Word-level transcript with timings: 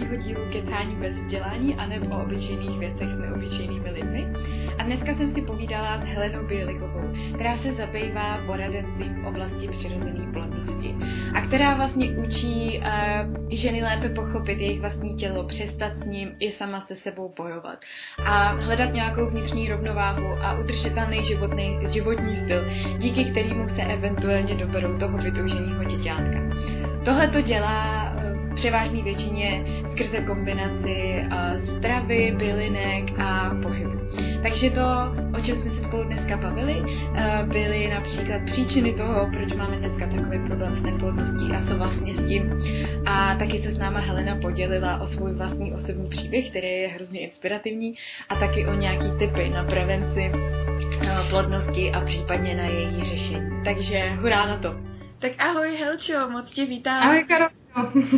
dalšího 0.00 0.16
dílu 0.16 0.52
Kecání 0.52 0.96
bez 0.96 1.16
vzdělání 1.16 1.74
a 1.74 1.86
nebo 1.86 2.16
o 2.16 2.22
obyčejných 2.22 2.78
věcech 2.78 3.08
s 3.08 3.18
neobyčejnými 3.18 3.90
lidmi. 3.90 4.26
A 4.78 4.82
dneska 4.82 5.14
jsem 5.14 5.34
si 5.34 5.42
povídala 5.42 6.00
s 6.00 6.04
Helenou 6.04 6.46
Bělikovou, 6.46 7.12
která 7.34 7.58
se 7.58 7.72
zabývá 7.72 8.38
poradenstvím 8.46 9.22
v 9.22 9.26
oblasti 9.26 9.68
přirozené 9.68 10.32
plodnosti 10.32 10.94
a 11.34 11.40
která 11.46 11.74
vlastně 11.74 12.10
učí 12.10 12.78
uh, 12.78 13.48
ženy 13.50 13.82
lépe 13.82 14.08
pochopit 14.08 14.60
jejich 14.60 14.80
vlastní 14.80 15.16
tělo, 15.16 15.44
přestat 15.44 15.92
s 15.92 16.04
ním 16.04 16.30
i 16.38 16.52
sama 16.52 16.80
se 16.80 16.96
sebou 16.96 17.34
bojovat 17.36 17.78
a 18.24 18.52
hledat 18.52 18.92
nějakou 18.92 19.26
vnitřní 19.26 19.68
rovnováhu 19.68 20.26
a 20.42 20.58
udržitelný 20.58 21.24
životný, 21.24 21.78
životní 21.88 22.36
styl, 22.44 22.64
díky 22.98 23.24
kterému 23.24 23.68
se 23.68 23.82
eventuálně 23.82 24.54
doberou 24.54 24.98
toho 24.98 25.18
vytouženého 25.18 25.84
děťátka. 25.84 26.40
Tohle 27.04 27.28
to 27.28 27.40
dělá 27.40 28.09
převážné 28.54 29.02
většině 29.02 29.64
skrze 29.92 30.16
kombinaci 30.16 31.24
stravy, 31.78 32.34
bylinek 32.38 33.18
a 33.18 33.50
pohybu. 33.62 33.90
Takže 34.42 34.70
to, 34.70 34.86
o 35.38 35.42
čem 35.42 35.56
jsme 35.56 35.70
se 35.70 35.84
spolu 35.84 36.04
dneska 36.04 36.36
bavili, 36.36 36.82
byly 37.44 37.88
například 37.88 38.42
příčiny 38.46 38.92
toho, 38.92 39.30
proč 39.32 39.54
máme 39.54 39.76
dneska 39.76 40.06
takový 40.06 40.38
problém 40.46 40.74
s 40.74 40.82
neplodností 40.82 41.52
a 41.52 41.66
co 41.66 41.76
vlastně 41.78 42.14
s 42.14 42.28
tím. 42.28 42.60
A 43.06 43.34
taky 43.34 43.62
se 43.62 43.74
s 43.74 43.78
náma 43.78 44.00
Helena 44.00 44.36
podělila 44.42 45.00
o 45.00 45.06
svůj 45.06 45.32
vlastní 45.32 45.72
osobní 45.72 46.08
příběh, 46.08 46.50
který 46.50 46.68
je 46.68 46.88
hrozně 46.88 47.20
inspirativní 47.20 47.94
a 48.28 48.34
taky 48.34 48.66
o 48.66 48.74
nějaký 48.74 49.06
typy 49.18 49.48
na 49.48 49.64
prevenci 49.64 50.32
plodnosti 51.30 51.92
a 51.92 52.00
případně 52.00 52.54
na 52.54 52.64
její 52.64 53.04
řešení. 53.04 53.64
Takže 53.64 54.10
hurá 54.10 54.46
na 54.46 54.56
to! 54.56 54.74
Tak 55.18 55.32
ahoj 55.38 55.76
Helčo, 55.76 56.30
moc 56.30 56.50
tě 56.50 56.66
vítám. 56.66 57.02
Ahoj 57.02 57.24
Karo. 57.28 57.46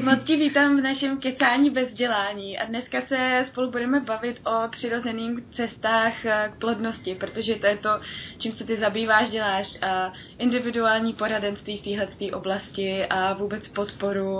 Moc 0.02 0.24
ti 0.24 0.36
vítám 0.36 0.76
v 0.76 0.80
našem 0.80 1.20
kecání 1.20 1.70
bez 1.70 1.94
dělání 1.94 2.58
a 2.58 2.64
dneska 2.64 3.00
se 3.00 3.44
spolu 3.48 3.70
budeme 3.70 4.00
bavit 4.00 4.40
o 4.46 4.68
přirozených 4.68 5.38
cestách 5.50 6.26
eh, 6.26 6.50
k 6.52 6.58
plodnosti, 6.58 7.14
protože 7.14 7.54
to 7.54 7.66
je 7.66 7.76
to, 7.76 7.90
čím 8.38 8.52
se 8.52 8.64
ty 8.64 8.76
zabýváš, 8.76 9.30
děláš 9.30 9.78
individuální 10.38 11.12
poradenství 11.12 11.78
v 11.78 11.82
téhle 11.82 12.32
oblasti 12.32 13.06
a 13.06 13.32
vůbec 13.32 13.68
podporu 13.68 14.38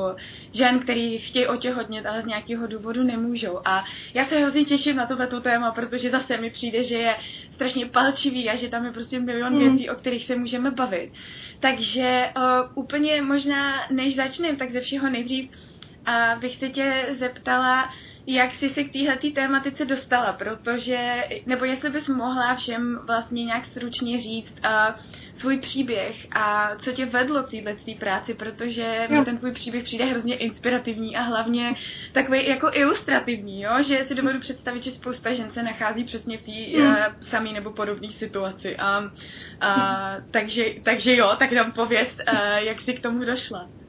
žen, 0.53 0.79
který 0.79 1.19
chtějí 1.19 1.47
otěhotnět, 1.47 2.07
ale 2.07 2.23
z 2.23 2.27
nějakého 2.27 2.67
důvodu 2.67 3.03
nemůžou. 3.03 3.59
A 3.65 3.85
já 4.15 4.25
se 4.25 4.39
hrozně 4.39 4.65
těším 4.65 4.97
na 4.97 5.07
tohleto 5.07 5.41
téma, 5.41 5.71
protože 5.71 6.11
zase 6.11 6.37
mi 6.37 6.51
přijde, 6.51 6.83
že 6.83 6.95
je 6.95 7.17
strašně 7.51 7.87
palčivý 7.87 8.51
a 8.51 8.57
že 8.57 8.69
tam 8.69 8.85
je 8.85 8.93
prostě 8.93 9.21
milion 9.21 9.53
hmm. 9.53 9.61
věcí, 9.61 9.91
o 9.91 9.95
kterých 9.95 10.25
se 10.25 10.37
můžeme 10.37 10.71
bavit. 10.71 11.13
Takže 11.61 12.29
uh, 12.37 12.43
úplně 12.85 13.23
možná, 13.23 13.75
než 13.91 14.17
začneme, 14.17 14.57
tak 14.57 14.71
ze 14.71 14.81
všeho 14.81 15.02
nejdřív 15.11 15.51
uh, 15.51 16.41
bych 16.41 16.57
se 16.57 16.69
tě 16.69 17.07
zeptala, 17.19 17.93
jak 18.27 18.55
jsi 18.55 18.69
se 18.69 18.85
k 18.85 18.93
téhle 18.93 19.17
tématice 19.35 19.85
dostala, 19.85 20.33
protože, 20.33 21.25
nebo 21.47 21.65
jestli 21.65 21.91
bys 21.91 22.09
mohla 22.09 22.55
všem 22.55 23.01
vlastně 23.07 23.45
nějak 23.45 23.65
stručně 23.65 24.21
říct 24.21 24.55
uh, 24.65 25.01
svůj 25.35 25.59
příběh 25.59 26.27
a 26.35 26.77
co 26.77 26.93
tě 26.93 27.07
vedlo 27.07 27.43
k 27.43 27.51
této 27.51 27.99
práci, 27.99 28.35
protože 28.35 29.07
mi 29.11 29.25
ten 29.25 29.39
tvůj 29.39 29.53
příběh 29.53 29.85
přijde 29.85 30.05
hrozně 30.05 30.37
inspirativní 30.37 31.17
a 31.17 31.23
hlavně 31.23 31.75
takový 32.13 32.49
jako 32.49 32.71
ilustrativní, 32.73 33.63
jo? 33.63 33.83
že 33.83 34.05
si 34.05 34.15
dovedu 34.15 34.41
představit, 34.41 34.85
že 34.85 34.91
spousta 34.91 35.33
žen 35.33 35.51
se 35.51 35.63
nachází 35.63 36.05
přesně 36.05 36.39
v 36.39 36.43
té 36.43 36.83
uh, 36.83 37.29
samé 37.31 37.53
nebo 37.53 37.71
podobné 37.71 38.09
situaci. 38.13 38.77
A, 38.77 38.99
uh, 39.01 39.11
takže, 40.31 40.65
takže 40.83 41.17
jo, 41.17 41.37
tak 41.39 41.51
tam 41.51 41.73
pověst, 41.73 42.23
uh, 42.33 42.39
jak 42.57 42.81
jsi 42.81 42.95
k 42.95 43.03
tomu 43.03 43.25
došla. 43.25 43.82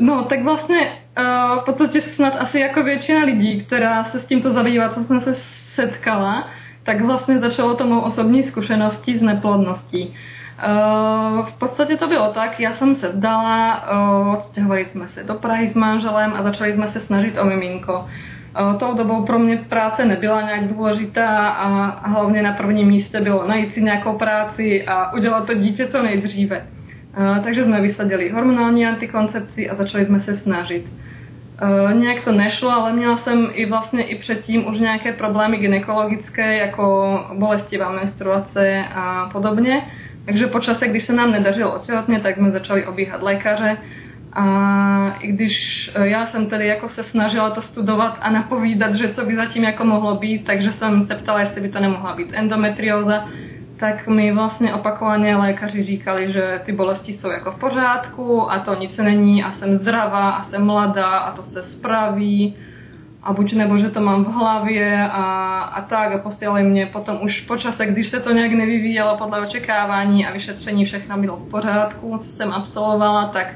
No, 0.00 0.24
tak 0.24 0.42
vlastně 0.42 0.78
uh, 1.18 1.60
v 1.60 1.64
podstatě 1.64 2.00
snad 2.00 2.34
asi 2.38 2.60
jako 2.60 2.82
většina 2.82 3.24
lidí, 3.24 3.64
která 3.64 4.04
se 4.04 4.20
s 4.20 4.26
tímto 4.26 4.52
zabývá, 4.52 4.88
co 4.88 5.04
jsem 5.04 5.20
se 5.20 5.36
setkala, 5.74 6.46
tak 6.84 7.00
vlastně 7.00 7.38
začalo 7.38 7.74
to 7.74 7.86
mou 7.86 8.00
osobní 8.00 8.42
zkušeností 8.42 9.18
s 9.18 9.22
neplodností. 9.22 10.08
Uh, 10.08 11.46
v 11.46 11.58
podstatě 11.58 11.96
to 11.96 12.08
bylo 12.08 12.32
tak, 12.32 12.60
já 12.60 12.74
jsem 12.74 12.94
se 12.94 13.08
vdala, 13.08 13.82
uh, 13.92 14.34
odstěhovali 14.34 14.84
jsme 14.84 15.08
se 15.08 15.24
do 15.24 15.34
Prahy 15.34 15.68
s 15.68 15.74
manželem 15.74 16.32
a 16.36 16.42
začali 16.42 16.74
jsme 16.74 16.88
se 16.88 17.00
snažit 17.00 17.38
o 17.38 17.44
miminko. 17.44 18.08
Uh, 18.60 18.76
tou 18.78 18.94
dobou 18.94 19.24
pro 19.24 19.38
mě 19.38 19.56
práce 19.56 20.04
nebyla 20.04 20.42
nějak 20.42 20.68
důležitá 20.68 21.48
a 21.48 22.08
hlavně 22.08 22.42
na 22.42 22.52
prvním 22.52 22.88
místě 22.88 23.20
bylo 23.20 23.48
najít 23.48 23.74
si 23.74 23.82
nějakou 23.82 24.18
práci 24.18 24.86
a 24.86 25.12
udělat 25.12 25.46
to 25.46 25.54
dítě 25.54 25.86
co 25.86 26.02
nejdříve. 26.02 26.66
Takže 27.44 27.64
jsme 27.64 27.80
vysadili 27.80 28.30
hormonální 28.30 28.86
antikoncepci 28.86 29.70
a 29.70 29.74
začali 29.74 30.06
jsme 30.06 30.20
se 30.20 30.38
snažit. 30.38 30.86
Nějak 31.92 32.24
to 32.24 32.32
nešlo, 32.32 32.70
ale 32.70 32.92
měla 32.92 33.18
jsem 33.18 33.48
i 33.52 33.66
vlastně 33.66 34.02
i 34.02 34.18
předtím 34.18 34.68
už 34.68 34.78
nějaké 34.78 35.12
problémy 35.12 35.56
gynekologické, 35.56 36.56
jako 36.56 37.18
bolestivá 37.34 37.92
menstruace 37.92 38.84
a 38.94 39.28
podobně. 39.32 39.82
Takže 40.24 40.46
po 40.46 40.60
čase, 40.60 40.88
když 40.88 41.04
se 41.04 41.12
nám 41.12 41.32
nedařilo 41.32 41.74
otěhotně, 41.74 42.20
tak 42.20 42.36
jsme 42.36 42.50
začali 42.50 42.86
obíhat 42.86 43.22
lékaře. 43.22 43.76
A 44.32 45.16
i 45.20 45.32
když 45.32 45.54
e, 45.94 46.08
já 46.08 46.26
jsem 46.26 46.46
tedy 46.46 46.66
jako 46.66 46.88
se 46.88 47.02
snažila 47.02 47.50
to 47.50 47.62
studovat 47.62 48.18
a 48.20 48.30
napovídat, 48.30 48.94
že 48.94 49.14
co 49.14 49.24
by 49.24 49.36
zatím 49.36 49.64
jako 49.64 49.84
mohlo 49.84 50.16
být, 50.16 50.44
takže 50.44 50.72
jsem 50.72 51.06
se 51.06 51.14
ptala, 51.14 51.40
jestli 51.40 51.60
by 51.60 51.68
to 51.68 51.80
nemohla 51.80 52.14
být 52.14 52.28
endometrióza, 52.32 53.28
tak 53.80 54.08
mi 54.08 54.32
vlastně 54.32 54.74
opakovaně 54.74 55.36
lékaři 55.36 55.84
říkali, 55.84 56.32
že 56.32 56.60
ty 56.64 56.72
bolesti 56.72 57.12
jsou 57.12 57.30
jako 57.30 57.52
v 57.52 57.58
pořádku 57.58 58.52
a 58.52 58.58
to 58.58 58.74
nic 58.74 58.96
není 58.96 59.44
a 59.44 59.52
jsem 59.52 59.76
zdravá 59.76 60.30
a 60.30 60.44
jsem 60.44 60.64
mladá 60.64 61.06
a 61.06 61.36
to 61.36 61.42
se 61.42 61.62
spraví 61.62 62.56
a 63.22 63.32
buď 63.32 63.52
nebo, 63.52 63.78
že 63.78 63.90
to 63.90 64.00
mám 64.00 64.24
v 64.24 64.28
hlavě 64.28 65.08
a, 65.12 65.24
a 65.60 65.80
tak. 65.80 66.12
A 66.12 66.18
posílali 66.18 66.62
mě 66.62 66.86
potom 66.86 67.18
už 67.22 67.40
po 67.40 67.56
čase, 67.56 67.86
když 67.86 68.08
se 68.08 68.20
to 68.20 68.32
nějak 68.32 68.52
nevyvíjelo 68.52 69.16
podle 69.16 69.40
očekávání 69.40 70.26
a 70.26 70.32
vyšetření 70.32 70.84
všechno 70.84 71.18
bylo 71.18 71.36
v 71.36 71.50
pořádku, 71.50 72.18
co 72.18 72.32
jsem 72.32 72.52
absolvovala, 72.52 73.28
tak 73.28 73.46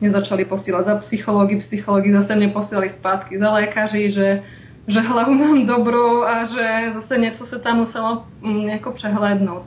mě 0.00 0.10
začali 0.10 0.44
posílat 0.44 0.86
za 0.86 0.96
psychologi, 0.96 1.56
psychologi 1.56 2.12
zase 2.12 2.36
mě 2.36 2.48
posílali 2.48 2.90
zpátky 2.90 3.38
za 3.38 3.52
lékaři, 3.52 4.12
že 4.12 4.42
že 4.88 5.00
hlavu 5.00 5.34
mám 5.34 5.66
dobrou 5.66 6.22
a 6.22 6.44
že 6.44 6.92
zase 6.94 7.18
něco 7.18 7.46
se 7.46 7.58
tam 7.58 7.76
muselo 7.76 8.24
mm, 8.42 8.68
jako 8.68 8.90
přehlédnout. 8.90 9.62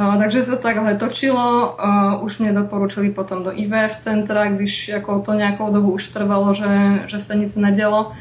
Uh, 0.00 0.18
takže 0.18 0.44
se 0.44 0.56
takhle 0.56 0.94
točilo, 0.94 1.76
uh, 1.84 2.24
už 2.24 2.38
mě 2.38 2.52
doporučili 2.52 3.10
potom 3.10 3.42
do 3.42 3.50
IVF 3.58 4.00
centra, 4.04 4.50
když 4.50 4.88
jako 4.88 5.20
to 5.20 5.32
nějakou 5.32 5.72
dobu 5.72 5.92
už 5.92 6.08
trvalo, 6.08 6.54
že, 6.54 7.02
že 7.06 7.18
se 7.18 7.36
nic 7.36 7.54
nedělo. 7.54 8.12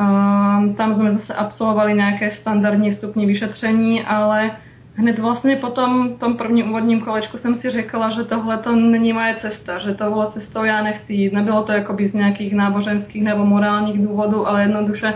Uh, 0.00 0.76
tam 0.76 0.94
jsme 0.94 1.14
zase 1.14 1.34
absolvovali 1.34 1.94
nějaké 1.94 2.30
standardní 2.30 2.92
stupní 2.92 3.26
vyšetření, 3.26 4.04
ale 4.04 4.50
hned 4.94 5.18
vlastně 5.18 5.56
po 5.56 5.70
tom, 5.70 6.14
tom 6.18 6.36
prvním 6.36 6.70
úvodním 6.70 7.00
kolečku 7.00 7.38
jsem 7.38 7.54
si 7.54 7.70
řekla, 7.70 8.10
že 8.10 8.24
tohle 8.24 8.58
to 8.58 8.72
není 8.72 9.12
moje 9.12 9.36
cesta, 9.40 9.78
že 9.78 9.94
tohle 9.94 10.26
cestou 10.32 10.64
já 10.64 10.82
nechci 10.82 11.12
jít. 11.12 11.32
Nebylo 11.32 11.62
to 11.62 11.72
jakoby 11.72 12.08
z 12.08 12.14
nějakých 12.14 12.54
náboženských 12.54 13.22
nebo 13.22 13.44
morálních 13.44 14.06
důvodů, 14.06 14.48
ale 14.48 14.62
jednoduše 14.62 15.14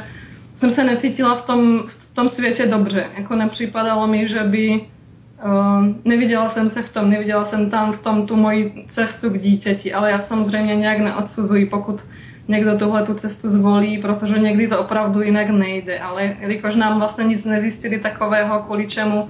jsem 0.57 0.71
se 0.71 0.85
necítila 0.85 1.35
v 1.35 1.47
tom, 1.47 1.83
v 1.89 2.15
tom 2.15 2.29
světě 2.29 2.67
dobře. 2.67 3.07
Jako 3.19 3.37
nepřipadalo 3.37 4.07
mi, 4.07 4.29
že 4.29 4.41
by 4.41 4.81
uh, 5.45 5.87
neviděla 6.05 6.51
jsem 6.51 6.71
se 6.71 6.83
v 6.83 6.93
tom, 6.93 7.11
neviděla 7.11 7.45
jsem 7.45 7.71
tam 7.71 7.93
v 7.93 8.03
tom 8.03 8.27
tu 8.27 8.37
moji 8.37 8.87
cestu 8.95 9.31
k 9.31 9.41
dítěti, 9.41 9.93
ale 9.93 10.11
já 10.11 10.19
samozřejmě 10.19 10.77
nějak 10.77 10.99
neodsuzuji, 10.99 11.67
pokud 11.67 12.01
někdo 12.49 12.79
tuhle 12.79 13.07
tu 13.07 13.15
cestu 13.15 13.49
zvolí, 13.49 13.99
protože 13.99 14.39
někdy 14.39 14.69
to 14.69 14.81
opravdu 14.81 15.23
jinak 15.23 15.51
nejde, 15.51 15.99
ale 15.99 16.37
jelikož 16.41 16.75
nám 16.75 16.99
vlastně 16.99 17.25
nic 17.25 17.45
nezjistili 17.45 17.99
takového, 17.99 18.63
kvůli 18.63 18.87
čemu 18.87 19.29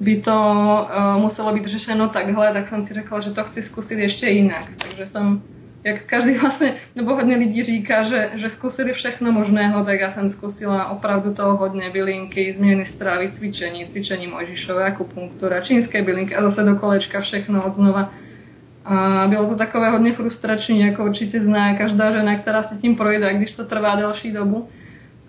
by 0.00 0.16
to 0.16 0.34
uh, 0.96 1.22
muselo 1.22 1.54
být 1.54 1.66
řešeno 1.66 2.08
takhle, 2.08 2.52
tak 2.52 2.68
jsem 2.68 2.86
si 2.86 2.94
řekla, 2.94 3.20
že 3.20 3.30
to 3.30 3.44
chci 3.44 3.62
zkusit 3.62 3.98
ještě 3.98 4.26
jinak. 4.26 4.68
Takže 4.78 5.06
jsem 5.06 5.42
jak 5.84 6.02
každý 6.02 6.38
vlastně, 6.38 6.74
nebo 6.94 7.14
hodně 7.14 7.36
lidí 7.36 7.62
říká, 7.62 8.02
že, 8.02 8.30
že 8.34 8.50
zkusili 8.50 8.92
všechno 8.92 9.32
možného, 9.32 9.84
tak 9.84 10.00
já 10.00 10.12
jsem 10.12 10.30
zkusila 10.30 10.90
opravdu 10.90 11.34
toho 11.34 11.56
hodně 11.56 11.90
bylinky, 11.90 12.54
změny 12.58 12.86
stravy, 12.86 13.30
cvičení, 13.32 13.86
cvičení 13.86 14.26
Mojžišové, 14.26 14.84
akupunktura, 14.84 15.60
čínské 15.60 16.02
bylinky 16.02 16.36
a 16.36 16.42
zase 16.42 16.62
do 16.62 16.76
kolečka 16.76 17.20
všechno 17.20 17.64
od 17.64 17.74
znova. 17.74 18.12
A 18.84 19.26
bylo 19.28 19.48
to 19.48 19.56
takové 19.56 19.90
hodně 19.90 20.12
frustrační, 20.12 20.80
jako 20.80 21.04
určitě 21.04 21.40
zná 21.40 21.74
každá 21.74 22.12
žena, 22.12 22.38
která 22.38 22.62
si 22.62 22.74
tím 22.74 22.96
projde, 22.96 23.34
když 23.34 23.52
to 23.56 23.64
trvá 23.64 23.94
delší 23.94 24.32
dobu. 24.32 24.68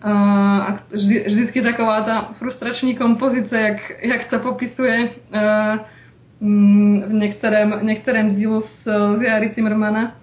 A 0.03 0.79
vždy, 0.91 1.23
vždycky 1.27 1.61
taková 1.61 2.01
ta 2.01 2.21
frustrační 2.21 2.95
kompozice, 2.95 3.61
jak, 3.61 4.03
jak 4.03 4.27
to 4.27 4.39
popisuje 4.39 5.09
mm, 6.41 7.01
v 7.01 7.13
některém, 7.13 7.79
některém 7.81 8.35
dílu 8.35 8.61
z 8.61 8.87
Jary 9.21 9.51
Zimmermana, 9.55 10.15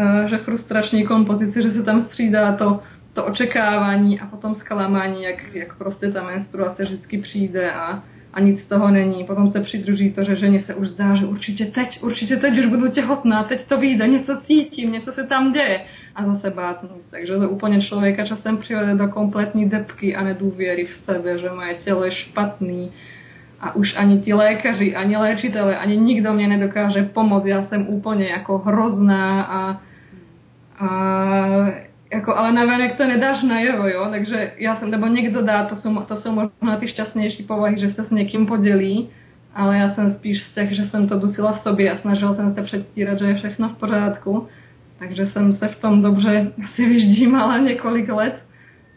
Eh, 0.00 0.28
že 0.28 0.38
frustrační 0.38 1.06
kompozici, 1.06 1.62
že 1.62 1.70
se 1.70 1.82
tam 1.82 2.02
střídá 2.02 2.52
to, 2.52 2.80
to 3.12 3.24
očekávání 3.24 4.20
a 4.20 4.26
potom 4.26 4.54
zklamání, 4.54 5.22
jak, 5.22 5.54
jak 5.54 5.78
prostě 5.78 6.12
ta 6.12 6.22
menstruace 6.22 6.84
vždycky 6.84 7.18
přijde 7.18 7.72
a, 7.72 8.02
a 8.32 8.40
nic 8.40 8.60
z 8.60 8.66
toho 8.66 8.90
není. 8.90 9.24
Potom 9.24 9.52
se 9.52 9.60
přidruží 9.60 10.12
to, 10.12 10.24
že 10.24 10.36
ženě 10.36 10.60
se 10.60 10.74
už 10.74 10.88
zdá, 10.88 11.14
že 11.14 11.26
určitě 11.26 11.66
teď, 11.66 12.02
určitě 12.02 12.36
teď 12.36 12.58
už 12.58 12.66
budu 12.66 12.88
těhotná, 12.88 13.44
teď 13.44 13.68
to 13.68 13.78
vyjde, 13.78 14.08
něco 14.08 14.40
cítím, 14.44 14.92
něco 14.92 15.12
se 15.12 15.24
tam 15.24 15.52
děje. 15.52 15.80
a 16.14 16.26
zase 16.26 16.50
bátnout. 16.50 17.02
Takže 17.10 17.38
to 17.38 17.48
úplně 17.48 17.80
člověka 17.82 18.26
časem 18.26 18.56
přivede 18.56 18.94
do 18.94 19.08
kompletní 19.08 19.68
depky 19.68 20.16
a 20.16 20.24
nedůvěry 20.24 20.86
v 20.86 20.94
sebe, 20.94 21.38
že 21.38 21.50
moje 21.50 21.74
tělo 21.74 22.04
je 22.04 22.10
špatný 22.10 22.92
a 23.60 23.74
už 23.74 23.96
ani 23.96 24.18
ti 24.18 24.34
lékaři, 24.34 24.96
ani 24.96 25.16
léčitelé, 25.16 25.76
ani 25.76 25.96
nikdo 25.96 26.32
mě 26.32 26.48
nedokáže 26.48 27.02
pomoct. 27.02 27.46
Já 27.46 27.66
jsem 27.66 27.88
úplně 27.88 28.26
jako 28.28 28.58
hrozná 28.58 29.42
a, 29.42 29.80
a 30.80 30.88
jako, 32.12 32.36
ale 32.36 32.52
navenek 32.52 32.96
to 32.96 33.06
nedáš 33.06 33.42
najevo, 33.42 33.88
jo, 33.88 34.06
takže 34.10 34.52
já 34.56 34.76
jsem, 34.76 34.90
nebo 34.90 35.06
někdo 35.06 35.42
dá, 35.42 35.64
to 35.64 35.76
jsou, 35.76 36.00
to 36.00 36.16
jsou 36.16 36.32
možná 36.32 36.76
ty 36.80 36.88
šťastnější 36.88 37.42
povahy, 37.42 37.78
že 37.78 37.90
se 37.90 38.04
s 38.04 38.10
někým 38.10 38.46
podělí, 38.46 39.10
ale 39.54 39.78
já 39.78 39.94
jsem 39.94 40.12
spíš 40.12 40.42
z 40.42 40.54
těch, 40.54 40.72
že 40.72 40.84
jsem 40.84 41.08
to 41.08 41.18
dusila 41.18 41.52
v 41.52 41.60
sobě 41.60 41.92
a 41.92 41.96
snažila 41.96 42.34
jsem 42.34 42.54
se 42.54 42.62
předstírat, 42.62 43.18
že 43.18 43.26
je 43.26 43.34
všechno 43.34 43.68
v 43.68 43.76
pořádku. 43.76 44.48
Takže 44.98 45.26
jsem 45.26 45.52
se 45.52 45.68
v 45.68 45.80
tom 45.80 46.02
dobře 46.02 46.52
asi 46.64 46.86
vyždímala 46.86 47.58
několik 47.58 48.08
let, 48.08 48.42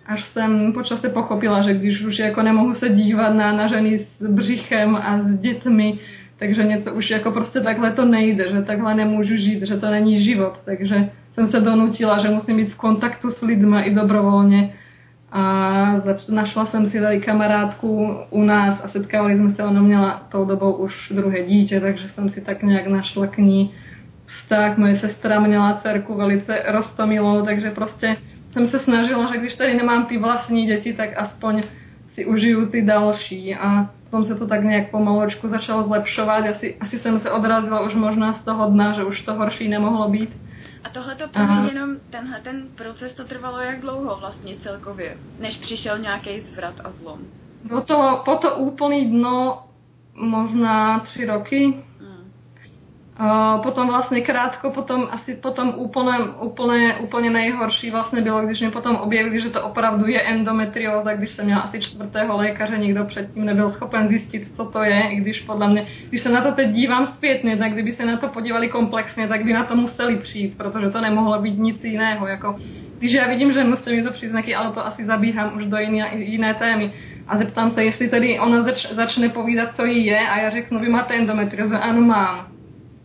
až 0.05 0.25
jsem 0.25 0.73
po 0.73 0.83
čase 0.83 1.09
pochopila, 1.09 1.61
že 1.61 1.73
když 1.73 2.01
už 2.01 2.19
jako 2.19 2.41
nemohu 2.41 2.73
se 2.73 2.89
dívat 2.89 3.29
na, 3.29 3.51
na 3.51 3.67
ženy 3.67 3.99
s 3.99 4.27
břichem 4.27 4.95
a 4.95 5.19
s 5.19 5.39
dětmi, 5.39 5.99
takže 6.39 6.63
něco 6.63 6.93
už 6.93 7.09
jako 7.09 7.31
prostě 7.31 7.59
takhle 7.59 7.91
to 7.91 8.05
nejde, 8.05 8.51
že 8.51 8.61
takhle 8.61 8.95
nemůžu 8.95 9.35
žít, 9.35 9.63
že 9.63 9.77
to 9.77 9.89
není 9.89 10.23
život. 10.23 10.59
Takže 10.65 11.09
jsem 11.33 11.47
se 11.51 11.59
donutila, 11.59 12.19
že 12.19 12.29
musím 12.29 12.57
být 12.57 12.73
v 12.73 12.77
kontaktu 12.77 13.31
s 13.31 13.41
lidmi 13.41 13.81
i 13.83 13.95
dobrovolně. 13.95 14.73
A 15.31 16.01
našla 16.29 16.65
jsem 16.65 16.85
si 16.85 17.01
tady 17.01 17.19
kamarádku 17.19 18.17
u 18.29 18.43
nás 18.43 18.81
a 18.83 18.87
setkávali 18.87 19.37
jsme 19.37 19.51
se, 19.51 19.63
ona 19.63 19.81
měla 19.81 20.21
tou 20.29 20.45
dobou 20.45 20.71
už 20.71 21.11
druhé 21.15 21.43
dítě, 21.43 21.79
takže 21.79 22.09
jsem 22.09 22.29
si 22.29 22.41
tak 22.41 22.63
nějak 22.63 22.87
našla 22.87 23.27
k 23.27 23.37
ní 23.37 23.71
vztah. 24.25 24.77
Moje 24.77 24.99
sestra 24.99 25.39
měla 25.39 25.79
dcerku 25.81 26.15
velice 26.15 26.63
roztomilou, 26.67 27.45
takže 27.45 27.71
prostě 27.71 28.17
jsem 28.51 28.67
se 28.67 28.79
snažila, 28.79 29.33
že 29.33 29.39
když 29.39 29.55
tady 29.55 29.73
nemám 29.73 30.05
ty 30.05 30.17
vlastní 30.17 30.65
děti, 30.65 30.93
tak 30.93 31.09
aspoň 31.17 31.63
si 32.13 32.25
užiju 32.25 32.65
ty 32.65 32.81
další 32.81 33.55
a 33.55 33.89
potom 34.03 34.23
se 34.23 34.35
to 34.35 34.47
tak 34.47 34.63
nějak 34.63 34.91
pomaločku 34.91 35.47
začalo 35.47 35.83
zlepšovat. 35.83 36.45
Asi, 36.55 36.75
asi 36.79 36.99
jsem 36.99 37.19
se 37.19 37.31
odrazila 37.31 37.79
už 37.79 37.95
možná 37.95 38.33
z 38.33 38.43
toho 38.43 38.69
dna, 38.69 38.93
že 38.93 39.03
už 39.03 39.21
to 39.21 39.33
horší 39.33 39.67
nemohlo 39.69 40.09
být. 40.09 40.29
A 40.83 40.89
tohle 40.89 41.15
to 41.15 41.27
mě 41.39 41.69
jenom, 41.69 41.95
tenhle 42.09 42.39
ten 42.39 42.69
proces 42.75 43.13
to 43.13 43.25
trvalo 43.25 43.59
jak 43.59 43.81
dlouho 43.81 44.17
vlastně 44.19 44.57
celkově, 44.57 45.17
než 45.39 45.57
přišel 45.57 45.99
nějaký 45.99 46.39
zvrat 46.39 46.81
a 46.83 46.91
zlom? 46.91 47.19
Bylo 47.63 47.81
to, 47.81 48.21
po 48.25 48.35
to 48.35 48.55
úplný 48.55 49.11
dno 49.11 49.63
možná 50.13 50.99
tři 50.99 51.25
roky, 51.25 51.83
potom 53.63 53.88
vlastně 53.88 54.21
krátko, 54.21 54.71
potom 54.71 55.07
asi 55.12 55.35
potom 55.35 55.73
úplně, 55.75 56.18
úplně, 56.39 56.95
úplně 56.95 57.29
nejhorší 57.29 57.91
vlastně 57.91 58.21
bylo, 58.21 58.41
když 58.41 58.59
mě 58.59 58.71
potom 58.71 58.95
objevili, 58.95 59.41
že 59.41 59.50
to 59.50 59.63
opravdu 59.63 60.07
je 60.07 60.21
endometrióza, 60.21 61.13
když 61.13 61.29
jsem 61.29 61.45
měla 61.45 61.62
asi 61.62 61.79
čtvrtého 61.79 62.38
lékaře, 62.38 62.77
nikdo 62.77 63.06
předtím 63.06 63.45
nebyl 63.45 63.71
schopen 63.71 64.07
zjistit, 64.07 64.56
co 64.56 64.65
to 64.65 64.83
je, 64.83 65.12
i 65.12 65.15
když 65.15 65.41
podle 65.41 65.69
mě, 65.69 65.88
když 66.09 66.21
se 66.21 66.29
na 66.29 66.41
to 66.41 66.51
teď 66.51 66.69
dívám 66.69 67.07
zpětně, 67.07 67.57
tak 67.57 67.73
kdyby 67.73 67.94
se 67.94 68.06
na 68.06 68.18
to 68.18 68.27
podívali 68.27 68.69
komplexně, 68.69 69.27
tak 69.27 69.44
by 69.44 69.53
na 69.53 69.63
to 69.65 69.75
museli 69.75 70.15
přijít, 70.15 70.57
protože 70.57 70.89
to 70.89 71.01
nemohlo 71.01 71.41
být 71.41 71.59
nic 71.59 71.83
jiného. 71.83 72.27
Jako, 72.27 72.56
když 73.00 73.12
já 73.13 73.27
vidím, 73.27 73.53
že 73.53 73.63
musím 73.63 73.95
mít 73.95 74.03
to 74.03 74.12
příznaky, 74.12 74.56
ale 74.56 74.74
to 74.74 74.85
asi 74.85 75.06
zabíhám 75.06 75.57
už 75.57 75.65
do 75.65 75.77
jiné, 75.77 76.09
jiné 76.13 76.53
témy 76.53 76.91
a 77.27 77.38
zeptám 77.38 77.71
se, 77.71 77.83
jestli 77.83 78.09
tedy 78.09 78.39
ona 78.39 78.63
zač, 78.63 78.91
začne 78.91 79.29
povídat, 79.29 79.75
co 79.75 79.85
jí 79.85 80.06
je 80.06 80.19
a 80.19 80.39
já 80.39 80.50
řeknu, 80.50 80.79
vy 80.79 80.89
máte 80.89 81.13
endometriózu, 81.13 81.75
ano 81.75 82.01
mám 82.01 82.50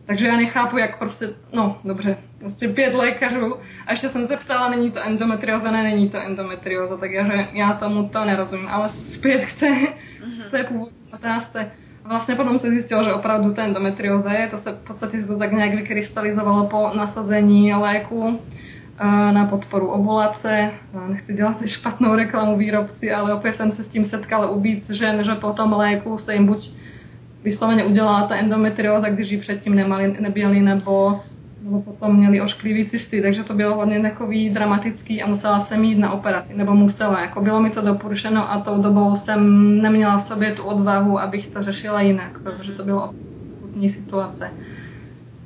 takže 0.06 0.26
já 0.26 0.36
nechápu, 0.36 0.78
jak 0.78 0.98
prostě, 0.98 1.28
no 1.52 1.78
dobře, 1.84 2.16
prostě 2.38 2.68
pět 2.68 2.94
lékařů 2.94 3.56
a 3.86 3.92
ještě 3.92 4.08
jsem 4.08 4.26
se 4.26 4.36
ptala, 4.36 4.70
není 4.70 4.90
to 4.90 5.00
endometrioza, 5.02 5.70
ne, 5.70 5.82
není 5.82 6.10
to 6.10 6.18
endometrioza, 6.18 6.96
takže 6.96 7.18
já 7.52 7.72
tomu 7.72 8.08
to 8.08 8.24
nerozumím, 8.24 8.68
ale 8.68 8.90
zpět 9.14 9.44
k 9.44 9.60
té, 9.60 9.66
mm-hmm. 9.66 10.50
té 10.50 10.64
původní 10.64 10.98
otázce. 11.14 11.70
Vlastně 12.04 12.34
potom 12.34 12.58
se 12.58 12.70
zjistilo, 12.70 13.04
že 13.04 13.12
opravdu 13.12 13.54
to 13.54 13.60
endometrioza 13.60 14.32
je, 14.32 14.48
to 14.48 14.58
se 14.58 14.72
v 14.72 14.86
podstatě 14.86 15.20
se 15.20 15.26
to 15.26 15.38
tak 15.38 15.52
nějak 15.52 15.74
vykrystalizovalo 15.74 16.66
po 16.66 16.90
nasazení 16.96 17.74
léku 17.74 18.40
eh, 19.00 19.32
na 19.32 19.46
podporu 19.46 19.88
ovulace. 19.88 20.70
Nechci 21.08 21.34
dělat 21.34 21.56
špatnou 21.66 22.14
reklamu 22.14 22.56
výrobci, 22.56 23.12
ale 23.12 23.34
opět 23.34 23.56
jsem 23.56 23.72
se 23.72 23.84
s 23.84 23.88
tím 23.88 24.08
setkala 24.08 24.50
u 24.50 24.60
víc 24.60 24.90
žen, 24.90 25.24
že 25.24 25.34
po 25.34 25.52
tom 25.52 25.72
léku 25.72 26.18
se 26.18 26.34
jim 26.34 26.46
buď 26.46 26.70
vysloveně 27.46 27.84
udělala 27.84 28.26
ta 28.26 28.36
endometrióza, 28.36 29.08
když 29.08 29.30
ji 29.30 29.38
předtím 29.38 29.74
nemali, 29.74 30.16
nebyli, 30.20 30.60
nebo, 30.60 31.20
nebo 31.62 31.82
potom 31.82 32.16
měli 32.16 32.40
ošklivý 32.40 32.90
cysty, 32.90 33.22
takže 33.22 33.44
to 33.44 33.54
bylo 33.54 33.74
hodně 33.74 34.02
takový 34.02 34.50
dramatický 34.50 35.22
a 35.22 35.26
musela 35.26 35.60
jsem 35.60 35.84
jít 35.84 35.98
na 35.98 36.12
operaci, 36.12 36.54
nebo 36.54 36.74
musela, 36.74 37.20
jako 37.20 37.40
bylo 37.40 37.60
mi 37.60 37.70
to 37.70 37.80
doporučeno 37.80 38.52
a 38.52 38.60
tou 38.60 38.82
dobou 38.82 39.16
jsem 39.16 39.42
neměla 39.82 40.18
v 40.18 40.26
sobě 40.26 40.52
tu 40.52 40.62
odvahu, 40.62 41.20
abych 41.20 41.46
to 41.46 41.62
řešila 41.62 42.00
jinak, 42.00 42.38
protože 42.42 42.72
to 42.72 42.84
bylo 42.84 43.04
akutní 43.58 43.90
situace. 43.90 44.50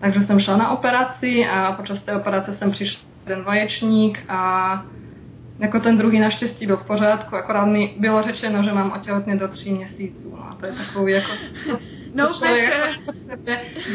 Takže 0.01 0.23
jsem 0.23 0.41
šla 0.41 0.57
na 0.57 0.71
operaci 0.71 1.47
a 1.47 1.73
počas 1.73 2.03
té 2.03 2.13
operace 2.13 2.55
jsem 2.55 2.71
přišla 2.71 3.03
jeden 3.27 3.45
vaječník 3.45 4.19
a 4.29 4.83
jako 5.61 5.81
ten 5.81 5.99
druhý 5.99 6.19
naštěstí 6.19 6.67
byl 6.67 6.77
v 6.77 6.87
pořádku, 6.87 7.37
akorát 7.37 7.65
mi 7.65 7.95
bylo 7.99 8.23
řečeno, 8.23 8.63
že 8.63 8.73
mám 8.73 8.93
otěhotně 8.97 9.37
do 9.37 9.49
tří 9.49 9.73
měsíců. 9.73 10.37
No 10.37 10.51
a 10.51 10.55
to 10.61 10.67
je 10.67 10.73
takový 10.73 11.13
jako... 11.13 11.33
No 12.15 12.27
pressure. 12.41 12.95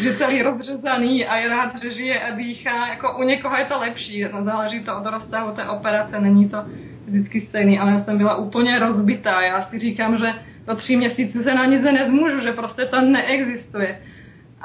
že 0.02 0.18
celý 0.18 0.42
rozřezaný 0.42 1.26
a 1.26 1.38
je 1.38 1.50
rád, 1.50 1.82
že 1.82 1.92
žije 1.92 2.20
a 2.20 2.36
dýchá. 2.36 2.88
Jako 2.88 3.18
u 3.18 3.24
někoho 3.24 3.56
je 3.56 3.66
to 3.66 3.80
lepší, 3.80 4.26
no, 4.34 4.44
záleží 4.44 4.80
to 4.80 4.98
od 4.98 5.06
rozsahu 5.06 5.56
té 5.56 5.64
operace, 5.64 6.20
není 6.20 6.50
to 6.50 6.58
vždycky 7.08 7.42
stejný, 7.42 7.80
ale 7.80 7.92
já 7.92 8.04
jsem 8.04 8.18
byla 8.18 8.36
úplně 8.36 8.80
rozbitá. 8.80 9.42
Já 9.42 9.62
si 9.62 9.80
říkám, 9.80 10.18
že 10.18 10.34
do 10.68 10.76
tří 10.76 10.98
měsíců 10.98 11.44
se 11.44 11.54
na 11.54 11.66
nic 11.66 11.82
nezmůžu, 11.84 12.40
že 12.40 12.52
prostě 12.52 12.86
to 12.86 13.02
neexistuje. 13.02 14.00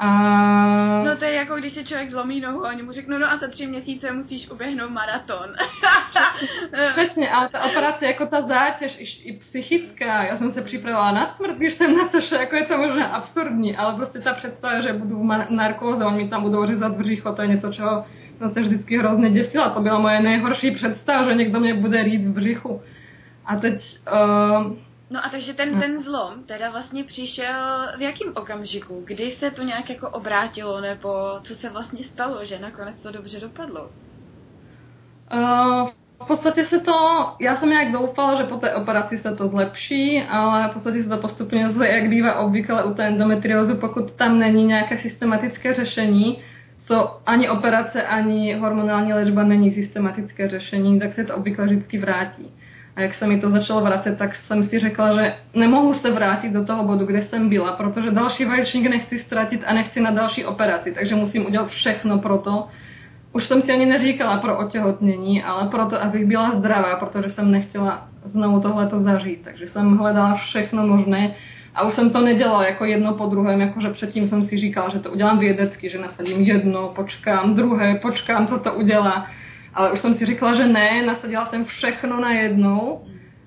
A... 0.03 1.03
No 1.05 1.17
to 1.17 1.25
je 1.25 1.33
jako 1.33 1.55
když 1.55 1.73
se 1.73 1.83
člověk 1.83 2.11
zlomí 2.11 2.41
nohu 2.41 2.65
a 2.65 2.69
oni 2.69 2.83
mu 2.83 2.91
řeknou, 2.91 3.17
no 3.17 3.31
a 3.31 3.37
za 3.37 3.47
tři 3.47 3.67
měsíce 3.67 4.11
musíš 4.11 4.49
uběhnout 4.49 4.91
maraton. 4.91 5.49
Přesně, 6.91 7.31
ale 7.31 7.49
ta 7.49 7.63
operace 7.63 8.05
jako 8.05 8.25
ta 8.25 8.41
zátěž 8.41 8.97
i, 8.99 9.29
i 9.29 9.37
psychická, 9.37 10.23
já 10.23 10.37
jsem 10.37 10.53
se 10.53 10.61
připravila 10.61 11.11
na 11.11 11.35
smrt, 11.35 11.57
když 11.57 11.73
jsem 11.73 11.97
na 11.97 12.07
to 12.07 12.21
šla, 12.21 12.39
jako 12.39 12.55
je 12.55 12.65
to 12.65 12.77
možná 12.77 13.05
absurdní, 13.05 13.77
ale 13.77 13.95
prostě 13.95 14.19
ta 14.19 14.33
představa, 14.33 14.81
že 14.81 14.93
budu 14.93 15.19
v 15.19 15.45
narkóze, 15.49 16.05
oni 16.05 16.23
mi 16.23 16.29
tam 16.29 16.41
budou 16.41 16.65
řezat 16.67 16.91
břicho, 16.91 17.33
to 17.33 17.41
je 17.41 17.47
něco, 17.47 17.73
čeho 17.73 18.05
jsem 18.37 18.53
se 18.53 18.61
vždycky 18.61 18.97
hrozně 18.97 19.29
děsila, 19.29 19.69
to 19.69 19.81
byla 19.81 19.99
moje 19.99 20.19
nejhorší 20.19 20.71
představa, 20.71 21.29
že 21.29 21.35
někdo 21.35 21.59
mě 21.59 21.73
bude 21.73 22.03
rýt 22.03 22.25
v 22.25 22.33
břichu. 22.33 22.81
A 23.45 23.55
teď 23.55 23.97
uh, 24.13 24.73
No 25.11 25.25
a 25.25 25.29
takže 25.29 25.53
ten, 25.53 25.79
ten 25.79 26.03
zlom 26.03 26.43
teda 26.45 26.69
vlastně 26.69 27.03
přišel 27.03 27.87
v 27.97 28.01
jakém 28.01 28.33
okamžiku? 28.35 29.03
Kdy 29.05 29.31
se 29.31 29.51
to 29.51 29.63
nějak 29.63 29.89
jako 29.89 30.09
obrátilo, 30.09 30.81
nebo 30.81 31.39
co 31.43 31.55
se 31.55 31.69
vlastně 31.69 32.03
stalo, 32.03 32.45
že 32.45 32.59
nakonec 32.59 32.95
to 33.01 33.11
dobře 33.11 33.39
dopadlo? 33.39 33.89
Uh, 35.33 35.89
v 36.23 36.27
podstatě 36.27 36.65
se 36.65 36.79
to, 36.79 36.93
já 37.39 37.55
jsem 37.55 37.69
nějak 37.69 37.91
doufala, 37.91 38.35
že 38.35 38.43
po 38.43 38.57
té 38.57 38.75
operaci 38.75 39.17
se 39.17 39.35
to 39.35 39.47
zlepší, 39.47 40.23
ale 40.29 40.69
v 40.69 40.73
podstatě 40.73 41.03
se 41.03 41.09
to 41.09 41.17
postupně 41.17 41.71
zle, 41.71 41.87
jak 41.87 42.09
bývá 42.09 42.39
obvykle 42.39 42.83
u 42.83 42.93
té 42.93 43.07
endometriózy, 43.07 43.73
pokud 43.73 44.11
tam 44.11 44.39
není 44.39 44.65
nějaké 44.65 45.01
systematické 45.01 45.73
řešení, 45.73 46.43
co 46.79 47.21
ani 47.25 47.49
operace, 47.49 48.03
ani 48.03 48.53
hormonální 48.53 49.13
léčba 49.13 49.43
není 49.43 49.71
systematické 49.71 50.49
řešení, 50.49 50.99
tak 50.99 51.13
se 51.13 51.23
to 51.23 51.35
obvykle 51.35 51.65
vždycky 51.65 51.97
vrátí. 51.97 52.51
A 52.95 53.01
jak 53.01 53.15
se 53.15 53.27
mi 53.27 53.39
to 53.39 53.49
začalo 53.49 53.81
vracet, 53.81 54.17
tak 54.17 54.35
jsem 54.35 54.63
si 54.63 54.79
řekla, 54.79 55.15
že 55.15 55.33
nemohu 55.53 55.93
se 55.93 56.11
vrátit 56.11 56.53
do 56.53 56.65
toho 56.65 56.83
bodu, 56.83 57.05
kde 57.05 57.23
jsem 57.23 57.49
byla, 57.49 57.71
protože 57.71 58.11
další 58.11 58.45
vaječník 58.45 58.89
nechci 58.89 59.19
ztratit 59.19 59.61
a 59.65 59.73
nechci 59.73 60.01
na 60.01 60.11
další 60.11 60.45
operaci, 60.45 60.91
takže 60.91 61.15
musím 61.15 61.45
udělat 61.45 61.69
všechno 61.69 62.19
pro 62.19 62.37
to. 62.37 62.67
Už 63.33 63.47
jsem 63.47 63.61
si 63.61 63.71
ani 63.71 63.85
neříkala 63.85 64.37
pro 64.37 64.57
otěhotnění, 64.57 65.43
ale 65.43 65.67
proto, 65.67 66.03
abych 66.03 66.25
byla 66.25 66.55
zdravá, 66.55 66.95
protože 66.95 67.29
jsem 67.29 67.51
nechtěla 67.51 68.07
znovu 68.23 68.59
tohleto 68.59 68.99
zažít. 68.99 69.41
Takže 69.43 69.67
jsem 69.67 69.97
hledala 69.97 70.35
všechno 70.35 70.87
možné 70.87 71.35
a 71.75 71.83
už 71.83 71.95
jsem 71.95 72.09
to 72.09 72.21
nedělala 72.21 72.65
jako 72.65 72.85
jedno 72.85 73.13
po 73.13 73.25
druhém, 73.25 73.61
jakože 73.61 73.89
předtím 73.89 74.27
jsem 74.27 74.47
si 74.47 74.57
říkala, 74.57 74.89
že 74.89 74.99
to 74.99 75.11
udělám 75.11 75.39
vědecky, 75.39 75.89
že 75.89 75.97
nasadím 75.97 76.41
jedno, 76.41 76.87
počkám, 76.95 77.53
druhé, 77.55 77.95
počkám, 77.95 78.47
co 78.47 78.59
to 78.59 78.73
udělá 78.73 79.27
ale 79.73 79.91
už 79.91 79.99
jsem 80.01 80.15
si 80.15 80.25
říkala, 80.25 80.55
že 80.55 80.67
ne, 80.67 81.05
nasadila 81.05 81.45
jsem 81.45 81.65
všechno 81.65 82.19
najednou 82.19 83.01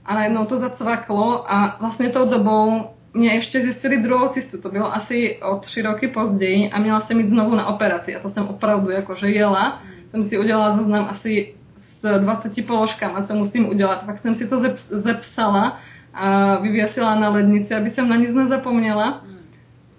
a 0.04 0.14
najednou 0.14 0.44
to 0.44 0.58
zacvaklo 0.58 1.52
a 1.52 1.76
vlastně 1.80 2.08
tou 2.08 2.28
dobou 2.28 2.90
mě 3.14 3.34
ještě 3.34 3.60
zjistili 3.60 4.02
druhou 4.02 4.28
cystu, 4.28 4.60
to 4.60 4.68
bylo 4.68 4.94
asi 4.94 5.38
o 5.42 5.58
tři 5.58 5.82
roky 5.82 6.08
později 6.08 6.70
a 6.70 6.78
měla 6.78 7.00
jsem 7.00 7.20
jít 7.20 7.28
znovu 7.28 7.54
na 7.54 7.66
operaci 7.66 8.16
a 8.16 8.20
to 8.20 8.30
jsem 8.30 8.48
opravdu 8.48 8.90
jakože 8.90 9.28
jela, 9.28 9.82
jsem 10.10 10.28
si 10.28 10.38
udělala 10.38 10.76
zoznam 10.76 11.08
asi 11.10 11.54
s 12.00 12.20
20 12.20 12.66
položkama, 12.66 13.26
co 13.26 13.34
musím 13.34 13.68
udělat, 13.68 14.06
tak 14.06 14.20
jsem 14.20 14.34
si 14.34 14.48
to 14.48 14.62
zepsala 14.90 15.80
a 16.14 16.56
vyvěsila 16.56 17.14
na 17.14 17.28
lednici, 17.28 17.74
aby 17.74 17.90
jsem 17.90 18.08
na 18.08 18.16
nic 18.16 18.34
nezapomněla. 18.34 19.24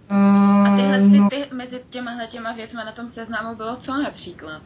A 0.09 0.75
tyhle, 0.75 0.99
ty, 0.99 1.19
no. 1.19 1.29
ty, 1.29 1.45
mezi 1.53 1.81
těma 1.89 2.11
těma 2.27 2.53
věcmi 2.53 2.79
na 2.85 2.91
tom 2.91 3.07
seznamu 3.07 3.55
bylo 3.55 3.75
co 3.75 3.93
například? 4.03 4.61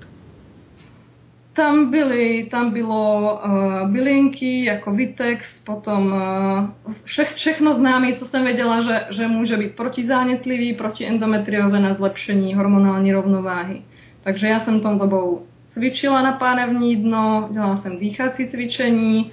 Tam 1.60 1.92
byly, 1.92 2.48
tam 2.52 2.72
bylo 2.74 3.34
uh, 3.46 3.90
bylinky 3.92 4.66
jako 4.66 4.92
Vitex, 4.92 5.46
potom 5.66 6.06
uh, 6.08 6.94
vše, 7.04 7.26
všechno 7.36 7.74
známé, 7.74 8.14
co 8.14 8.26
jsem 8.26 8.44
věděla, 8.44 8.82
že, 8.82 9.06
že 9.10 9.28
může 9.28 9.58
být 9.58 9.76
protizánětlivý, 9.76 10.74
proti 10.74 11.08
endometrioze 11.08 11.80
na 11.80 11.94
zlepšení 11.94 12.56
hormonální 12.56 13.14
rovnováhy. 13.14 13.82
Takže 14.24 14.48
já 14.48 14.60
jsem 14.60 14.82
tom 14.82 15.00
dobou 15.00 15.42
cvičila 15.70 16.22
na 16.22 16.32
pánevní 16.32 16.96
dno, 16.96 17.50
dělala 17.52 17.78
jsem 17.78 17.98
dýchací 17.98 18.48
cvičení, 18.48 19.32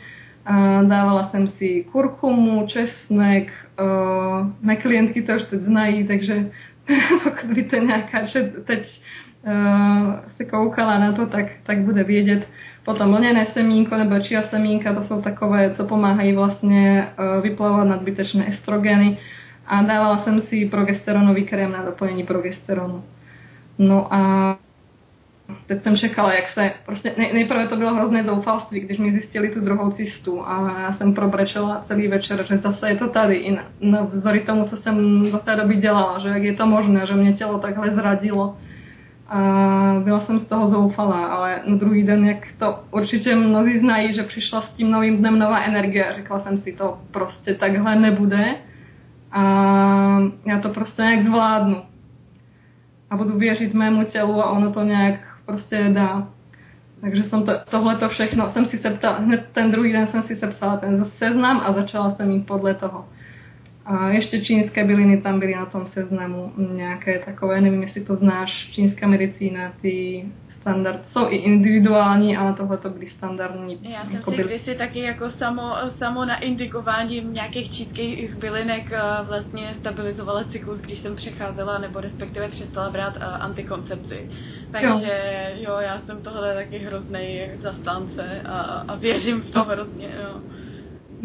uh, 0.50 0.88
dávala 0.88 1.28
jsem 1.30 1.47
si 1.47 1.85
kurkumu, 1.92 2.66
česnek, 2.66 3.52
uh, 3.80 4.47
mé 4.62 4.76
klientky 4.76 5.23
to 5.23 5.33
už 5.33 5.42
teď 5.42 5.61
znají, 5.61 6.06
takže 6.06 6.50
pokud 7.25 7.71
to 7.71 7.76
nějaká, 7.76 8.26
že 8.26 8.52
teď 8.66 9.00
se 10.37 10.45
koukala 10.45 10.99
na 10.99 11.12
to, 11.12 11.26
tak, 11.26 11.47
tak 11.62 11.79
bude 11.79 12.05
vědět. 12.05 12.49
Potom 12.85 13.15
lněné 13.15 13.47
semínko 13.47 13.97
nebo 13.97 14.21
čia 14.21 14.43
semínka, 14.43 14.95
to 14.95 15.03
jsou 15.03 15.23
takové, 15.23 15.75
co 15.75 15.85
pomáhají 15.85 16.33
vlastně 16.33 17.09
uh, 17.19 17.43
vyplavovat 17.43 17.88
nadbytečné 17.88 18.49
estrogeny. 18.49 19.19
A 19.67 19.83
dávala 19.83 20.19
jsem 20.19 20.41
si 20.41 20.69
progesteronový 20.69 21.45
krém 21.45 21.73
na 21.73 21.85
doplnění 21.85 22.23
progesteronu. 22.23 23.05
No 23.79 24.15
a 24.15 24.57
teď 25.67 25.83
jsem 25.83 25.97
čekala, 25.97 26.35
jak 26.35 26.49
se, 26.49 26.73
prostě 26.87 27.15
nej, 27.19 27.33
nejprve 27.33 27.69
to 27.69 27.76
bylo 27.76 27.95
hrozné 27.95 28.25
zoufalství, 28.25 28.81
když 28.81 28.99
mi 28.99 29.12
zjistili 29.12 29.49
tu 29.49 29.61
druhou 29.61 29.91
cistu 29.91 30.49
a 30.49 30.81
já 30.83 30.93
jsem 30.93 31.15
probrečela 31.15 31.85
celý 31.87 32.09
večer, 32.09 32.47
že 32.47 32.59
zase 32.59 32.88
je 32.88 32.97
to 32.97 33.09
tady 33.09 33.35
i 33.35 33.57
na, 33.57 33.62
navzdory 33.81 34.41
tomu, 34.41 34.65
co 34.65 34.76
jsem 34.76 35.26
do 35.31 35.38
té 35.38 35.57
doby 35.57 35.76
dělala, 35.76 36.19
že 36.19 36.29
jak 36.29 36.43
je 36.43 36.55
to 36.55 36.67
možné, 36.67 37.07
že 37.07 37.15
mě 37.15 37.33
tělo 37.33 37.59
takhle 37.59 37.91
zradilo 37.91 38.57
a 39.28 39.40
byla 40.04 40.21
jsem 40.21 40.38
z 40.38 40.47
toho 40.47 40.68
zoufalá, 40.68 41.26
ale 41.26 41.61
na 41.66 41.76
druhý 41.76 42.02
den, 42.02 42.25
jak 42.25 42.47
to 42.59 42.78
určitě 42.90 43.37
mnozí 43.37 43.78
znají, 43.78 44.14
že 44.14 44.23
přišla 44.23 44.61
s 44.61 44.73
tím 44.73 44.90
novým 44.90 45.16
dnem 45.16 45.38
nová 45.38 45.61
energie 45.61 46.04
a 46.04 46.16
řekla 46.16 46.40
jsem 46.40 46.59
si, 46.59 46.73
to 46.73 46.99
prostě 47.11 47.54
takhle 47.54 47.97
nebude 47.97 48.54
a 49.33 49.42
já 50.47 50.61
to 50.61 50.68
prostě 50.68 51.02
nějak 51.02 51.25
zvládnu 51.25 51.83
a 53.11 53.16
budu 53.16 53.38
věřit 53.38 53.75
mému 53.75 54.04
tělu 54.04 54.42
a 54.42 54.50
ono 54.50 54.73
to 54.73 54.83
nějak 54.83 55.21
prostě 55.47 55.88
dá. 55.92 56.28
Takže 57.00 57.23
jsem 57.23 57.42
to, 57.42 57.52
tohle 57.71 57.97
to 57.97 58.09
všechno, 58.09 58.50
jsem 58.50 58.66
si 58.66 58.78
septala, 58.78 59.18
hned 59.18 59.49
ten 59.52 59.71
druhý 59.71 59.92
den 59.92 60.06
jsem 60.06 60.23
si 60.23 60.37
sepsala 60.37 60.76
ten 60.76 61.04
seznam 61.04 61.62
a 61.64 61.73
začala 61.73 62.14
jsem 62.14 62.30
jít 62.30 62.47
podle 62.47 62.75
toho. 62.75 63.09
A 63.87 64.09
ještě 64.09 64.40
čínské 64.40 64.85
byliny 64.85 65.21
tam 65.23 65.40
byly 65.40 65.55
na 65.55 65.66
tom 65.66 65.87
seznamu 65.87 66.52
nějaké 66.57 67.19
takové, 67.19 67.61
nevím, 67.61 67.83
jestli 67.83 68.00
to 68.05 68.16
znáš, 68.16 68.71
čínská 68.73 69.07
medicína, 69.07 69.73
ty 69.83 70.25
standard, 70.66 71.09
jsou 71.09 71.31
i 71.31 71.37
individuální, 71.37 72.37
ale 72.37 72.52
tohle 72.52 72.76
to 72.76 72.90
byly 72.90 73.11
standardní. 73.11 73.78
Já 73.83 74.05
jsem 74.05 74.14
jako 74.14 74.31
si 74.31 74.37
byly... 74.37 74.49
kdysi 74.49 74.75
taky 74.75 74.99
jako 74.99 75.31
samo, 75.31 75.62
samo 75.90 76.25
na 76.25 76.38
indikování 76.38 77.21
nějakých 77.21 77.73
čínských 77.73 78.35
bylinek 78.35 78.93
eh, 78.93 79.00
vlastně 79.23 79.75
stabilizovala 79.81 80.45
cyklus, 80.45 80.78
když 80.78 80.99
jsem 80.99 81.16
přecházela 81.16 81.78
nebo 81.78 82.00
respektive 82.00 82.49
přestala 82.49 82.90
brát 82.90 83.16
eh, 83.16 83.25
antikoncepci. 83.25 84.31
Takže 84.73 85.52
jo, 85.55 85.73
jo 85.73 85.81
já 85.81 86.00
jsem 86.00 86.23
tohle 86.23 86.55
taky 86.55 86.78
hrozný 86.78 87.40
zastánce 87.62 88.43
a, 88.49 88.85
a 88.88 88.95
věřím 88.95 89.40
v 89.40 89.50
to 89.50 89.64
hrozně. 89.64 90.09
Jo. 90.23 90.40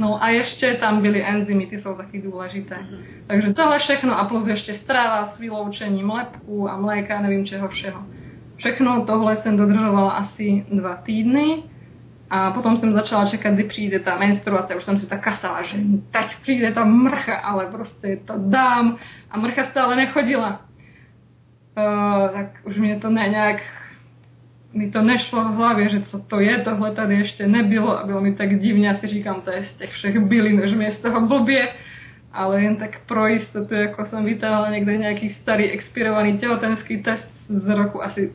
No 0.01 0.23
a 0.23 0.29
ještě 0.29 0.73
tam 0.73 1.01
byly 1.01 1.25
enzymy, 1.25 1.65
ty 1.65 1.79
jsou 1.79 1.95
taky 1.95 2.21
důležité. 2.21 2.75
Mm-hmm. 2.75 3.03
Takže 3.27 3.53
tohle 3.53 3.79
všechno 3.79 4.19
a 4.19 4.25
plus 4.25 4.47
ještě 4.47 4.73
strava 4.73 5.27
s 5.27 5.39
vyloučením 5.39 6.09
lepku 6.09 6.69
a 6.69 6.77
mléka, 6.77 7.21
nevím 7.21 7.45
čeho 7.45 7.67
všeho. 7.67 8.01
Všechno 8.55 9.05
tohle 9.05 9.35
jsem 9.37 9.57
dodržovala 9.57 10.11
asi 10.11 10.65
dva 10.71 10.95
týdny 10.95 11.63
a 12.29 12.51
potom 12.51 12.77
jsem 12.77 12.93
začala 12.93 13.29
čekat, 13.29 13.53
kdy 13.53 13.63
přijde 13.63 13.99
ta 13.99 14.17
menstruace. 14.17 14.75
Už 14.75 14.83
jsem 14.83 14.97
si 14.99 15.09
tak 15.09 15.23
kasala, 15.23 15.61
že 15.63 15.77
teď 16.11 16.25
přijde 16.41 16.71
ta 16.71 16.85
mrcha, 16.85 17.35
ale 17.35 17.65
prostě 17.65 18.19
to 18.25 18.33
dám. 18.37 18.97
A 19.31 19.37
mrcha 19.37 19.63
stále 19.63 19.95
nechodila. 19.95 20.61
Uh, 21.77 22.29
tak 22.29 22.47
už 22.63 22.77
mě 22.77 22.99
to 22.99 23.09
ne 23.09 23.29
nějak 23.29 23.61
mi 24.73 24.91
to 24.91 25.01
nešlo 25.01 25.43
v 25.43 25.55
hlavě, 25.55 25.89
že 25.89 26.01
co 26.01 26.19
to 26.19 26.39
je, 26.39 26.57
tohle 26.57 26.91
tady 26.91 27.15
ještě 27.15 27.47
nebylo 27.47 27.99
a 27.99 28.05
bylo 28.05 28.21
mi 28.21 28.33
tak 28.35 28.59
divně, 28.59 28.95
asi 28.95 29.07
říkám, 29.07 29.41
to 29.41 29.51
je 29.51 29.65
z 29.65 29.75
těch 29.75 29.91
všech 29.91 30.19
bylin, 30.19 30.77
mi 30.77 30.85
je 30.85 30.91
z 30.91 30.99
toho 30.99 31.27
blbě, 31.27 31.67
ale 32.33 32.61
jen 32.61 32.75
tak 32.75 32.99
pro 33.05 33.27
jistotu, 33.27 33.73
jako 33.73 34.05
jsem 34.05 34.25
vytáhla 34.25 34.69
někde 34.69 34.97
nějaký 34.97 35.29
starý 35.29 35.71
expirovaný 35.71 36.37
těhotenský 36.37 37.03
test 37.03 37.31
z 37.49 37.67
roku 37.67 38.03
asi 38.03 38.31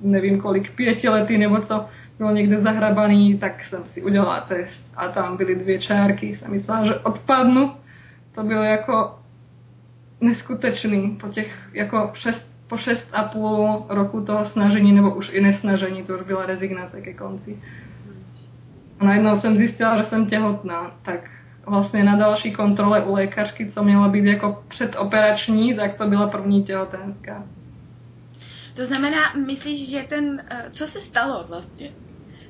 nevím 0.00 0.40
kolik, 0.40 0.70
pětiletý 0.70 1.38
nebo 1.38 1.60
co, 1.60 1.86
byl 2.18 2.32
někde 2.32 2.60
zahrabaný, 2.60 3.38
tak 3.38 3.64
jsem 3.64 3.84
si 3.84 4.02
udělala 4.02 4.40
test 4.40 4.84
a 4.96 5.08
tam 5.08 5.36
byly 5.36 5.54
dvě 5.54 5.78
čárky, 5.78 6.36
jsem 6.36 6.50
myslela, 6.50 6.86
že 6.86 6.94
odpadnu. 6.94 7.72
To 8.34 8.42
bylo 8.42 8.62
jako 8.62 9.18
neskutečný 10.20 11.18
po 11.20 11.28
těch 11.28 11.58
jako 11.72 12.10
šest 12.14 12.47
po 12.68 12.76
šest 12.76 13.08
a 13.12 13.22
půl 13.22 13.86
roku 13.88 14.24
toho 14.24 14.44
snažení, 14.44 14.92
nebo 14.92 15.14
už 15.14 15.30
i 15.32 15.40
nesnažení, 15.40 16.02
to 16.02 16.14
už 16.14 16.22
byla 16.26 16.46
rezignace 16.46 17.00
ke 17.00 17.14
konci. 17.14 17.62
A 19.00 19.04
najednou 19.04 19.40
jsem 19.40 19.56
zjistila, 19.56 20.02
že 20.02 20.08
jsem 20.08 20.26
těhotná, 20.26 20.90
tak 21.02 21.30
vlastně 21.66 22.04
na 22.04 22.16
další 22.16 22.52
kontrole 22.52 23.04
u 23.04 23.14
lékařky, 23.14 23.72
co 23.74 23.84
měla 23.84 24.08
být 24.08 24.24
jako 24.24 24.64
předoperační, 24.68 25.76
tak 25.76 25.94
to 25.94 26.06
byla 26.06 26.28
první 26.28 26.64
těhotenská. 26.64 27.42
To 28.76 28.84
znamená, 28.84 29.32
myslíš, 29.46 29.90
že 29.90 30.04
ten, 30.08 30.42
eh, 30.50 30.64
co 30.70 30.86
se 30.86 31.00
stalo 31.00 31.44
vlastně? 31.48 31.90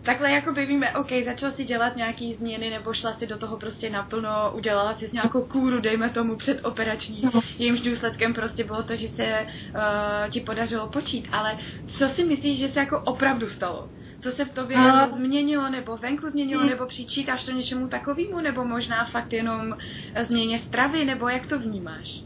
Takhle 0.02 0.30
jako 0.30 0.52
by 0.52 0.66
víme, 0.66 0.92
OK, 0.92 1.08
začala 1.24 1.52
si 1.52 1.64
dělat 1.64 1.96
nějaký 1.96 2.34
změny 2.34 2.70
nebo 2.70 2.92
šla 2.92 3.12
si 3.12 3.26
do 3.26 3.38
toho 3.38 3.56
prostě 3.56 3.90
naplno, 3.90 4.52
udělala 4.54 4.94
si 4.94 5.10
nějakou 5.12 5.42
kůru, 5.42 5.80
dejme 5.80 6.10
tomu 6.10 6.36
předoperační, 6.36 7.22
no. 7.34 7.40
jejímž 7.58 7.80
důsledkem 7.80 8.34
prostě 8.34 8.64
bylo 8.64 8.82
to, 8.82 8.96
že 8.96 9.08
se 9.08 9.46
uh, 9.46 10.30
ti 10.30 10.40
podařilo 10.40 10.88
počít, 10.88 11.28
ale 11.32 11.58
co 11.86 12.08
si 12.08 12.24
myslíš, 12.24 12.58
že 12.58 12.68
se 12.68 12.80
jako 12.80 13.00
opravdu 13.00 13.46
stalo? 13.46 13.88
Co 14.20 14.30
se 14.30 14.44
v 14.44 14.54
tobě 14.54 14.76
a... 14.76 15.00
jako 15.00 15.16
změnilo, 15.16 15.68
nebo 15.70 15.96
venku 15.96 16.30
změnilo, 16.30 16.60
hmm. 16.60 16.70
nebo 16.70 16.86
přičítáš 16.86 17.44
to 17.44 17.52
něčemu 17.52 17.88
takovému, 17.88 18.40
nebo 18.40 18.64
možná 18.64 19.04
fakt 19.04 19.32
jenom 19.32 19.76
změně 20.22 20.58
stravy, 20.58 21.04
nebo 21.04 21.28
jak 21.28 21.46
to 21.46 21.58
vnímáš? 21.58 22.22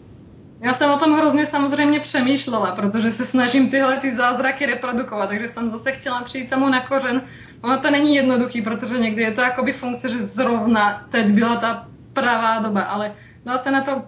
Já 0.64 0.74
jsem 0.74 0.90
o 0.90 0.98
tom 0.98 1.14
hrozně 1.14 1.46
samozřejmě 1.46 2.00
přemýšlela, 2.00 2.76
protože 2.76 3.12
se 3.12 3.26
snažím 3.26 3.70
tyhle 3.70 3.96
ty 3.96 4.16
zázraky 4.16 4.66
reprodukovat, 4.66 5.28
takže 5.28 5.48
jsem 5.48 5.70
zase 5.70 5.92
chtěla 5.92 6.24
přijít 6.24 6.50
tomu 6.50 6.68
na 6.68 6.80
kořen, 6.80 7.22
Ono 7.62 7.78
to 7.80 7.90
není 7.90 8.14
jednoduchý, 8.14 8.62
protože 8.62 8.98
někdy 8.98 9.22
je 9.22 9.32
to 9.32 9.40
jakoby 9.40 9.72
funkce, 9.72 10.08
že 10.08 10.26
zrovna 10.26 11.06
teď 11.10 11.26
byla 11.26 11.56
ta 11.56 11.86
pravá 12.12 12.58
doba, 12.58 12.82
ale 12.82 13.12
dá 13.44 13.58
se 13.58 13.70
na 13.70 13.84
to 13.84 14.02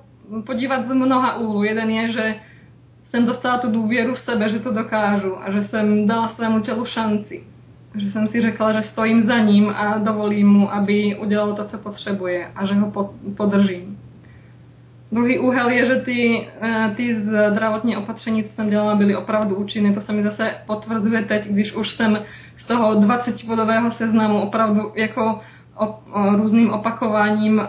podívat 0.46 0.88
z 0.88 0.94
mnoha 0.94 1.37
úhlů. 1.37 1.64
Jeden 1.64 1.90
je, 1.90 2.12
že 2.12 2.34
jsem 3.11 3.26
dostala 3.26 3.58
tu 3.58 3.70
důvěru 3.70 4.14
v 4.14 4.18
sebe, 4.18 4.50
že 4.50 4.58
to 4.58 4.73
dokážu 4.73 5.42
a 5.42 5.52
že 5.52 5.62
jsem 5.62 6.06
dala 6.06 6.28
svému 6.28 6.61
tělu 6.61 6.87
šanci. 6.87 7.44
Že 7.96 8.12
jsem 8.12 8.28
si 8.28 8.40
řekla, 8.40 8.73
že 8.73 8.82
stojím 8.82 9.26
za 9.26 9.38
ním 9.38 9.70
a 9.70 9.99
dovolím 9.99 10.49
mu, 10.49 10.73
aby 10.73 11.16
udělal 11.16 11.54
to, 11.54 11.64
co 11.64 11.78
potřebuje 11.78 12.50
a 12.56 12.66
že 12.66 12.75
ho 12.75 13.12
podržím. 13.37 13.93
Druhý 15.14 15.38
úhel 15.38 15.68
je, 15.71 15.87
že 15.87 15.97
ty, 15.97 16.47
eh, 16.61 16.92
ty 16.97 17.16
zdravotní 17.23 17.97
opatření, 17.97 18.44
co 18.44 18.52
jsem 18.54 18.71
dělala, 18.71 18.94
byly 18.94 19.16
opravdu 19.16 19.56
účinné. 19.56 19.92
To 19.94 20.00
se 20.00 20.12
mi 20.12 20.23
zase 20.23 20.54
potvrzuje 20.66 21.23
teď, 21.23 21.49
když 21.49 21.75
už 21.75 21.90
jsem 21.90 22.18
z 22.56 22.64
toho 22.64 22.94
20-bodového 22.94 23.90
seznamu 23.90 24.40
opravdu 24.40 24.92
jako 24.94 25.40
o, 25.76 25.87
o, 25.87 26.37
různým 26.37 26.71
opakováním 26.71 27.59
uh, 27.59 27.64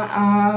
a 0.00 0.52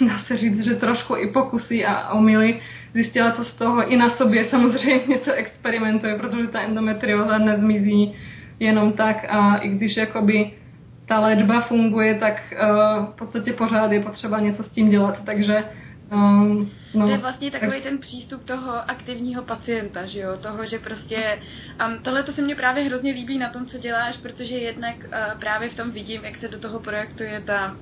dá 0.00 0.18
se 0.26 0.36
říct, 0.36 0.64
že 0.64 0.74
trošku 0.74 1.16
i 1.16 1.26
pokusy 1.26 1.84
a 1.84 2.12
omily 2.12 2.60
zjistila, 2.92 3.32
co 3.32 3.44
z 3.44 3.56
toho 3.56 3.92
i 3.92 3.96
na 3.96 4.10
sobě 4.10 4.44
samozřejmě 4.44 5.06
něco 5.06 5.32
experimentuje, 5.32 6.18
protože 6.18 6.46
ta 6.46 6.60
endometrioza 6.60 7.38
nezmizí 7.38 8.14
jenom 8.60 8.92
tak 8.92 9.24
a 9.28 9.56
i 9.56 9.68
když 9.68 9.96
jakoby 9.96 10.50
ta 11.08 11.20
léčba 11.20 11.60
funguje, 11.60 12.14
tak 12.14 12.42
uh, 12.52 13.06
v 13.06 13.14
podstatě 13.18 13.52
pořád 13.52 13.92
je 13.92 14.00
potřeba 14.00 14.40
něco 14.40 14.62
s 14.62 14.70
tím 14.70 14.90
dělat, 14.90 15.18
takže 15.24 15.64
Um, 16.12 16.70
no, 16.94 17.06
to 17.06 17.12
je 17.12 17.18
vlastně 17.18 17.50
takový 17.50 17.82
ten 17.82 17.98
přístup 17.98 18.44
toho 18.44 18.90
aktivního 18.90 19.42
pacienta, 19.42 20.04
že 20.04 20.20
jo, 20.20 20.36
toho, 20.36 20.66
že 20.66 20.78
prostě, 20.78 21.42
um, 21.86 21.98
tohle 22.02 22.22
to 22.22 22.32
se 22.32 22.42
mně 22.42 22.54
právě 22.54 22.84
hrozně 22.84 23.12
líbí 23.12 23.38
na 23.38 23.50
tom, 23.50 23.66
co 23.66 23.78
děláš, 23.78 24.16
protože 24.16 24.54
jednak 24.54 24.96
uh, 24.96 25.40
právě 25.40 25.68
v 25.68 25.76
tom 25.76 25.90
vidím, 25.90 26.24
jak 26.24 26.36
se 26.36 26.48
do 26.48 26.58
toho 26.58 26.80
projektuje 26.80 27.42
ta 27.46 27.76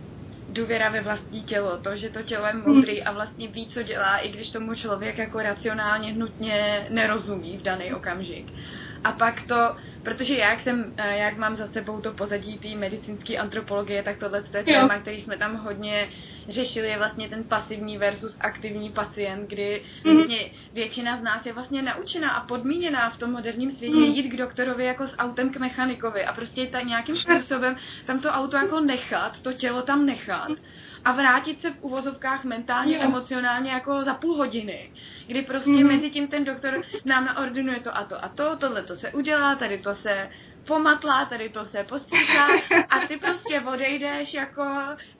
důvěra 0.48 0.88
ve 0.88 1.00
vlastní 1.00 1.42
tělo, 1.42 1.76
to, 1.76 1.96
že 1.96 2.10
to 2.10 2.22
tělo 2.22 2.46
je 2.46 2.54
moudrý 2.54 3.02
a 3.02 3.12
vlastně 3.12 3.48
ví, 3.48 3.66
co 3.66 3.82
dělá, 3.82 4.16
i 4.16 4.28
když 4.28 4.50
tomu 4.50 4.74
člověk 4.74 5.18
jako 5.18 5.38
racionálně 5.38 6.12
nutně 6.12 6.86
nerozumí 6.90 7.58
v 7.58 7.62
daný 7.62 7.94
okamžik. 7.94 8.52
A 9.04 9.12
pak 9.12 9.46
to 9.46 9.76
Protože 10.04 10.34
jak 10.34 10.60
jsem, 10.60 10.94
eh, 10.96 11.18
jak 11.18 11.36
mám 11.36 11.56
za 11.56 11.66
sebou 11.66 12.00
to 12.00 12.12
pozadí 12.12 12.58
té 12.58 12.68
medicínské 12.68 13.36
antropologie, 13.36 14.02
tak 14.02 14.18
tohle 14.18 14.42
je 14.54 14.64
téma, 14.64 14.98
který 14.98 15.22
jsme 15.22 15.36
tam 15.36 15.56
hodně 15.56 16.08
řešili, 16.48 16.88
je 16.88 16.98
vlastně 16.98 17.28
ten 17.28 17.44
pasivní 17.44 17.98
versus 17.98 18.36
aktivní 18.40 18.90
pacient, 18.90 19.48
kdy 19.48 19.82
mm. 20.04 20.14
vlastně 20.14 20.50
většina 20.72 21.16
z 21.16 21.22
nás 21.22 21.46
je 21.46 21.52
vlastně 21.52 21.82
naučená 21.82 22.30
a 22.30 22.46
podmíněná 22.46 23.10
v 23.10 23.18
tom 23.18 23.32
moderním 23.32 23.70
světě 23.70 23.96
mm. 23.96 24.04
jít 24.04 24.28
k 24.28 24.36
doktorovi 24.36 24.84
jako 24.84 25.06
s 25.06 25.16
autem 25.16 25.50
k 25.50 25.56
mechanikovi 25.56 26.24
a 26.24 26.32
prostě 26.32 26.66
ta 26.66 26.80
nějakým 26.80 27.16
způsobem 27.16 27.76
tam 28.06 28.20
to 28.20 28.28
auto 28.28 28.56
jako 28.56 28.80
nechat, 28.80 29.40
to 29.42 29.52
tělo 29.52 29.82
tam 29.82 30.06
nechat 30.06 30.50
a 31.04 31.12
vrátit 31.12 31.60
se 31.60 31.70
v 31.70 31.76
uvozovkách 31.80 32.44
mentálně, 32.44 32.92
yeah. 32.92 33.04
emocionálně 33.04 33.70
jako 33.70 34.04
za 34.04 34.14
půl 34.14 34.36
hodiny, 34.36 34.90
kdy 35.26 35.42
prostě 35.42 35.70
mm. 35.70 35.86
mezi 35.86 36.10
tím 36.10 36.28
ten 36.28 36.44
doktor 36.44 36.82
nám 37.04 37.24
naordinuje 37.24 37.80
to 37.80 37.96
a 37.96 38.04
to 38.04 38.24
a 38.24 38.28
to, 38.28 38.56
tohle 38.56 38.82
to 38.82 38.96
se 38.96 39.10
udělá, 39.10 39.54
tady 39.54 39.78
to 39.78 39.93
se 39.94 40.28
pomatlá, 40.66 41.24
tady 41.24 41.48
to 41.48 41.64
se 41.64 41.84
postříká 41.84 42.46
a 42.90 43.06
ty 43.08 43.16
prostě 43.16 43.60
odejdeš 43.60 44.34
jako 44.34 44.62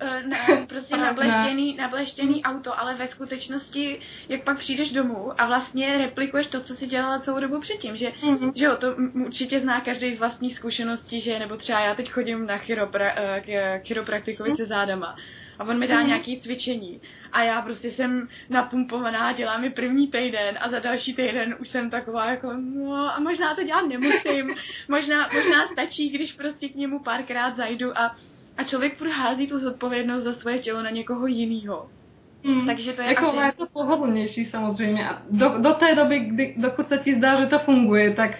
eh, 0.00 0.22
na, 0.22 0.66
prostě 0.68 0.96
nableštěný, 0.96 1.76
nableštěný 1.76 2.44
auto, 2.44 2.80
ale 2.80 2.94
ve 2.94 3.08
skutečnosti, 3.08 4.00
jak 4.28 4.42
pak 4.42 4.58
přijdeš 4.58 4.92
domů 4.92 5.40
a 5.40 5.46
vlastně 5.46 5.98
replikuješ 5.98 6.46
to, 6.46 6.60
co 6.60 6.74
si 6.74 6.86
dělala 6.86 7.18
celou 7.18 7.40
dobu 7.40 7.60
předtím, 7.60 7.96
že, 7.96 8.08
mm-hmm. 8.08 8.52
že 8.54 8.64
jo, 8.64 8.76
to 8.76 8.94
určitě 9.24 9.60
zná 9.60 9.80
každý 9.80 10.16
z 10.16 10.18
vlastní 10.18 10.50
zkušeností, 10.50 11.20
že 11.20 11.38
nebo 11.38 11.56
třeba 11.56 11.80
já 11.80 11.94
teď 11.94 12.10
chodím 12.10 12.46
na 12.46 12.58
chiropra, 12.58 13.12
eh, 13.16 13.40
k 13.40 13.86
chiropraktikovi 13.86 14.56
se 14.56 14.66
zádama 14.66 15.16
a 15.58 15.64
on 15.64 15.78
mi 15.78 15.88
dá 15.88 16.00
mm. 16.00 16.06
nějaký 16.06 16.40
cvičení 16.40 17.00
a 17.32 17.42
já 17.42 17.62
prostě 17.62 17.90
jsem 17.90 18.28
napumpovaná, 18.50 19.32
dělá 19.32 19.58
mi 19.58 19.70
první 19.70 20.08
týden 20.08 20.58
a 20.60 20.68
za 20.68 20.78
další 20.78 21.14
týden 21.14 21.56
už 21.60 21.68
jsem 21.68 21.90
taková 21.90 22.30
jako, 22.30 22.52
no 22.52 22.94
a 22.94 23.20
možná 23.20 23.54
to 23.54 23.62
dělat 23.62 23.88
nemusím, 23.88 24.54
možná, 24.88 25.30
možná 25.34 25.66
stačí, 25.72 26.08
když 26.10 26.32
prostě 26.32 26.68
k 26.68 26.74
němu 26.74 26.98
párkrát 26.98 27.56
zajdu 27.56 27.98
a, 27.98 28.14
a 28.56 28.64
člověk 28.64 28.96
furt 28.96 29.10
hází 29.10 29.46
tu 29.46 29.58
zodpovědnost 29.58 30.22
za 30.22 30.32
svoje 30.32 30.58
tělo 30.58 30.82
na 30.82 30.90
někoho 30.90 31.26
jiného. 31.26 31.90
Hmm. 32.44 32.66
Takže 32.66 32.92
to 32.92 33.02
je 33.02 33.08
jako 33.08 33.28
asi... 33.28 33.38
je 33.38 33.52
to 33.52 33.66
pohodlnější 33.66 34.46
samozřejmě. 34.46 35.08
A 35.08 35.22
do, 35.30 35.48
do 35.58 35.72
té 35.72 35.94
doby, 35.94 36.20
kdy, 36.20 36.54
dokud 36.56 36.88
se 36.88 36.98
ti 36.98 37.14
zdá, 37.14 37.40
že 37.40 37.46
to 37.46 37.58
funguje, 37.58 38.14
tak 38.14 38.30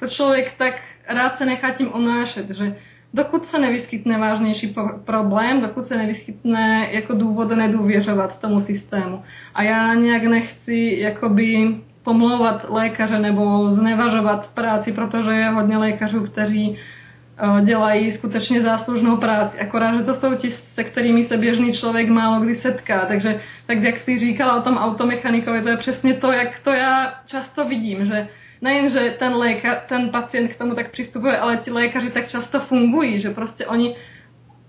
to 0.00 0.08
člověk 0.08 0.54
tak 0.58 0.82
rád 1.08 1.38
se 1.38 1.46
nechá 1.46 1.70
tím 1.70 1.94
unášet, 1.94 2.50
že 2.50 2.76
dokud 3.14 3.46
se 3.46 3.58
nevyskytne 3.58 4.18
vážnější 4.18 4.74
problém, 5.04 5.60
dokud 5.60 5.86
se 5.86 5.96
nevyskytne 5.96 6.88
jako 6.90 7.14
důvod 7.14 7.50
nedůvěřovat 7.50 8.40
tomu 8.40 8.60
systému. 8.60 9.22
A 9.54 9.62
já 9.62 9.94
nějak 9.94 10.22
nechci 10.22 10.96
jakoby 10.98 11.76
pomlouvat 12.04 12.66
lékaře 12.68 13.18
nebo 13.18 13.72
znevažovat 13.72 14.46
práci, 14.54 14.92
protože 14.92 15.30
je 15.30 15.50
hodně 15.50 15.76
lékařů, 15.76 16.24
kteří 16.24 16.70
uh, 16.70 17.60
dělají 17.60 18.12
skutečně 18.12 18.62
záslužnou 18.62 19.16
práci. 19.16 19.58
Akorát, 19.58 19.96
že 19.96 20.02
to 20.02 20.14
jsou 20.14 20.34
ti, 20.34 20.50
se 20.50 20.84
kterými 20.84 21.24
se 21.24 21.36
běžný 21.36 21.72
člověk 21.72 22.08
málo 22.08 22.40
kdy 22.40 22.56
setká. 22.56 23.06
Takže 23.06 23.40
tak, 23.66 23.82
jak 23.82 24.00
jsi 24.00 24.18
říkala 24.18 24.56
o 24.56 24.62
tom 24.62 24.76
automechanikovi, 24.76 25.62
to 25.62 25.68
je 25.68 25.76
přesně 25.76 26.14
to, 26.14 26.32
jak 26.32 26.60
to 26.64 26.70
já 26.70 27.14
často 27.26 27.68
vidím, 27.68 28.06
že 28.06 28.28
nejen, 28.60 28.90
že 28.90 29.16
ten, 29.18 29.34
léka, 29.34 29.74
ten 29.88 30.10
pacient 30.10 30.48
k 30.48 30.58
tomu 30.58 30.74
tak 30.74 30.90
přistupuje, 30.90 31.38
ale 31.38 31.56
ti 31.56 31.70
lékaři 31.70 32.10
tak 32.10 32.28
často 32.28 32.60
fungují, 32.60 33.20
že 33.20 33.30
prostě 33.30 33.66
oni 33.66 33.96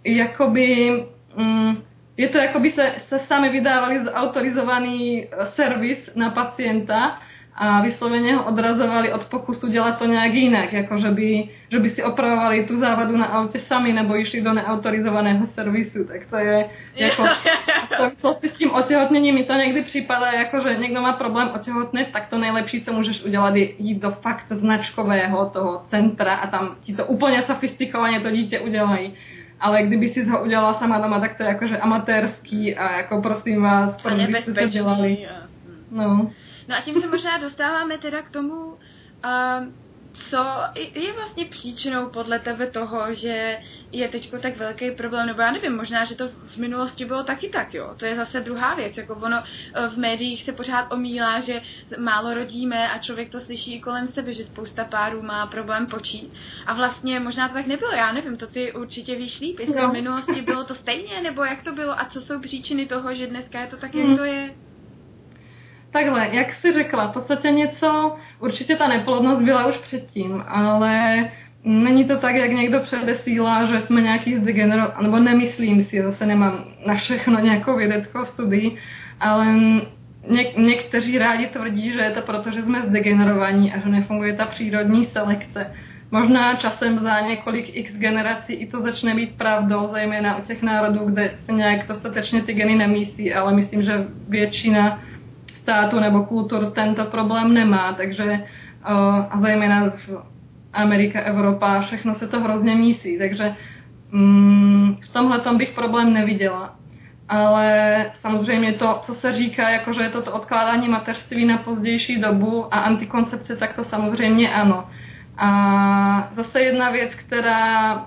jakoby, 0.04 0.90
mm, 1.36 1.78
je 2.18 2.30
to 2.30 2.38
jako 2.38 2.60
by 2.60 2.72
se, 2.72 2.94
se 3.08 3.20
sami 3.20 3.50
vydávali 3.50 4.04
z 4.04 4.12
autorizovaný 4.14 5.28
servis 5.56 6.10
na 6.16 6.30
pacienta 6.30 7.20
a 7.56 7.82
vysloveně 7.82 8.36
ho 8.36 8.46
odrazovali 8.46 9.14
od 9.14 9.26
pokusu 9.26 9.68
dělat 9.68 10.00
to 10.00 10.06
nějak 10.06 10.34
jinak, 10.34 10.74
jako 10.74 11.00
že 11.00 11.12
by, 11.12 11.50
že 11.72 11.80
by 11.80 11.90
si 11.90 12.04
opravovali 12.04 12.66
tu 12.66 12.80
závadu 12.80 13.18
na 13.18 13.26
autě 13.26 13.60
sami 13.60 13.94
nebo 13.94 14.18
išli 14.18 14.42
do 14.42 14.54
neautorizovaného 14.54 15.48
servisu, 15.48 16.06
tak 16.08 16.22
to 16.30 16.38
je 16.38 16.70
jako, 16.96 17.24
to 18.22 18.38
s 18.48 18.58
tím 18.58 18.72
otěhotněním 18.72 19.36
mi 19.36 19.44
to 19.44 19.54
někdy 19.54 19.82
připadá, 19.82 20.32
jako 20.32 20.60
že 20.62 20.76
někdo 20.76 21.02
má 21.02 21.14
problém 21.14 21.52
otěhotnět, 21.56 22.08
tak 22.14 22.30
to 22.30 22.38
nejlepší, 22.38 22.82
co 22.82 22.94
můžeš 22.94 23.24
udělat, 23.24 23.56
je 23.56 23.70
jít 23.78 24.02
do 24.02 24.12
fakt 24.12 24.46
značkového 24.52 25.50
toho 25.50 25.86
centra 25.90 26.36
a 26.36 26.48
tam 26.48 26.76
ti 26.82 26.96
to 26.96 27.06
úplně 27.06 27.44
sofistikovaně 27.44 28.20
to 28.20 28.32
dítě 28.32 28.60
udělají 28.60 29.14
ale 29.60 29.84
kdyby 29.84 30.10
si 30.10 30.24
ho 30.24 30.44
udělala 30.44 30.80
sama 30.80 31.00
doma, 31.00 31.20
tak 31.20 31.38
to 31.38 31.44
je 31.44 31.50
jakože 31.50 31.78
amatérský 31.78 32.76
a 32.76 32.98
jako 32.98 33.22
prosím 33.22 33.62
vás, 33.62 34.02
proč 34.02 34.26
byste 34.26 34.54
to 34.54 34.68
dělali. 34.68 35.28
No. 35.92 36.32
No 36.68 36.76
a 36.76 36.82
tím 36.82 37.02
se 37.02 37.08
možná 37.08 37.38
dostáváme 37.38 37.98
teda 37.98 38.22
k 38.22 38.30
tomu, 38.30 38.56
uh, 38.56 38.78
co 40.14 40.46
je 40.94 41.14
vlastně 41.14 41.46
příčinou 41.46 42.10
podle 42.10 42.40
tebe 42.40 42.68
toho, 42.68 43.14
že 43.14 43.58
je 43.92 44.08
teď 44.08 44.34
tak 44.42 44.58
velký 44.58 44.92
problém, 44.92 45.28
nebo 45.28 45.42
já 45.42 45.52
nevím, 45.52 45.76
možná, 45.76 46.06
že 46.06 46.16
to 46.16 46.30
v 46.30 46.58
minulosti 46.58 47.06
bylo 47.06 47.24
taky 47.24 47.50
tak, 47.50 47.74
jo. 47.74 47.94
To 47.98 48.06
je 48.06 48.16
zase 48.16 48.40
druhá 48.40 48.76
věc, 48.76 48.98
jako 48.98 49.16
ono 49.16 49.38
eh, 49.38 49.88
v 49.88 49.98
médiích 49.98 50.44
se 50.44 50.52
pořád 50.52 50.94
omílá, 50.94 51.40
že 51.40 51.62
málo 51.98 52.34
rodíme 52.34 52.92
a 52.92 52.98
člověk 52.98 53.30
to 53.30 53.40
slyší 53.40 53.76
i 53.76 53.80
kolem 53.80 54.08
sebe, 54.08 54.34
že 54.34 54.44
spousta 54.44 54.84
párů 54.84 55.22
má 55.22 55.48
problém 55.48 55.88
počít. 55.88 56.34
A 56.66 56.74
vlastně 56.74 57.20
možná 57.20 57.48
to 57.48 57.54
tak 57.54 57.68
nebylo, 57.68 57.92
já 57.92 58.12
nevím, 58.12 58.38
to 58.38 58.48
ty 58.48 58.74
určitě 58.74 59.16
víš 59.16 59.40
líp, 59.40 59.60
jestli 59.60 59.82
no. 59.82 59.90
v 59.90 59.94
minulosti 59.94 60.42
bylo 60.42 60.64
to 60.64 60.76
stejně, 60.76 61.22
nebo 61.22 61.44
jak 61.44 61.64
to 61.64 61.72
bylo 61.72 62.00
a 62.00 62.06
co 62.06 62.22
jsou 62.22 62.40
příčiny 62.40 62.86
toho, 62.86 63.14
že 63.14 63.28
dneska 63.28 63.62
je 63.62 63.68
to 63.68 63.78
tak, 63.78 63.96
jak 63.96 64.06
hmm. 64.06 64.18
to 64.18 64.24
je. 64.24 64.54
Takhle, 65.92 66.30
jak 66.32 66.54
jsi 66.54 66.74
řekla, 66.74 67.08
v 67.08 67.14
podstatě 67.14 67.52
něco, 67.52 68.16
určitě 68.40 68.76
ta 68.76 68.88
neplodnost 68.88 69.42
byla 69.42 69.66
už 69.66 69.78
předtím, 69.78 70.44
ale 70.48 71.26
není 71.64 72.06
to 72.06 72.18
tak, 72.18 72.36
jak 72.36 72.52
někdo 72.52 72.80
předesílá, 72.80 73.66
že 73.66 73.82
jsme 73.82 74.02
nějaký 74.02 74.36
zdegenerovaný, 74.36 75.04
nebo 75.04 75.20
nemyslím 75.20 75.86
si, 75.86 76.02
zase 76.02 76.26
nemám 76.26 76.64
na 76.86 76.96
všechno 76.96 77.40
nějakou 77.40 77.76
vědeckou 77.76 78.26
studii, 78.26 78.78
ale 79.20 79.46
něk- 80.28 80.58
někteří 80.58 81.18
rádi 81.18 81.48
tvrdí, 81.48 81.92
že 81.92 82.02
je 82.02 82.12
to 82.12 82.22
proto, 82.22 82.52
že 82.52 82.62
jsme 82.62 82.82
zdegenerovaní 82.82 83.74
a 83.74 83.80
že 83.80 83.90
nefunguje 83.90 84.36
ta 84.36 84.46
přírodní 84.46 85.06
selekce. 85.06 85.74
Možná 86.12 86.56
časem 86.56 87.00
za 87.00 87.20
několik 87.20 87.76
x 87.76 87.94
generací 87.94 88.54
i 88.54 88.68
to 88.68 88.82
začne 88.82 89.16
být 89.16 89.38
pravdou, 89.38 89.90
zejména 89.92 90.38
u 90.38 90.42
těch 90.42 90.62
národů, 90.62 91.06
kde 91.06 91.32
se 91.46 91.52
nějak 91.52 91.88
dostatečně 91.88 92.42
ty 92.42 92.54
geny 92.54 92.76
nemísí, 92.76 93.34
ale 93.34 93.54
myslím, 93.54 93.84
že 93.84 94.08
většina 94.30 95.00
státu 95.70 96.00
nebo 96.00 96.26
kultur 96.26 96.72
tento 96.72 97.06
problém 97.06 97.54
nemá, 97.54 97.94
takže 97.94 98.26
uh, 98.26 99.26
a 99.30 99.40
zejména 99.42 99.92
Amerika, 100.74 101.22
Evropa, 101.22 101.82
všechno 101.82 102.16
se 102.16 102.28
to 102.28 102.40
hrozně 102.40 102.76
mísí, 102.76 103.18
takže 103.18 103.56
um, 104.14 104.98
v 105.10 105.14
tomhle 105.14 105.40
tom 105.40 105.58
bych 105.58 105.72
problém 105.72 106.14
neviděla. 106.14 106.76
Ale 107.30 108.06
samozřejmě 108.22 108.74
to, 108.74 109.00
co 109.02 109.14
se 109.14 109.34
říká, 109.34 109.70
jako 109.70 109.94
že 109.94 110.02
je 110.02 110.10
to, 110.10 110.22
to 110.22 110.32
odkládání 110.32 110.88
mateřství 110.90 111.46
na 111.46 111.58
pozdější 111.58 112.22
dobu 112.22 112.74
a 112.74 112.80
antikoncepce, 112.80 113.56
tak 113.56 113.76
to 113.76 113.84
samozřejmě 113.84 114.54
ano. 114.54 114.90
A 115.38 115.50
zase 116.32 116.62
jedna 116.62 116.90
věc, 116.90 117.16
která, 117.16 118.06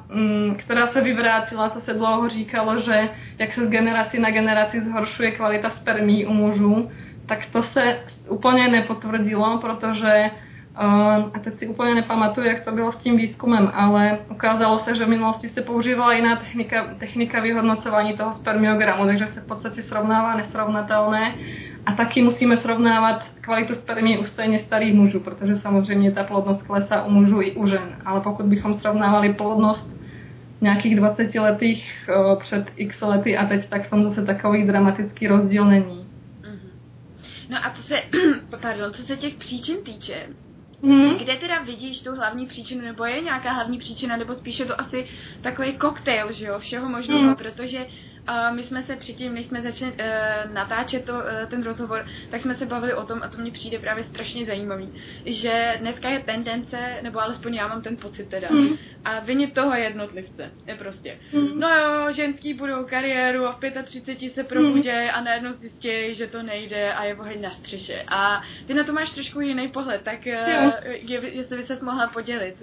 která 0.59 0.87
se 0.87 1.01
vyvrátila, 1.01 1.69
to 1.69 1.81
se 1.81 1.95
dlouho 1.95 2.29
říkalo, 2.29 2.81
že 2.81 3.09
jak 3.39 3.53
se 3.53 3.67
z 3.67 3.71
generací 3.71 4.19
na 4.19 4.31
generaci 4.31 4.81
zhoršuje 4.81 5.31
kvalita 5.31 5.71
spermí 5.71 6.27
u 6.27 6.33
mužů, 6.33 6.91
tak 7.27 7.39
to 7.53 7.63
se 7.63 8.01
úplně 8.29 8.69
nepotvrdilo, 8.69 9.59
protože 9.59 10.31
Uh, 10.81 11.31
a 11.35 11.39
teď 11.45 11.59
si 11.59 11.67
úplně 11.67 11.95
nepamatuju, 11.95 12.47
jak 12.47 12.65
to 12.65 12.73
bylo 12.73 12.93
s 12.93 12.97
tím 12.97 13.17
výzkumem, 13.17 13.71
ale 13.75 14.19
ukázalo 14.31 14.79
se, 14.79 14.95
že 14.95 15.05
v 15.05 15.09
minulosti 15.09 15.49
se 15.49 15.63
používala 15.63 16.13
jiná 16.13 16.37
technika, 16.37 16.87
technika 16.99 17.41
vyhodnocování 17.41 18.17
toho 18.17 18.33
spermiogramu, 18.33 19.07
takže 19.07 19.27
se 19.27 19.41
v 19.41 19.47
podstatě 19.47 19.83
srovnává 19.83 20.37
nesrovnatelné 20.37 21.35
a 21.87 21.93
taky 21.93 22.23
musíme 22.23 22.57
srovnávat 22.57 23.23
kvalitu 23.41 23.75
spermí 23.75 24.19
u 24.19 24.25
stejně 24.25 24.59
starých 24.59 24.95
mužů, 24.95 25.21
protože 25.21 25.57
samozřejmě 25.57 26.13
ta 26.13 26.25
plodnost 26.25 26.63
klesá 26.63 27.03
u 27.03 27.11
mužů 27.11 27.41
i 27.41 27.53
u 27.53 27.67
žen. 27.67 27.97
Ale 28.05 28.21
pokud 28.21 28.47
bychom 28.47 28.75
srovnávali 28.75 29.33
plodnost 29.33 29.97
nějakých 30.61 30.97
20 30.97 31.35
letých 31.35 32.09
uh, 32.09 32.39
před 32.39 32.71
x 32.77 33.01
lety 33.01 33.37
a 33.37 33.47
teď, 33.47 33.69
tak 33.69 33.87
v 33.87 33.91
tom 33.91 34.05
zase 34.05 34.27
takový 34.27 34.67
dramatický 34.67 35.27
rozdíl 35.27 35.65
není. 35.65 36.07
No 37.53 37.59
a 37.67 37.71
co 37.71 37.83
se, 37.83 38.03
pardon, 38.61 38.93
co 38.93 39.03
se 39.03 39.17
těch 39.17 39.35
příčin 39.35 39.85
týče, 39.85 40.29
Hmm. 40.85 41.19
Kde 41.19 41.37
teda 41.37 41.63
vidíš 41.63 42.01
tu 42.01 42.15
hlavní 42.15 42.47
příčinu, 42.47 42.81
nebo 42.81 43.05
je 43.05 43.21
nějaká 43.21 43.53
hlavní 43.53 43.79
příčina, 43.79 44.17
nebo 44.17 44.35
spíše 44.35 44.65
to 44.65 44.81
asi 44.81 45.07
takový 45.43 45.73
koktejl, 45.73 46.33
že 46.33 46.47
jo, 46.47 46.59
všeho 46.59 46.89
možného, 46.89 47.23
hmm. 47.23 47.35
protože 47.35 47.87
a 48.27 48.53
my 48.53 48.63
jsme 48.63 48.83
se 48.83 48.97
předtím, 48.97 49.35
než 49.35 49.47
jsme 49.47 49.63
začali 49.63 49.93
uh, 49.93 50.53
natáčet 50.53 51.05
to, 51.05 51.13
uh, 51.13 51.21
ten 51.51 51.63
rozhovor, 51.63 52.07
tak 52.31 52.41
jsme 52.41 52.55
se 52.55 52.67
bavili 52.67 52.95
o 52.95 53.05
tom, 53.05 53.23
a 53.23 53.29
to 53.29 53.39
mně 53.39 53.51
přijde 53.51 53.79
právě 53.79 54.05
strašně 54.05 54.47
zajímavý, 54.47 54.89
že 55.27 55.77
dneska 55.81 56.09
je 56.09 56.21
tendence, 56.21 56.99
nebo 57.03 57.21
alespoň 57.21 57.55
já 57.55 57.69
mám 57.69 57.83
ten 57.83 57.97
pocit 57.97 58.29
teda, 58.29 58.49
mm. 58.51 58.77
a 59.05 59.21
vinit 59.21 59.55
toho 59.55 59.75
jednotlivce 59.75 60.51
je 60.67 60.75
prostě, 60.75 61.19
mm. 61.33 61.61
no 61.61 61.69
jo, 61.69 62.13
ženský 62.13 62.55
budou 62.55 62.85
kariéru 62.85 63.47
a 63.47 63.53
v 63.53 63.83
35 63.85 64.35
se 64.35 64.45
probudějí 64.45 65.05
mm. 65.05 65.11
a 65.15 65.21
najednou 65.21 65.53
zjistí, 65.53 66.15
že 66.15 66.27
to 66.27 66.43
nejde 66.43 66.93
a 66.93 67.05
je 67.05 67.17
oheň 67.17 67.41
na 67.41 67.51
střeše. 67.51 68.05
A 68.09 68.43
ty 68.67 68.75
na 68.75 68.85
to 68.85 68.93
máš 68.93 69.11
trošku 69.11 69.41
jiný 69.41 69.69
pohled, 69.69 70.03
tak 70.03 70.19
uh, 70.27 70.33
je, 70.93 71.21
jestli 71.33 71.57
by 71.57 71.63
se 71.63 71.79
mohla 71.83 72.07
podělit. 72.07 72.63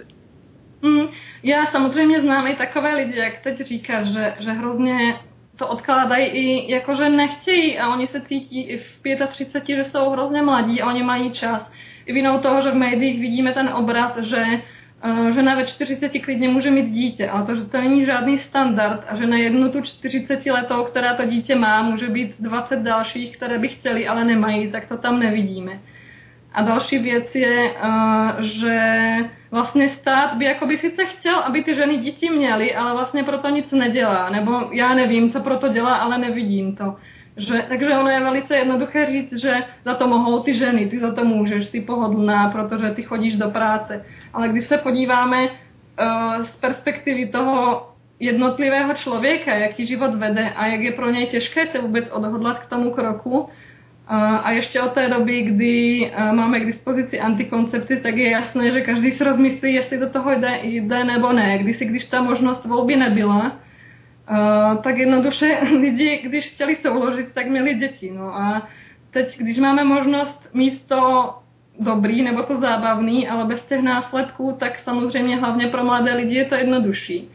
Mm, 0.82 1.08
já 1.44 1.66
samozřejmě 1.66 2.22
znám 2.22 2.48
i 2.48 2.56
takové 2.56 2.96
lidi, 2.96 3.18
jak 3.18 3.40
teď 3.40 3.62
říkáš, 3.62 4.08
že, 4.08 4.34
že 4.40 4.52
hrozně 4.52 5.20
to 5.60 5.68
odkládají 5.68 6.26
i 6.26 6.72
jako, 6.72 6.96
že 6.96 7.10
nechtějí 7.10 7.80
a 7.80 7.94
oni 7.94 8.08
se 8.08 8.22
cítí 8.22 8.64
i 8.64 8.78
v 8.78 9.02
35, 9.28 9.76
že 9.76 9.86
jsou 9.86 10.10
hrozně 10.10 10.42
mladí 10.42 10.82
a 10.82 10.88
oni 10.88 11.04
mají 11.04 11.32
čas. 11.32 11.72
I 12.06 12.14
vinou 12.14 12.40
toho, 12.40 12.62
že 12.62 12.72
v 12.72 12.76
médiích 12.76 13.20
vidíme 13.20 13.54
ten 13.54 13.70
obraz, 13.70 14.18
že 14.18 14.46
uh, 15.06 15.30
žena 15.30 15.56
ve 15.56 15.66
40 15.66 16.10
klidně 16.10 16.50
může 16.50 16.72
mít 16.72 16.90
dítě, 16.90 17.30
ale 17.30 17.46
to, 17.46 17.56
že 17.56 17.66
to 17.66 17.78
není 17.78 18.06
žádný 18.06 18.40
standard 18.40 19.06
a 19.10 19.16
že 19.16 19.28
na 19.28 19.38
jednu 19.38 19.72
tu 19.72 19.82
40 19.82 20.46
letou, 20.46 20.84
která 20.84 21.16
to 21.16 21.26
dítě 21.26 21.56
má, 21.56 21.82
může 21.82 22.08
být 22.08 22.36
20 22.40 22.80
dalších, 22.80 23.38
které 23.38 23.60
by 23.60 23.68
chtěli, 23.68 24.08
ale 24.08 24.24
nemají, 24.24 24.72
tak 24.72 24.88
to 24.88 24.98
tam 24.98 25.20
nevidíme. 25.20 25.80
A 26.54 26.62
další 26.62 27.00
věc 27.00 27.36
je, 27.36 27.72
uh, 27.72 28.32
že 28.40 28.80
vlastně 29.52 29.90
stát 29.90 30.34
by 30.38 30.46
jakoby 30.46 30.78
sice 30.78 31.06
chtěl, 31.06 31.40
aby 31.40 31.64
ty 31.64 31.76
ženy 31.76 31.98
děti 31.98 32.30
měly, 32.30 32.76
ale 32.76 32.94
vlastně 32.94 33.24
proto 33.24 33.50
nic 33.50 33.72
nedělá. 33.72 34.30
Nebo 34.30 34.52
já 34.72 34.94
nevím, 34.94 35.30
co 35.30 35.40
proto 35.40 35.68
dělá, 35.68 35.96
ale 35.96 36.18
nevidím 36.18 36.76
to. 36.76 36.96
Že, 37.38 37.66
takže 37.70 37.88
ono 37.88 38.10
je 38.10 38.24
velice 38.24 38.56
jednoduché 38.56 39.06
říct, 39.06 39.42
že 39.42 39.54
za 39.86 39.94
to 39.94 40.08
mohou 40.08 40.44
ty 40.44 40.54
ženy, 40.54 40.90
ty 40.90 41.00
za 41.00 41.14
to 41.14 41.26
můžeš, 41.26 41.70
ty 41.70 41.82
pohodlná, 41.82 42.50
protože 42.50 42.90
ty 42.90 43.04
chodíš 43.04 43.38
do 43.38 43.50
práce. 43.50 44.06
Ale 44.34 44.50
když 44.50 44.68
se 44.68 44.78
podíváme 44.78 45.48
uh, 45.48 46.44
z 46.46 46.56
perspektivy 46.56 47.28
toho 47.28 47.88
jednotlivého 48.20 48.94
člověka, 48.94 49.56
jaký 49.56 49.86
život 49.86 50.16
vede 50.16 50.50
a 50.50 50.66
jak 50.66 50.82
je 50.82 50.92
pro 50.92 51.12
něj 51.12 51.28
těžké 51.28 51.68
se 51.68 51.80
vůbec 51.80 52.10
odhodlat 52.12 52.60
k 52.60 52.70
tomu 52.70 52.92
kroku, 52.92 53.50
a 54.44 54.52
ještě 54.52 54.82
od 54.82 54.94
té 54.94 55.10
doby, 55.10 55.42
kdy 55.42 56.12
máme 56.32 56.60
k 56.60 56.66
dispozici 56.66 57.20
antikoncepci, 57.20 57.98
tak 57.98 58.16
je 58.16 58.30
jasné, 58.30 58.72
že 58.72 58.82
každý 58.82 59.12
si 59.12 59.24
rozmyslí, 59.24 59.74
jestli 59.74 59.98
do 59.98 60.10
toho 60.10 60.32
jde, 60.32 60.60
jde 60.64 61.04
nebo 61.04 61.34
ne. 61.34 61.58
Když 61.58 61.78
když 61.78 62.06
ta 62.06 62.22
možnost 62.22 62.66
volby 62.66 62.96
nebyla, 62.96 63.60
tak 64.84 64.98
jednoduše 64.98 65.58
lidi, 65.80 66.22
když 66.24 66.54
chtěli 66.54 66.76
se 66.76 66.90
uložit, 66.90 67.34
tak 67.34 67.48
měli 67.48 67.74
děti. 67.74 68.12
No 68.12 68.36
a 68.36 68.68
teď, 69.12 69.38
když 69.38 69.58
máme 69.58 69.84
možnost 69.84 70.50
mít 70.54 70.88
to 70.88 71.34
dobrý 71.80 72.22
nebo 72.22 72.44
to 72.44 72.60
zábavný, 72.60 73.28
ale 73.28 73.46
bez 73.46 73.66
těch 73.66 73.82
následků, 73.82 74.56
tak 74.60 74.80
samozřejmě 74.80 75.38
hlavně 75.38 75.68
pro 75.68 75.84
mladé 75.84 76.14
lidi 76.14 76.36
je 76.36 76.46
to 76.46 76.56
jednodušší. 76.56 77.30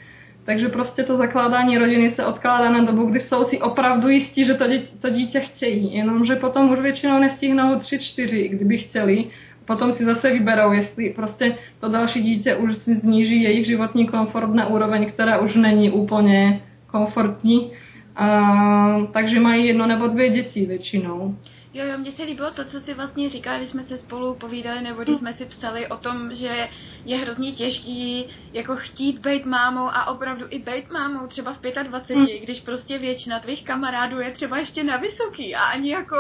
Takže 0.45 0.69
prostě 0.69 1.03
to 1.03 1.17
zakládání 1.17 1.79
rodiny 1.79 2.11
se 2.11 2.25
odkládá 2.25 2.71
na 2.71 2.85
dobu, 2.85 3.07
kdy 3.07 3.21
jsou 3.21 3.45
si 3.45 3.61
opravdu 3.61 4.09
jistí, 4.09 4.45
že 4.45 4.55
to 4.55 4.67
dítě, 4.67 4.89
to 5.01 5.11
dítě 5.11 5.41
chtějí. 5.41 5.95
Jenomže 5.95 6.37
potom 6.37 6.73
už 6.73 6.79
většinou 6.79 7.19
nestihnou 7.19 7.79
tři, 7.79 7.99
čtyři, 7.99 8.49
kdyby 8.49 8.79
chtěli. 8.79 9.25
Potom 9.65 9.93
si 9.93 10.05
zase 10.05 10.31
vyberou, 10.31 10.73
jestli 10.73 11.11
prostě 11.11 11.57
to 11.81 11.89
další 11.89 12.23
dítě 12.23 12.57
už 12.57 12.77
si 12.77 12.95
zníží 12.95 13.43
jejich 13.43 13.67
životní 13.67 14.07
komfort 14.07 14.55
na 14.55 14.67
úroveň, 14.67 15.13
která 15.13 15.39
už 15.39 15.55
není 15.55 15.91
úplně 15.91 16.61
komfortní. 16.87 17.71
A, 18.17 19.07
takže 19.13 19.41
mají 19.41 19.67
jedno 19.67 19.87
nebo 19.87 20.07
dvě 20.07 20.31
děti 20.31 20.67
většinou. 20.67 21.37
Jo, 21.75 21.85
jo, 21.85 21.99
mně 21.99 22.13
se 22.13 22.23
líbilo 22.23 22.51
to, 22.51 22.65
co 22.65 22.81
si 22.81 22.95
vlastně 22.95 23.29
říkali, 23.31 23.59
když 23.59 23.71
jsme 23.71 23.85
se 23.85 23.99
spolu 23.99 24.35
povídali, 24.35 24.83
nebo 24.83 25.03
když 25.03 25.17
jsme 25.17 25.35
si 25.35 25.47
psali 25.47 25.89
o 25.89 25.97
tom, 25.97 26.35
že 26.35 26.69
je 27.05 27.17
hrozně 27.17 27.53
těžký 27.53 28.29
jako 28.53 28.77
chtít 28.77 29.19
být 29.19 29.47
mámou 29.47 29.89
a 29.89 30.07
opravdu 30.07 30.47
i 30.51 30.59
být 30.59 30.91
mámou 30.91 31.27
třeba 31.27 31.53
v 31.53 31.61
25, 31.83 32.17
mm. 32.17 32.27
když 32.27 32.61
prostě 32.61 32.99
většina 32.99 33.41
tvých 33.41 33.65
kamarádů 33.65 34.21
je 34.21 34.33
třeba 34.33 34.59
ještě 34.59 34.85
na 34.85 34.97
vysoký 34.97 35.55
a 35.55 35.63
ani 35.63 35.91
jako 35.91 36.17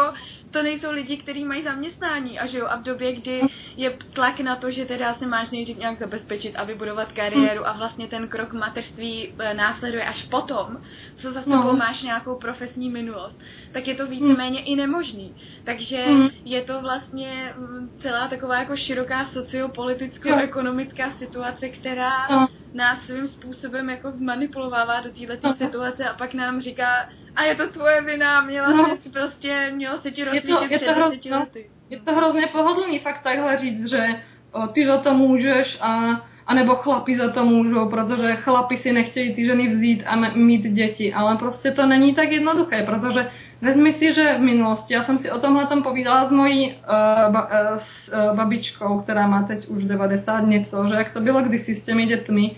to 0.55 0.63
nejsou 0.63 0.91
lidi, 0.91 1.17
kteří 1.17 1.45
mají 1.45 1.63
zaměstnání 1.63 2.39
a 2.39 2.47
že 2.47 2.59
jo, 2.59 2.67
a 2.67 2.77
v 2.77 2.83
době, 2.83 3.13
kdy 3.13 3.41
je 3.77 3.91
tlak 4.13 4.41
na 4.41 4.57
to, 4.57 4.71
že 4.71 4.85
teda 4.85 5.15
se 5.15 5.27
máš 5.27 5.51
nejdřív 5.51 5.79
nějak 5.79 5.99
zabezpečit 5.99 6.55
a 6.57 6.65
vybudovat 6.65 7.13
kariéru 7.13 7.67
a 7.67 7.73
vlastně 7.73 8.07
ten 8.09 8.29
krok 8.29 8.53
mateřství 8.53 9.35
eh, 9.39 9.55
následuje 9.55 10.05
až 10.05 10.23
potom, 10.23 10.77
co 11.17 11.33
za 11.33 11.43
sebou 11.43 11.73
no. 11.73 11.77
máš 11.77 12.03
nějakou 12.03 12.39
profesní 12.39 12.91
minulost, 12.91 13.41
tak 13.73 13.89
je 13.89 13.95
to 13.95 14.07
víceméně 14.07 14.61
i 14.63 14.77
nemožný. 14.77 15.35
Takže 15.65 16.07
mm. 16.07 16.29
je 16.45 16.63
to 16.63 16.81
vlastně 16.81 17.55
mm, 17.57 17.99
celá 17.99 18.29
taková 18.29 18.59
jako 18.59 18.77
široká 18.77 19.25
sociopoliticko-ekonomická 19.25 21.13
situace, 21.19 21.69
která 21.69 22.27
no. 22.31 22.49
nás 22.75 23.03
svým 23.03 23.27
způsobem 23.27 23.91
jako 23.91 24.13
manipulovává 24.19 25.01
do 25.01 25.11
této 25.11 25.49
no. 25.49 25.55
situace 25.55 26.05
a 26.05 26.15
pak 26.15 26.35
nám 26.35 26.61
říká, 26.61 27.09
a 27.37 27.43
je 27.43 27.55
to 27.55 27.69
tvoje 27.69 28.01
vina, 28.01 28.41
měla 28.41 28.71
no. 28.71 28.97
si 28.97 29.11
prostě, 29.11 29.73
mělo 29.75 29.99
se 29.99 30.11
ti 30.11 30.25
rozsvítit 30.25 30.69
před 30.77 30.95
deseti 30.95 31.31
no, 31.31 31.39
lety. 31.39 31.71
Je 31.91 32.01
to 32.01 32.15
hrozně 32.15 32.47
pohodlný 32.47 32.99
fakt 32.99 33.23
takhle 33.23 33.59
říct, 33.59 33.91
že 33.91 34.07
o, 34.53 34.67
ty 34.67 34.87
za 34.87 34.99
to 34.99 35.15
můžeš 35.15 35.79
a 35.81 36.21
anebo 36.47 36.75
chlapi 36.75 37.17
za 37.17 37.29
to 37.29 37.45
můžou, 37.45 37.89
protože 37.89 38.37
chlapi 38.37 38.77
si 38.77 38.93
nechtějí 38.93 39.35
ty 39.35 39.45
ženy 39.45 39.69
vzít 39.69 40.03
a 40.07 40.17
mít 40.17 40.63
děti, 40.63 41.15
ale 41.15 41.37
prostě 41.37 41.71
to 41.71 41.87
není 41.87 42.15
tak 42.15 42.31
jednoduché, 42.31 42.83
protože 42.83 43.31
vezmi 43.61 43.93
si, 43.93 44.15
že 44.15 44.35
v 44.39 44.41
minulosti, 44.41 44.95
já 44.95 45.05
jsem 45.05 45.19
si 45.19 45.31
o 45.31 45.39
tomhle 45.39 45.67
tam 45.67 45.83
povídala 45.83 46.29
s 46.29 46.31
mojí 46.31 46.73
uh, 46.73 47.33
ba, 47.33 47.47
uh, 47.47 47.79
s, 47.79 48.09
uh, 48.09 48.37
babičkou, 48.37 49.01
která 49.01 49.27
má 49.27 49.43
teď 49.43 49.67
už 49.67 49.85
90 49.85 50.41
něco, 50.41 50.89
že 50.89 50.95
jak 50.95 51.13
to 51.13 51.21
bylo 51.21 51.43
kdysi 51.43 51.75
s 51.75 51.85
těmi 51.85 52.07
dětmi 52.07 52.57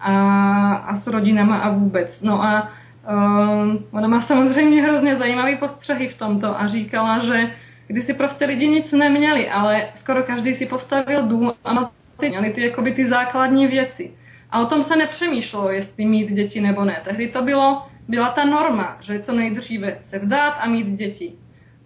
a, 0.00 0.74
a 0.74 0.96
s 0.96 1.06
rodinama 1.06 1.56
a 1.56 1.70
vůbec. 1.70 2.20
No 2.22 2.42
a 2.42 2.68
uh, 3.08 3.76
ona 3.90 4.08
má 4.08 4.22
samozřejmě 4.22 4.82
hrozně 4.82 5.16
zajímavý 5.16 5.56
postřehy 5.56 6.08
v 6.08 6.18
tomto 6.18 6.60
a 6.60 6.68
říkala, 6.68 7.24
že 7.24 7.50
když 7.86 8.04
si 8.04 8.14
prostě 8.14 8.44
lidi 8.44 8.68
nic 8.68 8.92
neměli, 8.92 9.50
ale 9.50 9.88
skoro 10.00 10.22
každý 10.22 10.54
si 10.54 10.66
postavil 10.66 11.22
dům 11.22 11.52
a 11.64 11.90
měli 12.20 12.50
ty, 12.50 12.62
jakoby 12.62 12.92
ty 12.92 13.08
základní 13.08 13.66
věci. 13.66 14.10
A 14.50 14.60
o 14.60 14.66
tom 14.66 14.84
se 14.84 14.96
nepřemýšlelo, 14.96 15.70
jestli 15.70 16.04
mít 16.04 16.32
děti 16.32 16.60
nebo 16.60 16.84
ne. 16.84 17.00
Tehdy 17.04 17.28
to 17.28 17.42
bylo, 17.42 17.82
byla 18.08 18.28
ta 18.28 18.44
norma, 18.44 18.96
že 19.00 19.22
co 19.22 19.32
nejdříve 19.32 19.98
se 20.08 20.18
vdát 20.18 20.50
a 20.50 20.66
mít 20.66 20.86
děti. 20.86 21.32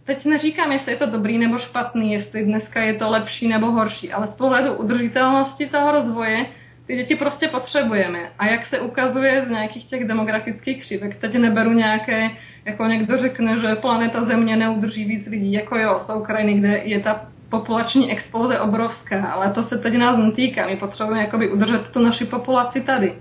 Teď 0.05 0.27
neříkám, 0.27 0.73
jestli 0.73 0.93
je 0.93 0.99
to 0.99 1.07
dobrý 1.07 1.39
nebo 1.39 1.59
špatný, 1.59 2.13
jestli 2.13 2.45
dneska 2.45 2.83
je 2.83 2.95
to 2.95 3.11
lepší 3.11 3.49
nebo 3.49 3.71
horší, 3.71 4.13
ale 4.13 4.27
z 4.27 4.31
pohledu 4.31 4.75
udržitelnosti 4.75 5.67
toho 5.67 5.93
rozvoje 5.93 6.47
ty 6.91 6.97
děti 6.97 7.17
prostě 7.17 7.49
potřebujeme. 7.49 8.19
A 8.39 8.47
jak 8.47 8.67
se 8.67 8.81
ukazuje 8.81 9.45
z 9.47 9.51
nějakých 9.51 9.85
těch 9.85 10.05
demografických 10.05 10.81
křivek, 10.81 11.17
teď 11.17 11.35
neberu 11.35 11.73
nějaké, 11.73 12.31
jako 12.65 12.87
někdo 12.87 13.19
řekne, 13.19 13.59
že 13.59 13.75
planeta 13.75 14.25
Země 14.25 14.57
neudrží 14.57 15.05
víc 15.05 15.27
lidí, 15.27 15.53
jako 15.53 15.79
jo, 15.79 16.01
jsou 16.03 16.21
krajiny, 16.21 16.55
kde 16.55 16.81
je 16.85 17.01
ta 17.01 17.21
populační 17.51 18.13
exploze 18.13 18.61
obrovská, 18.61 19.27
ale 19.27 19.51
to 19.53 19.63
se 19.63 19.79
teď 19.79 19.95
nás 19.95 20.19
netýká. 20.19 20.67
My 20.67 20.77
potřebujeme 20.77 21.25
jakoby 21.25 21.51
udržet 21.51 21.89
tu 21.91 22.01
naši 22.01 22.25
populaci 22.25 22.81
tady. 22.81 23.13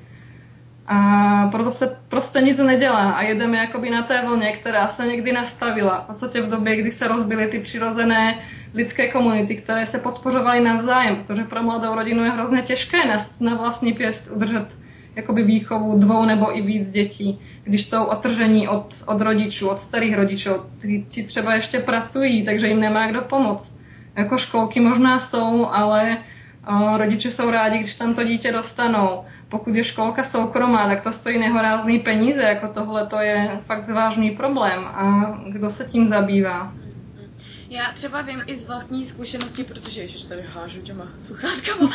A 0.92 1.48
proto 1.52 1.72
se 1.72 1.98
prostě 2.10 2.42
nic 2.42 2.58
nedělá 2.58 3.12
a 3.12 3.22
jedeme 3.22 3.58
jakoby 3.58 3.90
na 3.90 4.04
té 4.04 4.22
vlně, 4.26 4.52
která 4.52 4.88
se 4.88 5.06
někdy 5.06 5.32
nastavila. 5.32 6.02
V 6.02 6.08
podstatě 6.08 6.42
v 6.42 6.50
době, 6.50 6.76
kdy 6.76 6.92
se 6.92 7.08
rozbily 7.08 7.48
ty 7.48 7.60
přirozené 7.60 8.40
lidské 8.74 9.08
komunity, 9.08 9.56
které 9.56 9.88
se 9.88 9.98
podporovaly 9.98 10.62
navzájem, 10.62 11.16
protože 11.16 11.44
pro 11.44 11.64
mladou 11.64 11.96
rodinu 11.96 12.24
je 12.24 12.32
hrozně 12.32 12.62
těžké 12.62 13.08
na, 13.08 13.26
na 13.40 13.56
vlastní 13.56 13.94
pěst 13.94 14.30
udržet 14.32 14.68
jakoby 15.16 15.44
výchovu 15.44 16.00
dvou 16.00 16.26
nebo 16.26 16.58
i 16.58 16.62
víc 16.62 16.90
dětí, 16.90 17.40
když 17.64 17.86
jsou 17.86 18.04
otržení 18.04 18.68
od, 18.68 18.96
od 19.06 19.22
rodičů, 19.22 19.70
od 19.70 19.82
starých 19.82 20.16
rodičů, 20.16 20.50
ti 21.10 21.24
třeba 21.24 21.54
ještě 21.54 21.80
pracují, 21.80 22.46
takže 22.46 22.68
jim 22.68 22.80
nemá 22.80 23.08
kdo 23.08 23.22
pomoct. 23.22 23.76
Jako 24.18 24.38
školky 24.38 24.80
možná 24.80 25.20
jsou, 25.20 25.66
ale 25.66 26.18
uh, 26.70 26.98
rodiče 26.98 27.32
jsou 27.32 27.50
rádi, 27.50 27.78
když 27.78 27.96
tam 27.96 28.14
to 28.14 28.24
dítě 28.24 28.52
dostanou. 28.52 29.26
Pokud 29.50 29.76
je 29.76 29.84
školka 29.84 30.24
soukromá, 30.24 30.88
tak 30.88 31.04
to 31.04 31.14
stojí 31.14 31.40
nehorázný 31.40 32.00
peníze, 32.00 32.42
jako 32.42 32.68
tohle 32.68 33.08
to 33.08 33.20
je 33.20 33.60
fakt 33.66 33.90
vážný 33.90 34.32
problém. 34.32 34.86
A 34.86 35.34
kdo 35.50 35.72
se 35.72 35.86
tím 35.86 36.10
zabývá? 36.10 36.74
Já 37.70 37.92
třeba 37.94 38.22
vím 38.22 38.42
i 38.46 38.58
z 38.58 38.68
vlastní 38.68 39.06
zkušenosti, 39.06 39.64
protože 39.64 40.02
ještě 40.02 40.28
tady 40.28 40.42
hážu 40.42 40.82
těma 40.82 41.08
sluchátkama, 41.20 41.86
uh, 41.86 41.94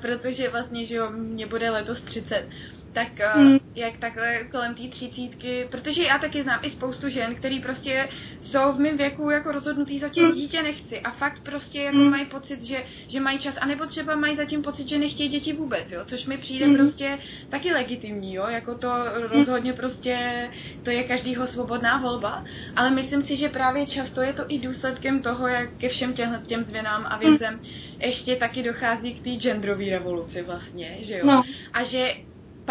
protože 0.00 0.48
vlastně, 0.48 0.86
že 0.86 0.94
jo, 0.94 1.10
mě 1.10 1.46
bude 1.46 1.70
letos 1.70 2.00
30 2.02 2.48
tak 2.92 3.08
hmm. 3.34 3.58
jak 3.74 3.96
takhle 3.96 4.44
kolem 4.44 4.74
té 4.74 4.88
třicítky, 4.88 5.66
protože 5.70 6.02
já 6.02 6.18
taky 6.18 6.42
znám 6.42 6.60
i 6.62 6.70
spoustu 6.70 7.08
žen, 7.08 7.34
který 7.34 7.60
prostě 7.60 8.08
jsou 8.40 8.72
v 8.72 8.78
mém 8.80 8.96
věku 8.96 9.30
jako 9.30 9.52
rozhodnutý 9.52 9.98
zatím 9.98 10.24
hmm. 10.24 10.32
dítě 10.32 10.62
nechci 10.62 11.00
a 11.00 11.10
fakt 11.10 11.42
prostě 11.42 11.82
jako 11.82 11.96
hmm. 11.96 12.10
mají 12.10 12.24
pocit, 12.24 12.62
že, 12.62 12.84
že 13.08 13.20
mají 13.20 13.38
čas, 13.38 13.54
anebo 13.60 13.86
třeba 13.86 14.16
mají 14.16 14.36
zatím 14.36 14.62
pocit, 14.62 14.88
že 14.88 14.98
nechtějí 14.98 15.28
děti 15.28 15.52
vůbec, 15.52 15.92
jo, 15.92 16.00
což 16.04 16.26
mi 16.26 16.38
přijde 16.38 16.66
hmm. 16.66 16.76
prostě 16.76 17.18
taky 17.48 17.72
legitimní, 17.72 18.34
jo, 18.34 18.46
jako 18.48 18.74
to 18.74 18.88
rozhodně 19.14 19.72
prostě, 19.72 20.48
to 20.82 20.90
je 20.90 21.04
každýho 21.04 21.46
svobodná 21.46 21.98
volba, 21.98 22.44
ale 22.76 22.90
myslím 22.90 23.22
si, 23.22 23.36
že 23.36 23.48
právě 23.48 23.86
často 23.86 24.20
je 24.20 24.32
to 24.32 24.42
i 24.48 24.58
důsledkem 24.58 25.22
toho, 25.22 25.48
jak 25.48 25.76
ke 25.76 25.88
všem 25.88 26.12
těm, 26.12 26.42
těm 26.46 26.64
změnám 26.64 27.06
a 27.08 27.18
věcem 27.18 27.60
ještě 27.98 28.36
taky 28.36 28.62
dochází 28.62 29.14
k 29.14 29.24
té 29.24 29.30
genderové 29.30 29.90
revoluci 29.90 30.42
vlastně, 30.42 30.96
že 31.00 31.18
jo, 31.18 31.26
no. 31.26 31.42
a 31.72 31.84
že 31.84 32.14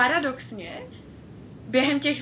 paradoxně 0.01 0.81
během 1.67 1.99
těch 1.99 2.17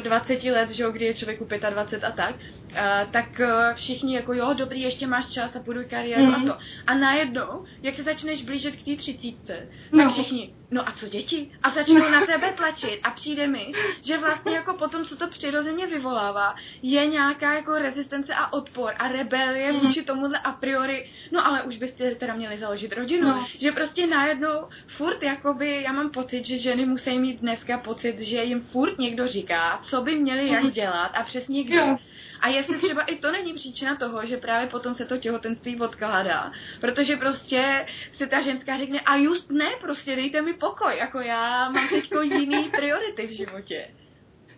20 0.00 0.44
eh, 0.44 0.52
let, 0.52 0.70
že 0.70 0.82
jo, 0.82 0.90
kdy 0.90 1.04
je 1.04 1.14
člověku 1.14 1.48
25 1.70 2.04
a 2.04 2.12
tak, 2.12 2.36
Uh, 2.76 3.10
tak 3.10 3.40
uh, 3.40 3.74
všichni 3.74 4.14
jako 4.14 4.32
jo, 4.32 4.54
dobrý, 4.54 4.80
ještě 4.80 5.06
máš 5.06 5.26
čas 5.26 5.56
a 5.56 5.58
budu 5.58 5.80
kariéru 5.90 6.24
mm. 6.26 6.34
a 6.34 6.46
to. 6.46 6.58
A 6.86 6.94
najednou, 6.94 7.64
jak 7.82 7.94
se 7.94 8.02
začneš 8.02 8.44
blížit 8.44 8.76
k 8.76 8.84
té 8.84 8.96
třicítce, 8.96 9.68
no. 9.92 10.04
tak 10.04 10.12
všichni, 10.12 10.54
no 10.70 10.88
a 10.88 10.92
co 10.92 11.08
děti? 11.08 11.50
A 11.62 11.70
začnou 11.70 11.98
no. 11.98 12.10
na 12.10 12.26
tebe 12.26 12.52
tlačit 12.52 13.00
a 13.02 13.10
přijde 13.10 13.46
mi, 13.46 13.72
že 14.02 14.18
vlastně 14.18 14.54
jako 14.54 14.74
potom, 14.74 15.04
co 15.04 15.16
to 15.16 15.28
přirozeně 15.28 15.86
vyvolává, 15.86 16.54
je 16.82 17.06
nějaká 17.06 17.52
jako 17.52 17.78
rezistence 17.78 18.34
a 18.34 18.52
odpor 18.52 18.92
a 18.98 19.08
rebelie 19.08 19.72
mm. 19.72 19.80
vůči 19.80 20.02
tomuhle 20.02 20.38
a 20.38 20.52
priori, 20.52 21.10
no 21.32 21.46
ale 21.46 21.62
už 21.62 21.76
byste 21.76 22.14
teda 22.14 22.34
měli 22.34 22.58
založit 22.58 22.92
rodinu. 22.92 23.28
No. 23.28 23.46
Že 23.58 23.72
prostě 23.72 24.06
najednou 24.06 24.68
furt 24.86 25.22
jakoby, 25.22 25.82
já 25.82 25.92
mám 25.92 26.10
pocit, 26.10 26.46
že 26.46 26.58
ženy 26.58 26.86
musí 26.86 27.18
mít 27.18 27.40
dneska 27.40 27.78
pocit, 27.78 28.18
že 28.18 28.44
jim 28.44 28.60
furt 28.60 28.98
někdo 28.98 29.26
říká, 29.26 29.78
co 29.82 30.02
by 30.02 30.14
měli 30.14 30.48
jak 30.48 30.62
mhm. 30.62 30.72
dělat 30.72 31.10
a 31.14 31.22
přesně 31.22 31.64
kdy. 31.64 31.76
Jo. 31.76 31.96
A 32.40 32.48
jestli 32.48 32.78
třeba 32.82 33.02
i 33.02 33.16
to 33.16 33.32
není 33.32 33.54
příčina 33.54 33.96
toho, 33.96 34.26
že 34.26 34.36
právě 34.36 34.68
potom 34.68 34.94
se 34.94 35.04
to 35.04 35.16
těhotenství 35.16 35.80
odkládá, 35.80 36.52
protože 36.80 37.16
prostě 37.16 37.86
si 38.12 38.26
ta 38.26 38.40
ženská 38.40 38.76
řekne, 38.76 39.00
a 39.00 39.16
just 39.16 39.50
ne, 39.50 39.70
prostě 39.80 40.16
dejte 40.16 40.42
mi 40.42 40.52
pokoj, 40.52 40.96
jako 40.98 41.20
já 41.20 41.70
mám 41.70 41.88
teďko 41.88 42.22
jiný 42.22 42.70
priority 42.76 43.26
v 43.26 43.30
životě. 43.30 43.86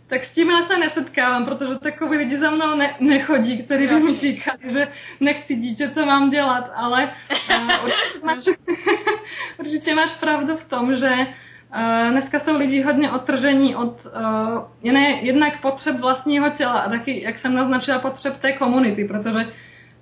Tak 0.09 0.25
s 0.25 0.35
tím 0.35 0.51
já 0.51 0.67
se 0.67 0.79
nesetkávám, 0.79 1.45
protože 1.45 1.79
takový 1.79 2.19
lidi 2.19 2.39
za 2.39 2.51
mnou 2.51 2.75
ne, 2.75 2.97
nechodí, 3.01 3.63
kteří 3.63 3.87
by 3.87 4.01
mi 4.01 4.17
říkali, 4.17 4.59
že 4.73 4.89
nechci 5.21 5.55
dítě, 5.55 5.91
co 5.95 6.07
mám 6.07 6.31
dělat, 6.31 6.71
ale 6.75 7.15
uh, 7.51 7.85
určitě, 7.85 8.25
máš, 8.25 8.45
určitě 9.59 9.95
máš 9.95 10.11
pravdu 10.11 10.57
v 10.57 10.69
tom, 10.69 10.97
že 10.97 11.11
dneska 12.11 12.41
jsou 12.41 12.57
lidi 12.57 12.83
hodně 12.83 13.11
odtržení 13.11 13.77
od 13.77 14.07
uh, 14.07 14.63
jiné, 14.83 15.21
jednak 15.23 15.61
potřeb 15.61 16.01
vlastního 16.01 16.51
těla 16.51 16.73
a 16.73 16.91
taky, 16.91 17.23
jak 17.23 17.39
jsem 17.39 17.55
naznačila, 17.55 17.99
potřeb 17.99 18.39
té 18.39 18.53
komunity, 18.53 19.05
protože 19.05 19.47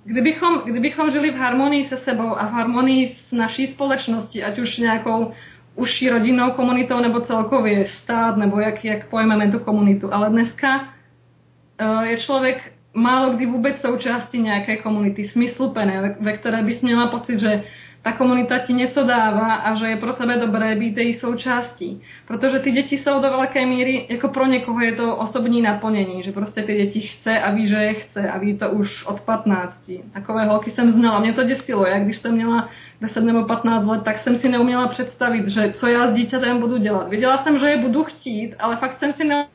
kdybychom, 0.03 0.61
kdybychom 0.65 1.11
žili 1.11 1.31
v 1.31 1.37
harmonii 1.37 1.85
se 1.85 1.97
sebou 1.97 2.39
a 2.39 2.45
v 2.45 2.51
harmonii 2.51 3.15
s 3.27 3.31
naší 3.31 3.67
společností, 3.67 4.43
ať 4.43 4.59
už 4.59 4.77
nějakou 4.77 5.33
užší 5.75 6.09
rodinnou 6.09 6.51
komunitou 6.51 6.99
nebo 6.99 7.21
celkově 7.21 7.85
stát, 7.85 8.37
nebo 8.37 8.59
jak, 8.59 8.85
jak 8.85 9.09
pojmeme 9.09 9.51
tu 9.51 9.59
komunitu. 9.59 10.13
Ale 10.13 10.29
dneska 10.29 10.77
uh, 10.79 12.01
je 12.01 12.17
člověk 12.17 12.71
málo 12.93 13.33
kdy 13.33 13.45
vůbec 13.45 13.81
součástí 13.81 14.41
nějaké 14.41 14.77
komunity, 14.77 15.27
smysluplné, 15.27 16.01
ve, 16.01 16.15
ve 16.19 16.37
které 16.37 16.63
bys 16.63 16.81
měla 16.81 17.07
pocit, 17.07 17.39
že 17.39 17.63
ta 18.07 18.13
komunita 18.13 18.59
ti 18.59 18.73
něco 18.73 19.03
dává 19.03 19.53
a 19.53 19.75
že 19.75 19.87
je 19.87 19.97
pro 19.97 20.13
tebe 20.13 20.37
dobré 20.37 20.75
být 20.75 20.97
její 20.97 21.13
součástí. 21.13 22.01
Protože 22.27 22.59
ty 22.59 22.71
děti 22.71 22.97
jsou 22.97 23.21
do 23.21 23.29
velké 23.29 23.65
míry, 23.65 24.05
jako 24.09 24.27
pro 24.27 24.45
někoho 24.45 24.81
je 24.81 24.95
to 24.95 25.15
osobní 25.15 25.61
naplnění, 25.61 26.23
že 26.23 26.31
prostě 26.31 26.63
ty 26.63 26.77
děti 26.77 27.01
chce 27.01 27.39
a 27.39 27.51
ví, 27.51 27.67
že 27.67 27.75
je 27.75 27.93
chce 27.93 28.29
a 28.29 28.37
ví 28.37 28.57
to 28.57 28.69
už 28.69 29.05
od 29.05 29.21
15. 29.21 29.91
Takové 30.13 30.45
holky 30.45 30.71
jsem 30.71 30.91
znala, 30.91 31.19
mě 31.19 31.33
to 31.33 31.43
děsilo, 31.43 31.87
jak 31.87 32.03
když 32.03 32.17
jsem 32.17 32.31
měla 32.31 32.69
10 33.01 33.23
nebo 33.23 33.43
15 33.43 33.85
let, 33.85 34.03
tak 34.03 34.19
jsem 34.19 34.35
si 34.35 34.49
neuměla 34.49 34.87
představit, 34.87 35.47
že 35.47 35.73
co 35.77 35.87
já 35.87 36.11
s 36.11 36.13
dítětem 36.13 36.59
budu 36.59 36.77
dělat. 36.77 37.09
Viděla 37.09 37.43
jsem, 37.43 37.59
že 37.59 37.65
je 37.65 37.77
budu 37.77 38.03
chtít, 38.03 38.55
ale 38.59 38.75
fakt 38.75 38.99
jsem 38.99 39.13
si 39.13 39.23
neuměla 39.23 39.47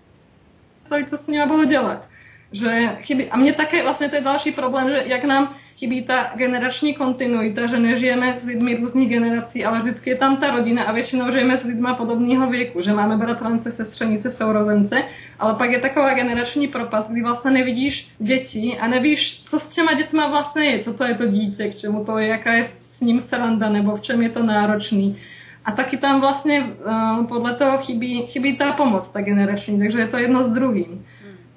představit, 0.79 1.11
co 1.11 1.17
s 1.17 1.27
nimi 1.27 1.47
budu 1.47 1.65
dělat. 1.65 2.05
Že 2.53 2.89
chybí. 3.01 3.31
A 3.31 3.37
mě 3.37 3.53
také 3.53 3.83
vlastně 3.83 4.09
to 4.09 4.15
je 4.15 4.21
další 4.21 4.53
problém, 4.53 4.89
že 4.89 5.03
jak 5.07 5.25
nám 5.25 5.55
chybí 5.83 6.03
ta 6.03 6.31
generační 6.35 6.95
kontinuita, 6.95 7.67
že 7.67 7.79
nežijeme 7.79 8.39
s 8.43 8.45
lidmi 8.45 8.77
různých 8.77 9.09
generací, 9.09 9.65
ale 9.65 9.81
vždycky 9.81 10.11
je 10.11 10.17
tam 10.17 10.37
ta 10.37 10.51
rodina 10.51 10.83
a 10.83 10.93
většinou 10.93 11.33
žijeme 11.33 11.59
s 11.59 11.65
lidmi 11.65 11.89
podobného 11.97 12.51
věku, 12.51 12.83
že 12.83 12.93
máme 12.93 13.17
bratrance, 13.17 13.73
sestřenice, 13.73 14.33
sourozence, 14.33 15.03
ale 15.39 15.55
pak 15.55 15.71
je 15.71 15.81
taková 15.81 16.15
generační 16.15 16.69
propast, 16.69 17.09
kdy 17.11 17.23
vlastně 17.23 17.51
nevidíš 17.51 18.09
děti 18.19 18.79
a 18.81 18.87
nevíš, 18.87 19.43
co 19.51 19.61
s 19.61 19.69
těma 19.69 19.95
dětma 19.95 20.31
vlastně 20.31 20.65
je, 20.65 20.85
co 20.85 20.93
to 20.95 21.05
je 21.05 21.15
to 21.15 21.27
dítě, 21.27 21.69
k 21.69 21.77
čemu 21.77 22.05
to 22.05 22.19
je, 22.19 22.27
jaká 22.27 22.53
je 22.53 22.71
s 22.97 23.01
ním 23.01 23.21
sranda, 23.21 23.69
nebo 23.69 23.97
v 23.97 24.03
čem 24.03 24.23
je 24.23 24.31
to 24.31 24.43
náročný. 24.43 25.19
A 25.65 25.73
taky 25.73 25.97
tam 25.97 26.21
vlastně 26.21 26.63
uh, 26.63 27.27
podle 27.27 27.55
toho 27.55 27.79
chybí, 27.79 28.23
chybí 28.27 28.57
ta 28.57 28.73
pomoc, 28.73 29.09
ta 29.09 29.21
generační, 29.21 29.79
takže 29.79 29.99
je 29.99 30.09
to 30.09 30.19
jedno 30.19 30.49
s 30.49 30.53
druhým. 30.53 31.07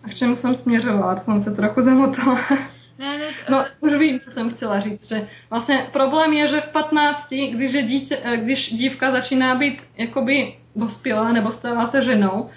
A 0.03 0.09
k 0.09 0.15
čemu 0.15 0.35
jsem 0.35 0.55
směřovala, 0.55 1.15
jsem 1.15 1.43
se 1.43 1.51
trochu 1.51 1.81
zamotala. 1.81 2.39
Ne, 2.99 3.17
ne, 3.17 3.25
no, 3.49 3.65
už 3.79 3.93
vím, 3.93 4.19
co 4.19 4.31
jsem 4.31 4.49
chtěla 4.49 4.79
říct, 4.79 5.07
že 5.07 5.27
vlastně 5.49 5.87
problém 5.93 6.33
je, 6.33 6.47
že 6.47 6.61
v 6.61 6.67
15, 6.67 7.33
když, 7.53 7.73
je 7.73 7.83
dítě, 7.83 8.19
eh, 8.23 8.37
když 8.37 8.73
dívka 8.73 9.11
začíná 9.11 9.55
být 9.55 9.81
jakoby 9.97 10.53
dospělá 10.75 11.31
nebo 11.31 11.51
stává 11.51 11.87
se 11.87 12.03
ženou, 12.03 12.49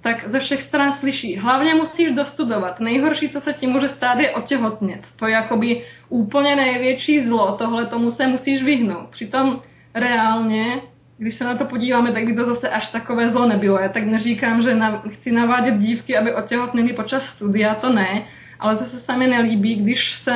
tak 0.00 0.28
ze 0.28 0.40
všech 0.40 0.62
stran 0.62 0.92
slyší, 0.92 1.36
hlavně 1.36 1.74
musíš 1.74 2.12
dostudovat. 2.12 2.80
Nejhorší, 2.80 3.28
co 3.28 3.40
se 3.40 3.52
ti 3.52 3.66
může 3.66 3.88
stát, 3.88 4.18
je 4.18 4.30
otěhotnět. 4.30 5.00
To 5.16 5.26
je 5.26 5.32
jakoby 5.32 5.84
úplně 6.08 6.56
největší 6.56 7.24
zlo, 7.24 7.52
tohle 7.52 7.86
tomu 7.86 8.10
se 8.10 8.26
musíš 8.26 8.62
vyhnout. 8.62 9.08
Přitom 9.10 9.60
reálně, 9.94 10.80
když 11.18 11.34
se 11.34 11.44
na 11.44 11.56
to 11.56 11.64
podíváme, 11.64 12.12
tak 12.12 12.24
by 12.24 12.34
to 12.34 12.54
zase 12.54 12.68
až 12.68 12.92
takové 12.92 13.30
zlo 13.30 13.46
nebylo. 13.48 13.78
Já 13.78 13.88
tak 13.88 14.04
neříkám, 14.04 14.62
že 14.62 14.74
na, 14.74 15.02
chci 15.10 15.32
navádět 15.32 15.74
dívky, 15.74 16.16
aby 16.16 16.34
otěhotněly 16.34 16.92
počas 16.92 17.22
studia, 17.22 17.74
to 17.74 17.92
ne, 17.92 18.22
ale 18.60 18.76
zase 18.76 19.00
se 19.00 19.16
mi 19.16 19.26
nelíbí, 19.26 19.74
když 19.74 20.14
se 20.24 20.34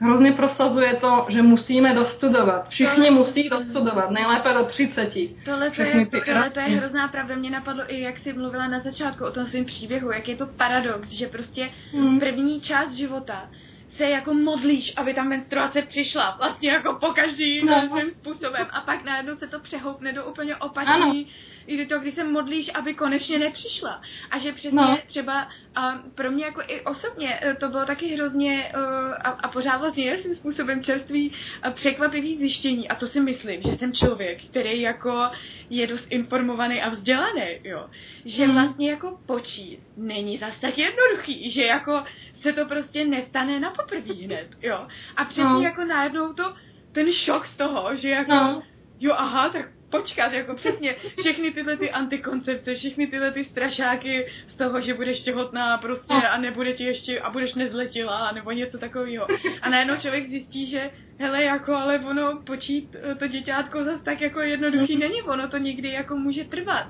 hrozně 0.00 0.32
prosazuje 0.32 0.94
to, 0.94 1.26
že 1.28 1.42
musíme 1.42 1.94
dostudovat. 1.94 2.68
Všichni 2.68 3.10
musí 3.10 3.48
dostudovat, 3.48 4.10
nejlépe 4.10 4.52
do 4.52 4.64
30. 4.64 5.14
Tohle 5.44 5.70
to, 5.70 5.82
je, 5.82 6.06
tohle 6.26 6.50
to 6.50 6.60
je 6.60 6.66
hrozná 6.66 7.08
pravda. 7.08 7.36
Mě 7.36 7.50
napadlo 7.50 7.82
i, 7.88 8.00
jak 8.00 8.18
jsi 8.18 8.32
mluvila 8.32 8.68
na 8.68 8.80
začátku 8.80 9.24
o 9.24 9.30
tom 9.30 9.46
svém 9.46 9.64
příběhu, 9.64 10.10
jak 10.10 10.28
je 10.28 10.36
to 10.36 10.46
paradox, 10.46 11.08
že 11.08 11.26
prostě 11.26 11.68
hmm. 11.92 12.20
první 12.20 12.60
část 12.60 12.92
života 12.92 13.48
se 13.96 14.04
jako 14.04 14.34
modlíš, 14.34 14.92
aby 14.96 15.14
ta 15.14 15.24
menstruace 15.24 15.82
přišla, 15.82 16.36
vlastně 16.38 16.70
jako 16.70 16.94
po 16.94 17.06
každý 17.06 17.64
no. 17.64 17.88
svým 17.90 18.10
způsobem 18.10 18.66
a 18.70 18.80
pak 18.80 19.04
najednou 19.04 19.36
se 19.36 19.46
to 19.46 19.60
přehoupne 19.60 20.12
do 20.12 20.24
úplně 20.24 20.56
opačný 20.56 21.28
i 21.66 21.86
to, 21.86 21.98
když 21.98 22.14
se 22.14 22.24
modlíš, 22.24 22.70
aby 22.74 22.94
konečně 22.94 23.38
nepřišla. 23.38 24.02
A 24.30 24.38
že 24.38 24.52
přesně 24.52 24.80
no. 24.80 24.98
třeba 25.06 25.48
a 25.74 26.02
pro 26.14 26.30
mě 26.30 26.44
jako 26.44 26.62
i 26.66 26.80
osobně 26.80 27.38
e, 27.42 27.54
to 27.54 27.68
bylo 27.68 27.84
taky 27.86 28.14
hrozně 28.14 28.72
uh, 28.76 29.12
a, 29.12 29.30
a 29.30 29.48
pořád 29.48 29.76
vlastně 29.76 30.18
svým 30.18 30.34
způsobem 30.34 30.82
čerstvý 30.82 31.32
a 31.62 31.70
překvapivý 31.70 32.38
zjištění. 32.38 32.88
A 32.88 32.94
to 32.94 33.06
si 33.06 33.20
myslím, 33.20 33.62
že 33.62 33.76
jsem 33.76 33.92
člověk, 33.92 34.44
který 34.44 34.80
jako 34.80 35.30
je 35.70 35.86
dost 35.86 36.06
informovaný 36.10 36.82
a 36.82 36.88
vzdělaný, 36.88 37.60
jo. 37.64 37.86
Že 38.24 38.46
mm. 38.46 38.52
vlastně 38.54 38.90
jako 38.90 39.18
počít 39.26 39.80
není 39.96 40.38
zas 40.38 40.60
tak 40.60 40.78
jednoduchý, 40.78 41.50
že 41.50 41.62
jako 41.64 42.02
se 42.40 42.52
to 42.52 42.64
prostě 42.64 43.04
nestane 43.04 43.60
na 43.60 43.70
poprvé 43.70 44.14
hned, 44.14 44.48
jo. 44.62 44.86
A 45.16 45.24
přesně 45.24 45.44
no. 45.44 45.60
jako 45.60 45.84
najednou 45.84 46.32
to, 46.32 46.54
ten 46.92 47.12
šok 47.12 47.46
z 47.46 47.56
toho, 47.56 47.96
že 47.96 48.08
jako 48.08 48.34
no. 48.34 48.62
jo, 49.00 49.14
aha, 49.16 49.48
tak 49.48 49.68
počkat, 49.90 50.32
jako 50.32 50.54
přesně 50.54 50.96
všechny 51.18 51.52
tyhle 51.52 51.76
ty 51.76 51.90
antikoncepce, 51.90 52.74
všechny 52.74 53.06
tyhle 53.06 53.32
ty 53.32 53.44
strašáky 53.44 54.26
z 54.46 54.56
toho, 54.56 54.80
že 54.80 54.94
budeš 54.94 55.20
těhotná 55.20 55.78
prostě 55.78 56.14
no. 56.14 56.32
a 56.32 56.36
nebude 56.36 56.72
ti 56.72 56.84
ještě 56.84 57.20
a 57.20 57.30
budeš 57.30 57.54
nezletila 57.54 58.32
nebo 58.32 58.50
něco 58.50 58.78
takového. 58.78 59.26
A 59.62 59.70
najednou 59.70 59.96
člověk 59.96 60.26
zjistí, 60.26 60.66
že 60.66 60.90
hele, 61.18 61.42
jako, 61.42 61.74
ale 61.74 61.98
ono 61.98 62.42
počít 62.46 62.96
to 63.18 63.26
děťátko 63.26 63.84
zase 63.84 64.02
tak 64.02 64.20
jako 64.20 64.40
jednoduchý 64.40 64.94
mm. 64.94 65.00
není, 65.00 65.22
ono 65.22 65.48
to 65.48 65.58
někdy 65.58 65.90
jako 65.90 66.16
může 66.16 66.44
trvat. 66.44 66.86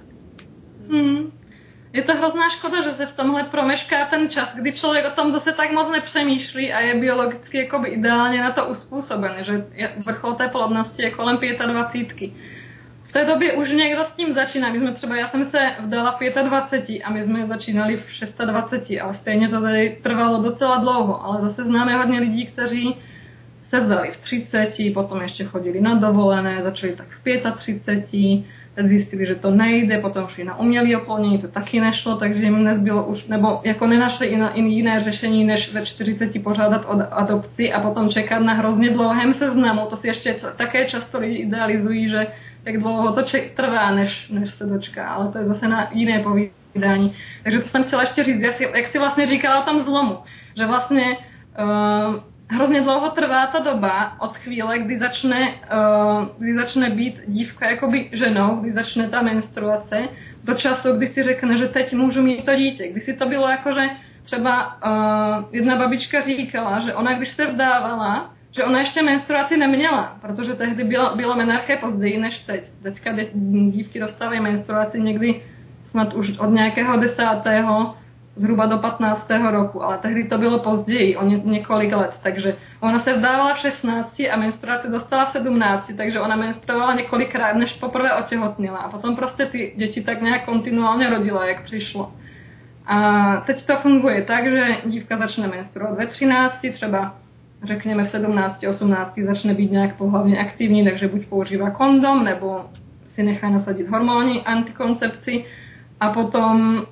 Hmm. 0.88 1.45
Je 1.96 2.02
to 2.02 2.12
hrozná 2.14 2.50
škoda, 2.50 2.82
že 2.82 2.94
se 2.94 3.06
v 3.06 3.16
tomhle 3.16 3.44
promešká 3.44 4.04
ten 4.04 4.28
čas, 4.28 4.48
kdy 4.54 4.72
člověk 4.72 5.06
o 5.06 5.10
tom 5.10 5.32
zase 5.32 5.52
tak 5.52 5.72
moc 5.72 5.92
nepřemýšlí 5.92 6.72
a 6.72 6.80
je 6.80 6.94
biologicky 6.94 7.58
jakoby 7.58 7.88
ideálně 7.88 8.42
na 8.42 8.52
to 8.52 8.66
uspůsobený, 8.66 9.34
že 9.40 9.66
vrchol 10.06 10.34
té 10.34 10.48
plodnosti 10.48 11.02
je 11.02 11.10
kolem 11.10 11.38
25 11.66 12.32
v 13.08 13.12
té 13.12 13.24
době 13.24 13.52
už 13.52 13.70
někdo 13.70 14.04
s 14.04 14.16
tím 14.16 14.34
začíná. 14.34 14.72
My 14.72 14.78
jsme 14.78 14.92
třeba, 14.92 15.16
já 15.16 15.28
jsem 15.28 15.50
se 15.50 15.58
vdala 15.80 16.18
v 16.20 16.42
25 16.48 17.00
a 17.04 17.10
my 17.10 17.24
jsme 17.24 17.46
začínali 17.46 17.96
v 17.96 18.46
26, 18.46 19.00
ale 19.02 19.14
stejně 19.14 19.48
to 19.48 19.60
tady 19.60 19.98
trvalo 20.02 20.42
docela 20.42 20.76
dlouho. 20.76 21.24
Ale 21.24 21.40
zase 21.40 21.64
známe 21.64 21.96
hodně 21.96 22.20
lidí, 22.20 22.46
kteří 22.46 22.96
se 23.68 23.80
vzali 23.80 24.10
v 24.10 24.16
30, 24.16 24.70
potom 24.94 25.22
ještě 25.22 25.44
chodili 25.44 25.80
na 25.80 25.94
dovolené, 25.94 26.62
začali 26.62 26.92
tak 26.92 27.06
v 27.08 27.22
35, 27.56 27.84
teď 27.84 28.14
zjistili, 28.84 29.26
že 29.26 29.34
to 29.34 29.50
nejde, 29.50 29.98
potom 29.98 30.28
šli 30.28 30.44
na 30.44 30.58
umělé 30.58 30.96
oplnění, 30.96 31.38
to 31.38 31.48
taky 31.48 31.80
nešlo, 31.80 32.16
takže 32.16 32.42
jim 32.42 32.64
nezbylo 32.64 33.04
už, 33.04 33.26
nebo 33.26 33.60
jako 33.64 33.86
nenašli 33.86 34.26
i 34.26 34.62
jiné 34.62 35.04
řešení, 35.04 35.44
než 35.44 35.72
ve 35.72 35.86
40 35.86 36.42
požádat 36.42 36.84
o 36.84 37.14
adopci 37.14 37.72
a 37.72 37.80
potom 37.80 38.08
čekat 38.08 38.38
na 38.38 38.52
hrozně 38.52 38.90
dlouhém 38.90 39.34
seznamu. 39.34 39.86
To 39.90 39.96
si 39.96 40.08
ještě 40.08 40.36
také 40.56 40.86
často 40.86 41.18
lidi 41.18 41.34
idealizují, 41.34 42.08
že 42.08 42.26
jak 42.64 42.80
dlouho 42.80 43.12
to 43.12 43.22
ček, 43.22 43.54
trvá, 43.54 43.90
než, 43.90 44.28
než 44.30 44.50
se 44.50 44.66
dočká, 44.66 45.08
ale 45.08 45.32
to 45.32 45.38
je 45.38 45.44
zase 45.44 45.68
na 45.68 45.88
jiné 45.92 46.22
povídání. 46.22 47.14
Takže 47.42 47.58
to 47.58 47.68
jsem 47.68 47.84
chtěla 47.84 48.02
ještě 48.02 48.24
říct, 48.24 48.40
jak 48.40 48.56
jsi, 48.56 48.68
jak 48.74 48.88
jsi 48.88 48.98
vlastně 48.98 49.26
říkala 49.26 49.60
o 49.60 49.70
tom 49.70 49.84
zlomu, 49.84 50.18
že 50.56 50.66
vlastně 50.66 51.16
uh, 51.58 52.14
hrozně 52.50 52.80
dlouho 52.80 53.10
trvá 53.10 53.46
ta 53.46 53.58
doba 53.58 54.20
od 54.20 54.36
chvíle, 54.36 54.78
kdy 54.78 54.98
začne, 54.98 55.40
uh, 55.40 56.26
kdy 56.38 56.54
začne 56.54 56.90
být 56.90 57.20
dívka 57.26 57.70
jakoby 57.70 58.10
ženou, 58.12 58.56
kdy 58.56 58.72
začne 58.72 59.08
ta 59.08 59.22
menstruace, 59.22 60.08
do 60.44 60.54
času, 60.54 60.92
kdy 60.92 61.08
si 61.08 61.22
řekne, 61.22 61.58
že 61.58 61.68
teď 61.68 61.94
můžu 61.94 62.22
mít 62.22 62.44
to 62.44 62.56
dítě. 62.56 62.88
Kdy 62.88 63.00
si 63.00 63.16
to 63.16 63.28
bylo 63.28 63.48
jako, 63.48 63.72
že 63.72 63.88
třeba 64.24 64.66
uh, 64.66 65.44
jedna 65.52 65.76
babička 65.76 66.22
říkala, 66.22 66.80
že 66.80 66.94
ona, 66.94 67.12
když 67.12 67.28
se 67.28 67.46
vdávala, 67.46 68.30
že 68.56 68.64
ona 68.64 68.80
ještě 68.80 69.02
menstruaci 69.02 69.56
neměla, 69.56 70.16
protože 70.20 70.54
tehdy 70.54 70.84
bylo, 70.84 71.16
bylo 71.16 71.36
menarché 71.36 71.76
později 71.76 72.18
než 72.18 72.38
teď. 72.38 72.64
Teďka 72.82 73.12
dívky 73.70 74.00
dostávají 74.00 74.40
menstruaci 74.40 75.00
někdy 75.00 75.42
snad 75.90 76.14
už 76.14 76.38
od 76.38 76.50
nějakého 76.50 76.96
desátého 76.96 77.94
zhruba 78.36 78.66
do 78.66 78.78
15. 78.78 79.30
roku, 79.50 79.84
ale 79.84 79.98
tehdy 79.98 80.24
to 80.24 80.38
bylo 80.38 80.58
později, 80.58 81.16
o 81.16 81.24
ně, 81.26 81.40
několik 81.44 81.92
let, 81.92 82.12
takže 82.22 82.56
ona 82.80 83.00
se 83.00 83.12
vdávala 83.12 83.54
v 83.54 83.58
16 83.58 84.20
a 84.20 84.36
menstruaci 84.36 84.88
dostala 84.90 85.24
v 85.24 85.32
17, 85.32 85.92
takže 85.96 86.20
ona 86.20 86.36
menstruovala 86.36 86.94
několikrát, 86.94 87.56
než 87.56 87.72
poprvé 87.72 88.14
otěhotnila 88.14 88.78
a 88.78 88.88
potom 88.88 89.16
prostě 89.16 89.46
ty 89.46 89.72
děti 89.76 90.02
tak 90.02 90.22
nějak 90.22 90.44
kontinuálně 90.44 91.10
rodila, 91.10 91.46
jak 91.46 91.62
přišlo. 91.62 92.12
A 92.86 93.36
teď 93.46 93.66
to 93.66 93.76
funguje 93.76 94.22
tak, 94.22 94.44
že 94.44 94.76
dívka 94.84 95.16
začne 95.16 95.48
menstruovat 95.48 95.98
ve 95.98 96.06
13, 96.06 96.54
třeba 96.72 97.14
řekněme 97.62 98.04
v 98.04 98.10
17, 98.10 98.64
18 98.64 99.18
začne 99.18 99.54
být 99.54 99.72
nějak 99.72 99.96
pohlavně 99.96 100.38
aktivní, 100.38 100.84
takže 100.84 101.08
buď 101.08 101.26
používá 101.26 101.70
kondom, 101.70 102.24
nebo 102.24 102.64
si 103.14 103.22
nechá 103.22 103.48
nasadit 103.48 103.88
hormony, 103.88 104.42
antikoncepci 104.42 105.44
a 106.00 106.12
potom 106.12 106.82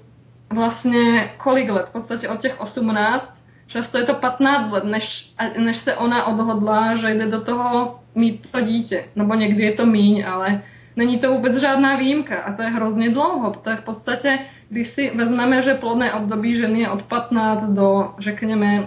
vlastně 0.55 1.31
kolik 1.37 1.71
let, 1.71 1.87
v 1.89 1.93
podstatě 1.93 2.29
od 2.29 2.41
těch 2.41 2.61
18, 2.61 3.35
často 3.67 3.99
je 3.99 4.05
to 4.05 4.15
15 4.15 4.73
let, 4.73 4.85
než, 4.85 5.33
než 5.59 5.77
se 5.77 5.97
ona 5.97 6.27
odhodlá, 6.27 6.97
že 6.97 7.15
jde 7.15 7.27
do 7.27 7.41
toho 7.41 8.01
mít 8.15 8.53
to 8.53 8.61
dítě. 8.61 9.05
Nebo 9.17 9.35
někdy 9.35 9.63
je 9.63 9.73
to 9.73 9.87
míň, 9.87 10.25
ale 10.27 10.63
není 10.97 11.19
to 11.19 11.33
vůbec 11.33 11.57
žádná 11.57 11.97
výjimka 11.97 12.43
a 12.43 12.53
to 12.53 12.63
je 12.63 12.69
hrozně 12.69 13.11
dlouho. 13.11 13.51
To 13.51 13.71
je 13.71 13.77
v 13.77 13.85
podstatě, 13.85 14.39
když 14.69 14.89
si 14.89 15.11
vezmeme, 15.15 15.63
že 15.63 15.75
plodné 15.75 16.13
období 16.13 16.57
ženy 16.57 16.81
je 16.81 16.91
od 16.91 17.03
15 17.03 17.69
do, 17.69 18.15
řekněme, 18.19 18.87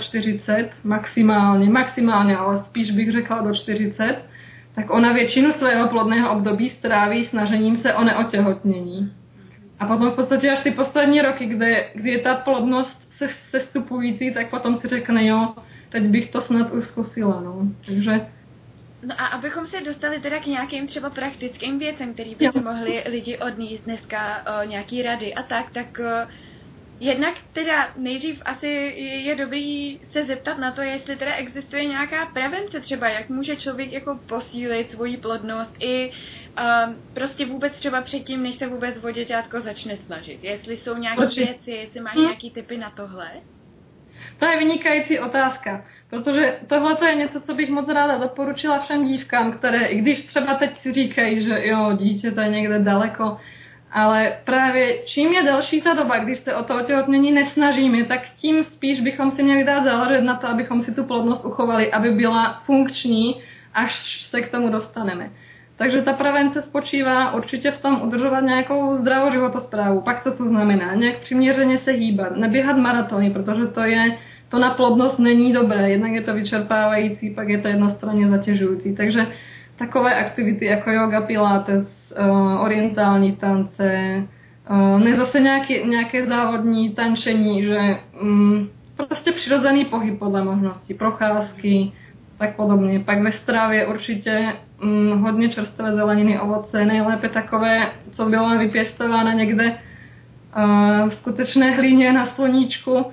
45 0.00 0.72
maximálně, 0.84 1.70
maximálně, 1.70 2.36
ale 2.36 2.64
spíš 2.64 2.90
bych 2.90 3.12
řekla 3.12 3.42
do 3.42 3.54
40, 3.54 4.16
tak 4.74 4.90
ona 4.90 5.12
většinu 5.12 5.52
svého 5.52 5.88
plodného 5.88 6.32
období 6.32 6.70
stráví 6.70 7.24
snažením 7.24 7.76
se 7.76 7.94
o 7.94 8.04
neotěhotnění. 8.04 9.12
A 9.80 9.86
potom 9.86 10.10
v 10.10 10.14
podstatě 10.14 10.50
až 10.50 10.62
ty 10.62 10.70
poslední 10.70 11.22
roky, 11.22 11.46
kde, 11.46 11.90
kdy 11.94 12.10
je 12.10 12.18
ta 12.18 12.34
plodnost 12.34 13.00
se, 13.16 13.28
sestupující, 13.50 14.34
tak 14.34 14.50
potom 14.50 14.80
si 14.80 14.88
řekne, 14.88 15.26
jo, 15.26 15.54
teď 15.88 16.02
bych 16.02 16.30
to 16.30 16.40
snad 16.40 16.70
už 16.70 16.86
zkusila, 16.86 17.40
no. 17.40 17.68
Takže... 17.86 18.26
No 19.02 19.14
a 19.18 19.26
abychom 19.26 19.66
se 19.66 19.80
dostali 19.80 20.20
teda 20.20 20.38
k 20.38 20.46
nějakým 20.46 20.86
třeba 20.86 21.10
praktickým 21.10 21.78
věcem, 21.78 22.14
který 22.14 22.34
by 22.34 22.48
si 22.52 22.60
mohli 22.60 23.04
lidi 23.06 23.38
odníst 23.38 23.84
dneska 23.84 24.44
o, 24.46 24.64
nějaký 24.64 25.02
rady 25.02 25.34
a 25.34 25.42
tak, 25.42 25.70
tak 25.70 25.98
o, 25.98 26.28
Jednak 27.00 27.34
teda 27.52 27.88
nejdřív 27.96 28.42
asi 28.44 28.66
je 29.26 29.36
dobrý 29.36 30.00
se 30.10 30.22
zeptat 30.24 30.58
na 30.58 30.72
to, 30.72 30.82
jestli 30.82 31.16
teda 31.16 31.34
existuje 31.34 31.84
nějaká 31.84 32.26
prevence 32.26 32.80
třeba, 32.80 33.08
jak 33.08 33.28
může 33.28 33.56
člověk 33.56 33.92
jako 33.92 34.18
posílit 34.28 34.90
svoji 34.90 35.16
plodnost 35.16 35.76
i 35.80 36.10
uh, 36.10 36.94
prostě 37.14 37.46
vůbec 37.46 37.72
třeba 37.72 38.00
předtím, 38.00 38.42
než 38.42 38.54
se 38.54 38.66
vůbec 38.66 39.04
o 39.04 39.10
děťátko 39.10 39.60
začne 39.60 39.96
snažit. 39.96 40.44
Jestli 40.44 40.76
jsou 40.76 40.96
nějaké 40.96 41.22
Určitě. 41.22 41.44
věci, 41.44 41.70
jestli 41.70 42.00
máš 42.00 42.14
hm. 42.16 42.20
nějaký 42.20 42.50
typy 42.50 42.76
na 42.76 42.90
tohle? 42.90 43.30
To 44.38 44.46
je 44.46 44.58
vynikající 44.58 45.18
otázka, 45.18 45.84
protože 46.10 46.58
tohle 46.66 46.96
je 47.08 47.14
něco, 47.14 47.40
co 47.40 47.54
bych 47.54 47.70
moc 47.70 47.88
ráda 47.88 48.18
doporučila 48.18 48.80
všem 48.80 49.04
dívkám, 49.04 49.52
které, 49.52 49.86
i 49.86 49.98
když 49.98 50.26
třeba 50.26 50.54
teď 50.54 50.76
si 50.76 50.92
říkají, 50.92 51.42
že 51.42 51.66
jo, 51.66 51.92
dítě 51.92 52.30
to 52.30 52.40
je 52.40 52.48
někde 52.48 52.78
daleko, 52.78 53.38
ale 53.92 54.32
právě 54.44 54.98
čím 55.06 55.32
je 55.32 55.42
delší 55.42 55.82
ta 55.82 55.94
doba, 55.94 56.18
když 56.18 56.38
se 56.38 56.54
o 56.54 56.64
to 56.64 56.76
otěhotnění 56.76 57.32
nesnažíme, 57.32 58.04
tak 58.04 58.20
tím 58.36 58.64
spíš 58.64 59.00
bychom 59.00 59.30
si 59.30 59.42
měli 59.42 59.64
dát 59.64 59.84
záležet 59.84 60.20
na 60.20 60.36
to, 60.36 60.48
abychom 60.48 60.82
si 60.82 60.94
tu 60.94 61.04
plodnost 61.04 61.44
uchovali, 61.44 61.92
aby 61.92 62.10
byla 62.10 62.62
funkční, 62.66 63.42
až 63.74 64.22
se 64.30 64.40
k 64.40 64.50
tomu 64.50 64.68
dostaneme. 64.68 65.30
Takže 65.76 66.02
ta 66.02 66.12
prevence 66.12 66.62
spočívá 66.62 67.34
určitě 67.34 67.70
v 67.70 67.82
tom 67.82 68.02
udržovat 68.02 68.40
nějakou 68.40 68.96
zdravou 68.96 69.32
životosprávu. 69.32 70.00
Pak 70.00 70.22
co 70.22 70.32
to 70.32 70.44
znamená? 70.44 70.94
Nějak 70.94 71.18
přiměřeně 71.18 71.78
se 71.78 71.90
hýbat, 71.90 72.36
neběhat 72.36 72.76
maratony, 72.76 73.30
protože 73.30 73.66
to 73.66 73.80
je 73.80 74.18
to 74.48 74.58
na 74.58 74.70
plodnost 74.70 75.18
není 75.18 75.52
dobré. 75.52 75.90
Jednak 75.90 76.12
je 76.12 76.20
to 76.20 76.34
vyčerpávající, 76.34 77.30
pak 77.30 77.48
je 77.48 77.58
to 77.58 77.68
jednostranně 77.68 78.28
zatěžující. 78.28 78.96
Takže 78.96 79.26
takové 79.76 80.14
aktivity 80.14 80.64
jako 80.64 80.90
yoga, 80.90 81.20
pilates, 81.20 81.99
orientální 82.60 83.36
tance, 83.36 84.22
uh, 84.70 85.00
ne 85.00 85.16
zase 85.16 85.40
nějaký, 85.40 85.88
nějaké 85.88 86.26
závodní 86.26 86.94
tančení, 86.94 87.62
že 87.62 87.78
um, 88.22 88.68
prostě 88.96 89.32
přirozený 89.32 89.84
pohyb 89.84 90.18
podle 90.18 90.44
možností, 90.44 90.94
procházky, 90.94 91.92
tak 92.38 92.56
podobně. 92.56 93.00
Pak 93.00 93.22
ve 93.22 93.32
stravě 93.32 93.86
určitě 93.86 94.52
um, 94.82 95.20
hodně 95.20 95.48
čerstvé 95.48 95.92
zeleniny, 95.92 96.40
ovoce, 96.40 96.84
nejlépe 96.84 97.28
takové, 97.28 97.92
co 98.10 98.24
bylo 98.24 98.58
vypěstováno 98.58 99.30
někde 99.30 99.64
uh, 99.70 101.08
v 101.08 101.14
skutečné 101.14 101.70
hlíně 101.70 102.12
na 102.12 102.26
sluníčku, 102.26 103.06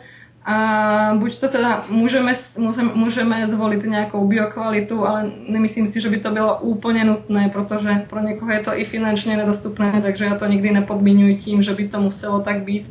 a 0.48 1.16
buď 1.16 1.40
to 1.40 1.48
teda 1.48 1.86
můžeme, 1.90 2.36
můžeme, 2.58 2.92
můžeme 2.94 3.48
zvolit 3.48 3.84
nějakou 3.84 4.28
biokvalitu, 4.28 5.08
ale 5.08 5.32
nemyslím 5.50 5.92
si, 5.92 6.02
že 6.02 6.10
by 6.10 6.20
to 6.20 6.32
bylo 6.32 6.60
úplně 6.60 7.04
nutné, 7.04 7.50
protože 7.54 8.06
pro 8.10 8.20
někoho 8.20 8.52
je 8.52 8.60
to 8.60 8.80
i 8.80 8.86
finančně 8.86 9.38
nedostupné, 9.38 10.02
takže 10.02 10.26
já 10.26 10.36
to 10.36 10.46
nikdy 10.46 10.72
nepodmiňuji 10.72 11.36
tím, 11.36 11.64
že 11.64 11.74
by 11.74 11.88
to 11.88 12.02
muselo 12.02 12.40
tak 12.40 12.60
být. 12.64 12.88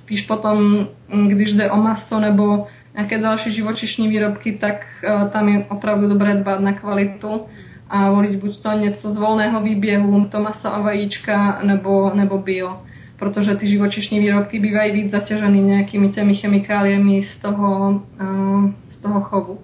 Spíš 0.00 0.26
potom, 0.26 0.86
když 1.28 1.52
jde 1.52 1.70
o 1.70 1.76
maso 1.76 2.20
nebo 2.20 2.66
nějaké 2.94 3.18
další 3.18 3.52
živočišní 3.52 4.08
výrobky, 4.08 4.52
tak 4.52 4.86
uh, 5.04 5.28
tam 5.28 5.48
je 5.48 5.64
opravdu 5.68 6.08
dobré 6.08 6.34
dbát 6.34 6.60
na 6.60 6.72
kvalitu 6.72 7.40
a 7.88 8.10
volit 8.10 8.40
buď 8.40 8.62
to 8.62 8.72
něco 8.72 9.12
z 9.12 9.16
volného 9.16 9.60
výběhu, 9.60 10.24
to 10.24 10.40
maso 10.40 10.74
a 10.74 10.80
vajíčka, 10.80 11.58
nebo, 11.62 12.10
nebo 12.14 12.38
bio 12.38 12.76
protože 13.20 13.54
ty 13.54 13.68
živočišní 13.68 14.20
výrobky 14.20 14.58
bývají 14.58 14.92
víc 14.92 15.10
zatěženy 15.10 15.62
nějakými 15.62 16.08
těmi 16.08 16.34
chemikáliemi 16.34 17.28
z 17.36 17.38
toho, 17.38 18.02
uh, 18.20 18.70
z 18.90 18.96
toho 18.96 19.20
chovu. 19.20 19.58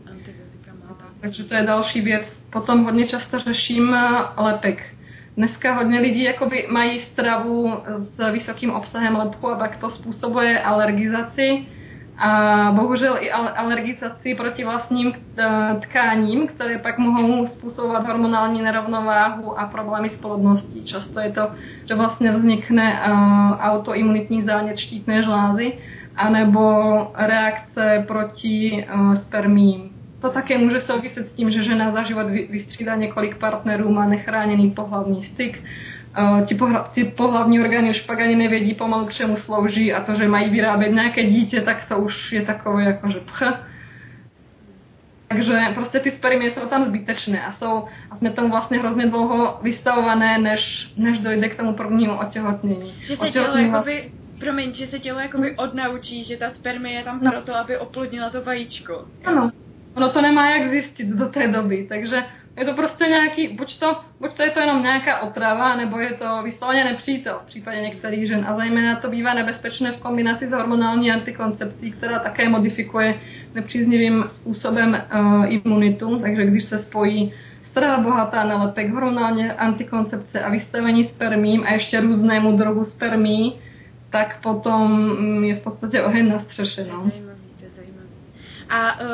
Takže 1.20 1.44
to 1.44 1.54
je 1.54 1.62
další 1.62 2.00
věc. 2.00 2.22
Potom 2.52 2.84
hodně 2.84 3.06
často 3.06 3.38
řeším 3.38 3.94
eh, 3.94 4.42
lepek. 4.42 4.82
Dneska 5.36 5.74
hodně 5.74 6.00
lidí 6.00 6.22
jakoby 6.22 6.66
mají 6.70 7.00
stravu 7.00 7.72
s 7.98 8.32
vysokým 8.32 8.70
obsahem 8.70 9.16
lepku 9.16 9.48
a 9.48 9.58
pak 9.58 9.76
to 9.76 9.90
způsobuje 9.90 10.60
alergizaci 10.60 11.66
a 12.18 12.72
bohužel 12.72 13.16
i 13.20 13.30
alergizaci 13.30 14.34
proti 14.34 14.64
vlastním 14.64 15.12
eh, 15.38 15.46
tkáním, 15.80 16.46
které 16.46 16.78
pak 16.78 16.98
mohou 16.98 17.46
způsobovat 17.46 18.06
hormonální 18.06 18.62
nerovnováhu 18.62 19.58
a 19.58 19.66
problémy 19.66 20.10
s 20.10 20.16
plodností. 20.16 20.84
Často 20.84 21.20
je 21.20 21.32
to, 21.32 21.50
že 21.88 21.94
vlastně 21.94 22.32
vznikne 22.32 23.00
eh, 23.00 23.10
autoimunitní 23.60 24.42
zánět 24.42 24.78
štítné 24.78 25.22
žlázy 25.22 25.72
anebo 26.16 26.62
reakce 27.14 28.04
proti 28.06 28.86
eh, 28.88 29.16
spermím. 29.16 29.90
To 30.20 30.30
také 30.30 30.58
může 30.58 30.80
souviset 30.80 31.28
s 31.28 31.32
tím, 31.32 31.50
že 31.50 31.64
žena 31.64 31.92
za 31.92 32.02
život 32.02 32.26
vystřídá 32.26 32.96
několik 32.96 33.36
partnerů, 33.36 33.92
má 33.92 34.06
nechráněný 34.06 34.70
pohlavní 34.70 35.24
styk, 35.24 35.62
ti, 36.46 36.54
pohla, 36.54 36.90
ti 36.94 37.04
pohlavní 37.04 37.60
orgány 37.60 37.90
už 37.90 38.00
pak 38.00 38.20
ani 38.20 38.36
nevědí 38.36 38.74
pomalu 38.74 39.06
k 39.06 39.12
čemu 39.12 39.36
slouží 39.36 39.92
a 39.92 40.02
to, 40.02 40.14
že 40.14 40.28
mají 40.28 40.50
vyrábět 40.50 40.92
nějaké 40.92 41.22
dítě, 41.22 41.60
tak 41.60 41.84
to 41.88 41.98
už 41.98 42.32
je 42.32 42.42
takové 42.42 42.84
jako, 42.84 43.10
že 43.10 43.20
pch. 43.20 43.42
Takže 45.28 45.52
prostě 45.74 46.00
ty 46.00 46.10
spermie 46.10 46.50
jsou 46.50 46.60
tam 46.60 46.84
zbytečné 46.84 47.46
a 47.46 47.52
jsou, 47.52 47.84
a 48.10 48.16
jsme 48.16 48.30
tomu 48.30 48.48
vlastně 48.48 48.78
hrozně 48.78 49.06
dlouho 49.06 49.58
vystavované, 49.62 50.38
než, 50.38 50.92
než 50.96 51.18
dojde 51.18 51.48
k 51.48 51.56
tomu 51.56 51.74
prvnímu 51.74 52.18
otěhotnění. 52.18 52.94
Že 53.00 53.16
se 53.16 53.30
tělo 53.30 53.56
jakoby, 53.56 54.10
promiň, 54.40 54.74
že 54.74 54.86
se 54.86 54.98
tělo 54.98 55.20
jakoby 55.20 55.56
odnaučí, 55.56 56.24
že 56.24 56.36
ta 56.36 56.50
spermie 56.50 56.94
je 56.94 57.04
tam 57.04 57.20
no. 57.22 57.30
proto, 57.30 57.56
aby 57.56 57.78
oplodnila 57.78 58.30
to 58.30 58.42
vajíčko. 58.42 59.04
Ano. 59.24 59.50
Ono 59.94 60.10
to 60.10 60.22
nemá 60.22 60.50
jak 60.50 60.70
zjistit 60.70 61.08
do 61.08 61.28
té 61.28 61.48
doby, 61.48 61.86
takže 61.88 62.24
je 62.56 62.64
to 62.64 62.72
prostě 62.72 63.04
nějaký, 63.04 63.48
buď 63.48 63.78
to, 63.78 63.96
buď 64.20 64.32
to 64.36 64.42
je 64.42 64.50
to 64.50 64.60
jenom 64.60 64.82
nějaká 64.82 65.18
otrava, 65.18 65.76
nebo 65.76 65.98
je 65.98 66.10
to 66.10 66.42
vysloveně 66.44 66.84
nepřítel 66.84 67.40
v 67.42 67.46
případě 67.46 67.80
některých 67.80 68.28
žen. 68.28 68.44
A 68.48 68.56
zejména 68.56 68.96
to 68.96 69.10
bývá 69.10 69.34
nebezpečné 69.34 69.92
v 69.92 70.00
kombinaci 70.00 70.48
s 70.48 70.52
hormonální 70.52 71.12
antikoncepcí, 71.12 71.92
která 71.92 72.18
také 72.18 72.48
modifikuje 72.48 73.14
nepříznivým 73.54 74.24
způsobem 74.28 75.02
uh, 75.14 75.52
imunitu. 75.52 76.18
Takže 76.18 76.46
když 76.46 76.64
se 76.64 76.78
spojí 76.78 77.32
strava 77.62 77.98
bohatá 77.98 78.44
na 78.44 78.62
lepek, 78.62 78.90
hormonální 78.90 79.50
antikoncepce 79.50 80.40
a 80.40 80.50
vystavení 80.50 81.04
spermím 81.04 81.64
a 81.64 81.72
ještě 81.72 82.00
různému 82.00 82.56
druhu 82.56 82.84
spermí, 82.84 83.58
tak 84.10 84.42
potom 84.42 84.92
mm, 85.20 85.44
je 85.44 85.54
v 85.56 85.62
podstatě 85.62 86.02
oheň 86.02 86.28
na 86.28 86.38
střeše. 86.38 86.86
No. 86.92 87.10
A 88.68 89.00
uh, 89.00 89.06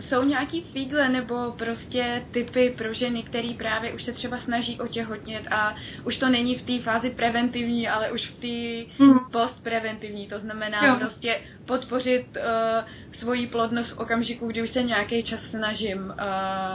jsou 0.00 0.24
nějaký 0.24 0.60
fígle 0.60 1.08
nebo 1.08 1.54
prostě 1.58 2.22
typy 2.30 2.74
pro 2.78 2.94
ženy, 2.94 3.22
který 3.22 3.54
právě 3.54 3.92
už 3.92 4.02
se 4.02 4.12
třeba 4.12 4.38
snaží 4.38 4.80
otěhotnět 4.80 5.42
a 5.50 5.74
už 6.04 6.18
to 6.18 6.28
není 6.28 6.54
v 6.54 6.62
té 6.62 6.84
fázi 6.84 7.10
preventivní, 7.10 7.88
ale 7.88 8.12
už 8.12 8.26
v 8.26 8.38
té 8.38 8.92
hmm. 9.04 9.18
postpreventivní, 9.32 10.26
to 10.26 10.38
znamená 10.38 10.86
jo. 10.86 10.96
prostě 10.98 11.40
podpořit 11.66 12.26
uh, 12.36 12.88
svoji 13.12 13.46
plodnost 13.46 13.92
v 13.92 13.98
okamžiku, 13.98 14.46
kdy 14.46 14.62
už 14.62 14.70
se 14.70 14.82
nějaký 14.82 15.22
čas 15.22 15.40
snažím 15.50 15.98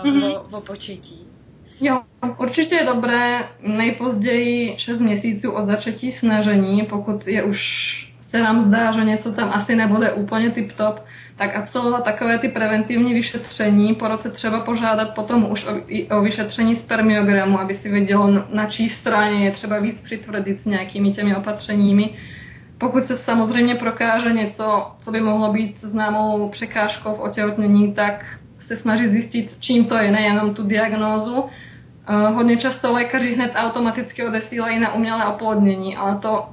uh, 0.03 0.11
hmm. 0.11 0.23
o, 0.23 0.57
o 0.57 0.61
početí. 0.61 1.27
Jo, 1.81 2.01
určitě 2.37 2.75
je 2.75 2.85
dobré 2.85 3.49
nejpozději 3.61 4.75
6 4.77 4.99
měsíců 4.99 5.51
od 5.51 5.65
začetí 5.65 6.11
snažení, 6.11 6.83
pokud 6.83 7.27
je 7.27 7.43
už 7.43 7.59
se 8.29 8.39
nám 8.39 8.65
zdá, 8.65 8.91
že 8.91 9.03
něco 9.03 9.31
tam 9.31 9.51
asi 9.53 9.75
nebude 9.75 10.11
úplně 10.11 10.49
tip-top, 10.49 10.95
tak 11.37 11.55
absolvovat 11.55 12.03
takové 12.03 12.39
ty 12.39 12.49
preventivní 12.49 13.13
vyšetření, 13.13 13.95
po 13.95 14.07
roce 14.07 14.31
třeba 14.31 14.59
požádat 14.59 15.15
potom 15.15 15.51
už 15.51 15.65
o, 15.65 16.17
o 16.17 16.21
vyšetření 16.21 16.75
spermiogramu, 16.75 17.59
aby 17.59 17.75
si 17.75 17.89
vědělo, 17.89 18.43
na 18.53 18.65
čí 18.65 18.89
straně 18.89 19.45
je 19.45 19.51
třeba 19.51 19.79
víc 19.79 20.01
přitvrdit 20.01 20.61
s 20.61 20.65
nějakými 20.65 21.11
těmi 21.11 21.35
opatřeními. 21.35 22.09
Pokud 22.77 23.03
se 23.03 23.17
samozřejmě 23.17 23.75
prokáže 23.75 24.33
něco, 24.33 24.91
co 25.03 25.11
by 25.11 25.21
mohlo 25.21 25.53
být 25.53 25.75
známou 25.81 26.49
překážkou 26.49 27.15
v 27.15 27.21
otěhotnění, 27.21 27.93
tak 27.93 28.25
se 28.67 28.77
snažit 28.77 29.11
zjistit, 29.11 29.57
čím 29.59 29.85
to 29.85 29.97
je, 29.97 30.11
nejenom 30.11 30.53
tu 30.53 30.63
diagnózu. 30.63 31.35
Uh, 31.35 31.49
hodně 32.35 32.57
často 32.57 32.91
lékaři 32.91 33.35
hned 33.35 33.51
automaticky 33.55 34.23
odesílají 34.23 34.79
na 34.79 34.93
umělé 34.93 35.25
oplodnění, 35.25 35.95
ale 35.95 36.17
to 36.17 36.45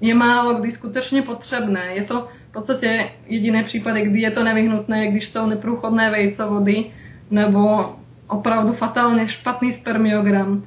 je 0.00 0.14
málo 0.14 0.54
kdy 0.54 0.72
skutečně 0.72 1.22
potřebné. 1.22 1.86
Je 1.94 2.04
to 2.04 2.28
v 2.48 2.52
podstatě 2.52 3.10
jediné 3.26 3.64
případy, 3.64 4.02
kdy 4.02 4.20
je 4.20 4.30
to 4.30 4.44
nevyhnutné, 4.44 5.06
když 5.06 5.28
jsou 5.28 5.46
neprůchodné 5.46 6.10
vejcovody 6.10 6.90
nebo 7.30 7.94
opravdu 8.28 8.72
fatálně 8.72 9.28
špatný 9.28 9.72
spermiogram. 9.72 10.64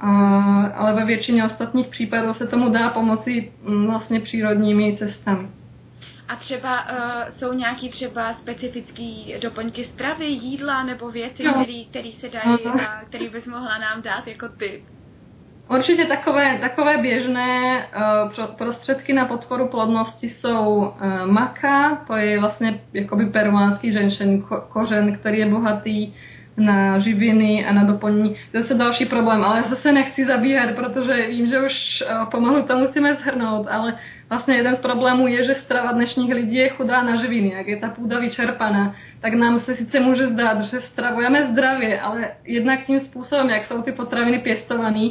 A, 0.00 0.10
ale 0.74 0.94
ve 0.94 1.04
většině 1.04 1.44
ostatních 1.44 1.86
případů 1.86 2.34
se 2.34 2.46
tomu 2.46 2.68
dá 2.68 2.90
pomoci 2.90 3.52
mm, 3.62 3.86
vlastně 3.86 4.20
přírodními 4.20 4.96
cestami. 4.96 5.48
A 6.28 6.36
třeba 6.36 6.82
uh, 6.82 7.38
jsou 7.38 7.52
nějaký 7.52 7.88
třeba 7.88 8.34
specifický 8.34 9.34
doplňky 9.42 9.84
stravy, 9.84 10.26
jídla 10.26 10.82
nebo 10.82 11.10
věci, 11.10 11.44
které 11.90 12.10
se 12.20 12.28
dají 12.28 12.64
a 12.64 13.04
který 13.04 13.28
bys 13.28 13.46
mohla 13.46 13.78
nám 13.78 14.02
dát 14.02 14.26
jako 14.26 14.48
ty? 14.48 14.82
Určitě 15.68 16.04
takové, 16.04 16.58
takové 16.60 16.98
běžné 16.98 17.86
uh, 18.36 18.46
prostředky 18.56 19.12
na 19.12 19.24
podporu 19.24 19.68
plodnosti 19.68 20.28
jsou 20.28 20.76
uh, 20.76 21.26
maka, 21.26 22.04
to 22.06 22.16
je 22.16 22.40
vlastně 22.40 22.80
jakoby 22.92 23.26
peruánský 23.26 23.92
ženšen, 23.92 24.42
ko, 24.42 24.60
kořen, 24.68 25.18
který 25.18 25.38
je 25.38 25.46
bohatý 25.46 26.14
na 26.56 26.98
živiny 26.98 27.66
a 27.66 27.72
na 27.72 27.84
doplnění. 27.84 28.36
Zase 28.54 28.74
další 28.74 29.06
problém, 29.06 29.44
ale 29.44 29.64
zase 29.68 29.92
nechci 29.92 30.26
zabíhat, 30.26 30.74
protože 30.74 31.26
vím, 31.26 31.46
že 31.46 31.60
už 31.60 31.72
uh, 31.72 32.30
pomalu 32.30 32.62
to 32.62 32.78
musíme 32.78 33.14
zhrnout, 33.14 33.66
ale 33.70 33.98
vlastně 34.28 34.56
jeden 34.56 34.76
z 34.76 34.80
problémů 34.80 35.26
je, 35.26 35.44
že 35.44 35.54
strava 35.54 35.92
dnešních 35.92 36.34
lidí 36.34 36.56
je 36.56 36.68
chudá 36.68 37.02
na 37.02 37.16
živiny. 37.16 37.52
Jak 37.56 37.66
je 37.66 37.76
ta 37.76 37.88
půda 37.88 38.18
vyčerpaná, 38.18 38.94
tak 39.20 39.34
nám 39.34 39.60
se 39.60 39.76
sice 39.76 40.00
může 40.00 40.26
zdát, 40.26 40.60
že 40.60 40.80
stravujeme 40.80 41.46
zdravě, 41.52 42.00
ale 42.00 42.28
jednak 42.44 42.84
tím 42.84 43.00
způsobem, 43.00 43.50
jak 43.50 43.64
jsou 43.64 43.82
ty 43.82 43.92
potraviny 43.92 44.38
pěstované, 44.38 45.08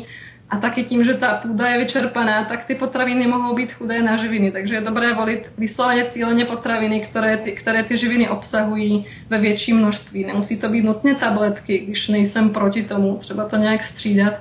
a 0.49 0.57
taky 0.57 0.83
tím, 0.83 1.03
že 1.03 1.13
ta 1.13 1.33
půda 1.33 1.67
je 1.67 1.79
vyčerpaná, 1.79 2.43
tak 2.43 2.65
ty 2.65 2.75
potraviny 2.75 3.27
mohou 3.27 3.55
být 3.55 3.73
chudé 3.73 4.01
na 4.01 4.17
živiny. 4.17 4.51
Takže 4.51 4.75
je 4.75 4.81
dobré 4.81 5.13
volit 5.13 5.51
vysloveně 5.57 6.05
cíleně 6.13 6.45
potraviny, 6.45 7.07
které 7.09 7.37
ty, 7.37 7.51
které 7.51 7.83
ty 7.83 7.97
živiny 7.97 8.29
obsahují 8.29 9.05
ve 9.29 9.37
větší 9.37 9.73
množství. 9.73 10.25
Nemusí 10.25 10.57
to 10.57 10.69
být 10.69 10.83
nutně 10.83 11.15
tabletky, 11.15 11.77
když 11.77 12.07
nejsem 12.07 12.49
proti 12.49 12.83
tomu, 12.83 13.17
třeba 13.17 13.49
to 13.49 13.57
nějak 13.57 13.83
střídat, 13.83 14.33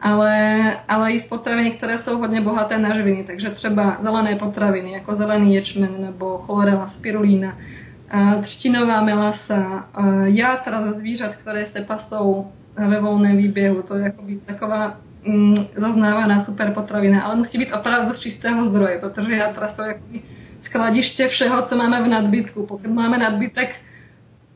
ale, 0.00 0.76
ale 0.88 1.12
i 1.12 1.20
potraviny, 1.20 1.70
které 1.70 1.98
jsou 1.98 2.18
hodně 2.18 2.40
bohaté 2.40 2.78
na 2.78 2.96
živiny. 2.96 3.24
Takže 3.24 3.50
třeba 3.50 3.96
zelené 4.02 4.36
potraviny, 4.36 4.92
jako 4.92 5.14
zelený 5.14 5.54
ječmen 5.54 5.90
nebo 5.98 6.38
cholera, 6.38 6.88
spirulína, 6.88 7.56
třtinová 8.42 9.00
melasa, 9.00 9.88
játra 10.24 10.82
ze 10.82 10.92
zvířat, 10.92 11.36
které 11.36 11.66
se 11.66 11.80
pasou 11.80 12.46
ve 12.88 13.00
volném 13.00 13.36
výběhu. 13.36 13.82
To 13.82 13.96
je 13.96 14.12
taková 14.46 14.96
zaznávaná 15.76 16.44
super 16.44 16.72
potravina, 16.72 17.22
ale 17.22 17.36
musí 17.36 17.58
být 17.58 17.72
opravdu 17.72 18.14
z 18.14 18.20
čistého 18.20 18.68
zdroje, 18.68 18.98
protože 18.98 19.32
játra 19.36 19.68
jsou 19.68 19.82
jakoby 19.82 20.20
skladiště 20.62 21.28
všeho, 21.28 21.62
co 21.62 21.76
máme 21.76 22.02
v 22.02 22.08
nadbytku. 22.08 22.66
Pokud 22.66 22.90
máme 22.90 23.18
nadbytek 23.18 23.74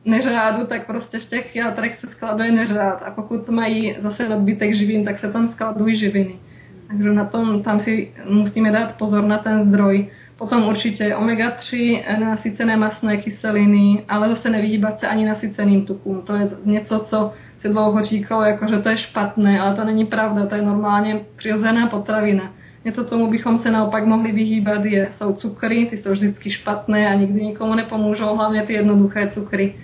neřádu, 0.05 0.67
tak 0.67 0.85
prostě 0.85 1.19
v 1.19 1.25
těch 1.25 1.55
játrech 1.55 1.99
se 1.99 2.07
skladuje 2.07 2.51
neřád 2.51 3.03
a 3.03 3.11
pokud 3.11 3.49
mají 3.49 3.95
zase 3.99 4.29
nadbytek 4.29 4.75
živin, 4.75 5.05
tak 5.05 5.19
se 5.19 5.31
tam 5.31 5.49
skladují 5.49 5.97
živiny. 5.97 6.35
Takže 6.87 7.13
na 7.13 7.25
tom 7.25 7.63
tam 7.63 7.79
si 7.81 8.13
musíme 8.29 8.71
dát 8.71 8.95
pozor 8.97 9.23
na 9.23 9.37
ten 9.37 9.65
zdroj. 9.65 10.09
Potom 10.37 10.67
určitě 10.67 11.15
omega-3, 11.15 12.01
nasycené 12.19 12.77
masné 12.77 13.17
kyseliny, 13.17 14.03
ale 14.09 14.29
zase 14.29 14.49
nevyhýbat 14.49 14.99
se 14.99 15.07
ani 15.07 15.25
nasyceným 15.25 15.85
tukům. 15.85 16.21
To 16.21 16.35
je 16.35 16.49
něco, 16.65 16.99
co 16.99 17.33
si 17.59 17.69
dlouho 17.69 18.03
říkalo, 18.03 18.43
jako, 18.43 18.67
že 18.67 18.79
to 18.79 18.89
je 18.89 18.97
špatné, 18.97 19.59
ale 19.59 19.75
to 19.75 19.83
není 19.83 20.05
pravda, 20.05 20.45
to 20.45 20.55
je 20.55 20.61
normálně 20.61 21.19
přirozená 21.35 21.87
potravina. 21.87 22.51
Něco, 22.85 23.03
tomu 23.03 23.31
bychom 23.31 23.59
se 23.59 23.71
naopak 23.71 24.05
mohli 24.05 24.31
vyhýbat, 24.31 24.85
je, 24.85 25.09
jsou 25.17 25.33
cukry, 25.33 25.85
ty 25.85 25.97
jsou 25.97 26.11
vždycky 26.11 26.49
špatné 26.49 27.09
a 27.09 27.13
nikdy 27.13 27.45
nikomu 27.45 27.75
nepomůžou, 27.75 28.35
hlavně 28.35 28.61
ty 28.63 28.73
jednoduché 28.73 29.29
cukry. 29.29 29.75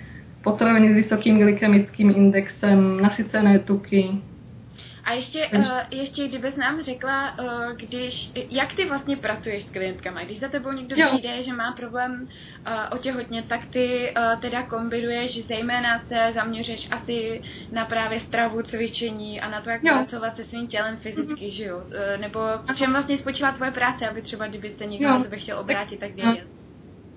Potraviny 0.44 0.92
s 0.92 0.96
vysokým 0.96 1.38
glykemickým 1.38 2.12
indexem, 2.16 3.00
nasycené 3.02 3.58
tuky, 3.58 4.10
a 5.10 5.12
ještě, 5.12 5.46
uh, 5.46 5.64
ještě 5.90 6.28
kdybys 6.28 6.56
nám 6.56 6.82
řekla, 6.82 7.38
uh, 7.38 7.72
když, 7.76 8.30
jak 8.34 8.74
ty 8.74 8.84
vlastně 8.84 9.16
pracuješ 9.16 9.64
s 9.64 9.70
klientkama? 9.70 10.22
Když 10.22 10.40
za 10.40 10.48
tebou 10.48 10.72
někdo 10.72 10.96
jo. 10.98 11.06
přijde, 11.06 11.42
že 11.42 11.52
má 11.52 11.72
problém 11.72 12.28
uh, 12.66 12.72
otěhotně, 12.90 13.42
tak 13.42 13.66
ty 13.66 14.14
uh, 14.16 14.40
teda 14.40 14.62
kombinuješ, 14.62 15.46
zejména 15.46 15.98
se 15.98 16.32
zaměřeš 16.34 16.88
asi 16.90 17.42
na 17.72 17.84
právě 17.84 18.20
stravu, 18.20 18.62
cvičení 18.62 19.40
a 19.40 19.50
na 19.50 19.60
to, 19.60 19.70
jak 19.70 19.84
jo. 19.84 19.94
pracovat 19.94 20.36
se 20.36 20.44
svým 20.44 20.66
tělem 20.66 20.96
fyzicky, 20.96 21.34
mm-hmm. 21.34 21.52
že 21.52 21.64
jo? 21.64 21.76
Uh, 21.76 22.20
nebo 22.20 22.40
v 22.72 22.76
čem 22.76 22.92
vlastně 22.92 23.18
spočívá 23.18 23.52
tvoje 23.52 23.70
práce, 23.70 24.08
aby 24.08 24.22
třeba 24.22 24.46
kdybyste 24.46 24.86
někdo 24.86 25.08
jo. 25.08 25.14
na 25.14 25.22
tebe 25.22 25.36
chtěl 25.36 25.58
obrátit, 25.58 26.00
tak 26.00 26.14
věděl? 26.14 26.59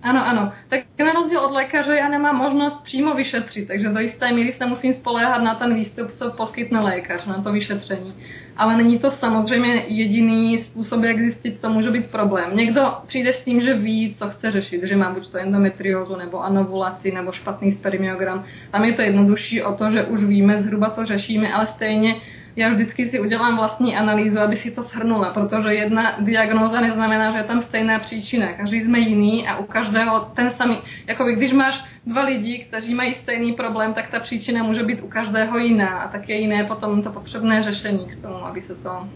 Ano, 0.04 0.26
ano. 0.28 0.52
Tak 0.70 0.80
na 1.00 1.12
rozdíl 1.12 1.40
od 1.40 1.52
lékaře 1.52 1.96
já 1.96 2.10
nemám 2.10 2.36
možnost 2.36 2.84
přímo 2.84 3.14
vyšetřit, 3.14 3.68
takže 3.68 3.90
do 3.90 4.00
jisté 4.00 4.32
míry 4.32 4.54
se 4.54 4.66
musím 4.66 4.94
spoléhat 4.94 5.44
na 5.44 5.56
ten 5.56 5.76
výstup, 5.76 6.12
co 6.12 6.32
poskytne 6.32 6.80
lékař, 6.80 7.26
na 7.26 7.42
to 7.42 7.52
vyšetření. 7.52 8.14
Ale 8.58 8.78
není 8.78 9.00
to 9.00 9.12
samozřejmě 9.12 9.84
jediný 9.88 10.58
způsob, 10.58 11.04
jak 11.04 11.18
zjistit, 11.18 11.62
co 11.62 11.70
může 11.70 11.92
být 11.92 12.12
problém. 12.12 12.56
Někdo 12.56 12.94
přijde 13.08 13.34
s 13.34 13.44
tím, 13.44 13.62
že 13.62 13.74
ví, 13.74 14.16
co 14.16 14.30
chce 14.30 14.52
řešit, 14.52 14.84
že 14.84 14.96
má 14.96 15.14
buď 15.14 15.32
to 15.32 15.38
endometriózu, 15.38 16.16
nebo 16.16 16.44
anovulaci, 16.44 17.12
nebo 17.12 17.32
špatný 17.32 17.72
spermiogram. 17.72 18.46
Tam 18.72 18.84
je 18.84 18.94
to 18.94 19.02
jednodušší 19.02 19.64
o 19.64 19.74
to, 19.74 19.92
že 19.92 20.04
už 20.04 20.24
víme 20.24 20.64
zhruba, 20.64 20.90
co 20.90 21.06
řešíme, 21.06 21.54
ale 21.54 21.68
stejně 21.68 22.16
já 22.56 22.70
vždycky 22.70 23.10
si 23.10 23.20
udělám 23.20 23.58
vlastní 23.58 23.96
analýzu, 23.96 24.40
aby 24.40 24.56
si 24.56 24.72
to 24.72 24.84
shrnula, 24.84 25.34
protože 25.34 25.74
jedna 25.74 26.16
diagnóza 26.20 26.82
neznamená, 26.82 27.32
že 27.32 27.38
je 27.38 27.44
tam 27.44 27.62
stejná 27.62 28.00
příčina. 28.00 28.54
Každý 28.54 28.82
jsme 28.82 29.00
jiný 29.00 29.48
a 29.48 29.58
u 29.58 29.64
každého 29.64 30.20
ten 30.20 30.52
samý. 30.58 30.78
Jako 31.08 31.24
když 31.24 31.54
máš 31.54 31.84
dva 32.06 32.24
lidi, 32.24 32.66
kteří 32.68 32.96
mají 32.96 33.16
stejný 33.16 33.54
problém, 33.54 33.94
tak 33.94 34.10
ta 34.10 34.20
příčina 34.20 34.64
může 34.64 34.84
být 34.84 35.02
u 35.02 35.08
každého 35.08 35.58
jiná 35.58 35.98
a 35.98 36.08
tak 36.08 36.30
je 36.30 36.38
jiné 36.38 36.64
potom 36.64 37.04
to 37.04 37.12
potřebné 37.12 37.64
řešení 37.64 38.06
k 38.06 38.22
tomu, 38.22 38.46
aby 38.46 38.62
se 38.62 38.76
to, 38.76 39.08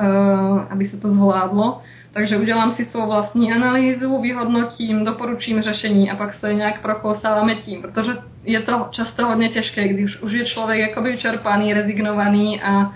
uh, 0.00 0.62
aby 0.70 0.84
se 0.88 0.96
to 0.96 1.08
zvládlo. 1.08 1.82
Takže 2.12 2.36
udělám 2.38 2.72
si 2.72 2.84
svou 2.84 3.06
vlastní 3.06 3.52
analýzu, 3.52 4.20
vyhodnotím, 4.20 5.04
doporučím 5.04 5.62
řešení 5.62 6.10
a 6.10 6.16
pak 6.16 6.34
se 6.34 6.54
nějak 6.54 6.82
prokousáváme 6.82 7.54
tím, 7.54 7.82
protože 7.82 8.12
je 8.44 8.60
to 8.60 8.88
často 8.90 9.26
hodně 9.26 9.48
těžké, 9.48 9.88
když 9.88 10.22
už 10.22 10.32
je 10.32 10.44
člověk 10.44 10.80
jakoby 10.80 11.10
vyčerpaný, 11.10 11.74
rezignovaný 11.74 12.60
a, 12.62 12.94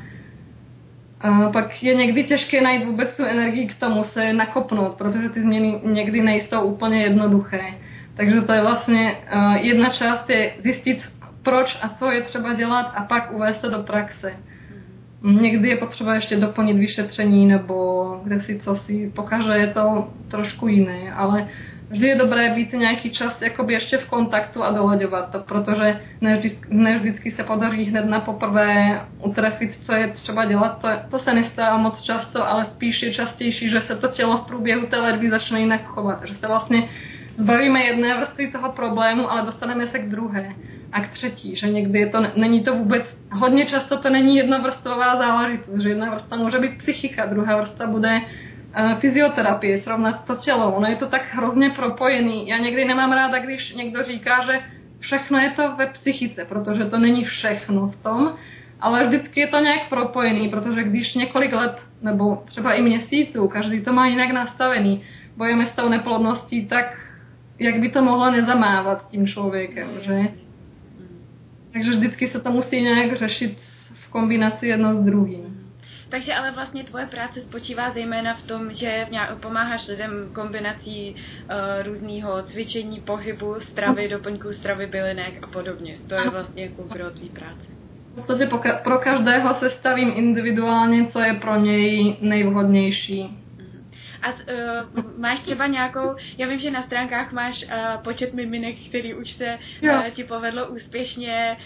a 1.21 1.51
pak 1.53 1.83
je 1.83 1.95
někdy 1.95 2.25
těžké 2.25 2.61
najít 2.61 2.85
vůbec 2.85 3.17
tu 3.17 3.25
energii 3.25 3.67
k 3.67 3.81
tomu 3.81 4.05
se 4.05 4.33
nakopnout, 4.33 4.95
protože 4.95 5.29
ty 5.29 5.41
změny 5.41 5.81
někdy 5.85 6.23
nejsou 6.23 6.61
úplně 6.61 7.03
jednoduché. 7.03 7.65
Takže 8.17 8.41
to 8.41 8.53
je 8.53 8.61
vlastně 8.61 9.17
uh, 9.35 9.55
jedna 9.55 9.89
část 9.89 10.31
je 10.31 10.53
zjistit, 10.63 10.99
proč 11.43 11.79
a 11.83 11.89
co 11.89 12.11
je 12.11 12.23
třeba 12.23 12.55
dělat 12.55 12.93
a 12.97 13.05
pak 13.05 13.33
uvést 13.33 13.61
se 13.61 13.69
do 13.69 13.79
praxe. 13.79 14.33
Někdy 15.23 15.69
je 15.69 15.77
potřeba 15.77 16.15
ještě 16.15 16.37
doplnit 16.37 16.77
vyšetření 16.77 17.47
nebo 17.47 18.21
kde 18.25 18.41
si 18.41 18.59
co 18.59 18.75
si 18.75 19.13
pokaže, 19.17 19.53
je 19.53 19.67
to 19.67 20.09
trošku 20.31 20.69
jiné, 20.69 21.13
ale 21.13 21.49
vždy 21.91 22.07
je 22.07 22.17
dobré 22.17 22.55
být 22.55 22.73
nějaký 22.73 23.11
čas 23.11 23.41
jakoby 23.41 23.73
ještě 23.73 23.99
v 23.99 24.09
kontaktu 24.09 24.63
a 24.65 24.71
doleďovat 24.71 25.33
to, 25.33 25.39
protože 25.39 26.01
ne, 26.21 26.37
vždy, 26.37 26.59
ne 26.69 26.99
vždycky 26.99 27.31
se 27.31 27.43
podaří 27.43 27.85
hned 27.85 28.05
na 28.05 28.21
poprvé 28.21 29.01
utrefit, 29.23 29.85
co 29.87 29.93
je 29.93 30.09
třeba 30.09 30.45
dělat. 30.45 30.81
To, 30.81 30.89
to 31.11 31.19
se 31.19 31.35
nestává 31.35 31.77
moc 31.77 32.03
často, 32.03 32.49
ale 32.49 32.65
spíš 32.65 33.03
je 33.03 33.15
častější, 33.15 33.71
že 33.71 33.81
se 33.81 33.97
to 33.97 34.09
tělo 34.09 34.39
v 34.39 34.47
průběhu 34.47 34.87
té 34.87 34.97
léčby 34.97 35.31
začne 35.31 35.61
jinak 35.61 35.85
chovat, 35.85 36.23
že 36.25 36.35
se 36.35 36.47
vlastně 36.47 36.89
zbavíme 37.39 37.85
jedné 37.85 38.19
vrstvy 38.19 38.53
toho 38.53 38.73
problému, 38.73 39.33
ale 39.33 39.43
dostaneme 39.43 39.87
se 39.87 39.99
k 39.99 40.09
druhé 40.09 40.55
a 40.93 41.01
k 41.01 41.11
třetí, 41.11 41.57
že 41.57 41.71
někdy 41.71 41.99
je 41.99 42.07
to, 42.07 42.19
není 42.37 42.65
to 42.65 42.75
vůbec, 42.75 43.03
hodně 43.33 43.67
často 43.67 43.99
to 43.99 44.11
není 44.11 44.37
jednovrstvová 44.37 45.17
záležitost, 45.17 45.81
že 45.81 45.89
jedna 45.89 46.11
vrstva 46.11 46.37
může 46.37 46.59
být 46.59 46.79
psychika, 46.79 47.27
druhá 47.27 47.57
vrstva 47.57 47.87
bude 47.87 48.21
fyzioterapie, 48.99 49.83
srovnat 49.83 50.25
to 50.25 50.37
tělo, 50.37 50.73
ono 50.73 50.87
je 50.87 50.97
to 50.97 51.07
tak 51.07 51.23
hrozně 51.31 51.71
propojený. 51.71 52.49
Já 52.49 52.59
někdy 52.59 52.85
nemám 52.85 53.13
ráda, 53.13 53.39
když 53.39 53.75
někdo 53.75 54.03
říká, 54.03 54.45
že 54.47 54.61
všechno 55.01 55.39
je 55.39 55.51
to 55.51 55.77
ve 55.77 55.87
psychice, 55.87 56.45
protože 56.45 56.85
to 56.85 56.99
není 56.99 57.25
všechno 57.25 57.89
v 57.89 58.03
tom, 58.03 58.35
ale 58.81 59.07
vždycky 59.07 59.41
je 59.41 59.47
to 59.47 59.59
nějak 59.59 59.89
propojený, 59.89 60.49
protože 60.49 60.83
když 60.83 61.15
několik 61.15 61.53
let 61.53 61.83
nebo 62.03 62.43
třeba 62.45 62.73
i 62.73 62.83
měsíců, 62.83 63.49
každý 63.49 63.81
to 63.81 63.93
má 63.93 64.07
jinak 64.07 64.31
nastavený, 64.31 65.05
bojujeme 65.37 65.67
s 65.67 65.75
tou 65.75 65.89
neplodností, 65.89 66.67
tak 66.67 66.99
jak 67.59 67.81
by 67.81 67.89
to 67.89 68.03
mohlo 68.03 68.31
nezamávat 68.31 69.09
tím 69.11 69.27
člověkem, 69.27 69.89
že? 70.01 70.29
Takže 71.73 71.91
vždycky 71.91 72.29
se 72.29 72.41
to 72.41 72.51
musí 72.51 72.83
nějak 72.83 73.17
řešit 73.17 73.59
v 73.95 74.11
kombinaci 74.11 74.67
jedno 74.67 74.95
s 74.95 75.05
druhým. 75.05 75.54
Takže 76.15 76.35
ale 76.35 76.51
vlastně 76.51 76.85
tvoje 76.85 77.07
práce 77.07 77.41
spočívá 77.41 77.91
zejména 77.91 78.35
v 78.35 78.47
tom, 78.47 78.73
že 78.73 79.07
pomáháš 79.41 79.89
lidem 79.89 80.31
kombinací 80.35 81.15
uh, 81.15 81.87
různého 81.87 82.43
cvičení, 82.43 83.01
pohybu, 83.01 83.61
stravy, 83.61 84.09
doplňků 84.09 84.53
stravy, 84.53 84.87
bylinek 84.87 85.39
a 85.43 85.47
podobně. 85.47 85.99
To 86.07 86.15
je 86.15 86.31
vlastně 86.31 86.63
jako 86.63 86.83
pro 86.83 87.11
tvý 87.11 87.31
práce. 87.31 87.73
V 88.13 88.15
podstatě 88.15 88.47
pro 88.85 88.99
každého 88.99 89.55
se 89.55 89.71
stavím 89.71 90.13
individuálně, 90.17 91.07
co 91.07 91.21
je 91.21 91.35
pro 91.35 91.57
něj 91.57 92.17
nejvhodnější. 92.21 93.44
A 94.25 94.33
uh, 94.33 95.19
máš 95.19 95.41
třeba 95.41 95.67
nějakou, 95.67 96.17
já 96.39 96.49
vím, 96.49 96.59
že 96.59 96.71
na 96.71 96.83
stránkách 96.83 97.33
máš 97.33 97.65
uh, 97.65 98.03
počet 98.03 98.35
miminek, 98.35 98.77
který 98.89 99.15
už 99.15 99.31
se 99.31 99.59
uh, 99.83 100.11
ti 100.11 100.25
povedlo 100.25 100.69
úspěšně, 100.69 101.57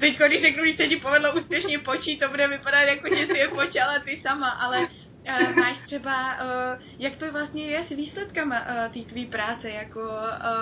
teď 0.00 0.18
když 0.26 0.42
řeknu, 0.42 0.64
že 0.66 0.76
se 0.76 0.86
ti 0.86 0.96
povedlo 0.96 1.36
úspěšně 1.36 1.78
počít, 1.78 2.20
to 2.20 2.28
bude 2.28 2.48
vypadat 2.48 2.82
jako, 2.82 3.14
že 3.14 3.26
jsi 3.26 3.38
je 3.38 3.48
počala 3.48 3.98
ty 3.98 4.20
sama, 4.22 4.48
ale 4.48 4.88
uh, 5.24 5.56
máš 5.56 5.78
třeba, 5.78 6.34
uh, 6.34 6.82
jak 6.98 7.16
to 7.16 7.32
vlastně 7.32 7.64
je 7.64 7.84
s 7.84 7.88
výsledkama 7.88 8.56
uh, 8.60 8.92
té 8.92 9.10
tvý 9.10 9.26
práce, 9.26 9.70
jako 9.70 10.00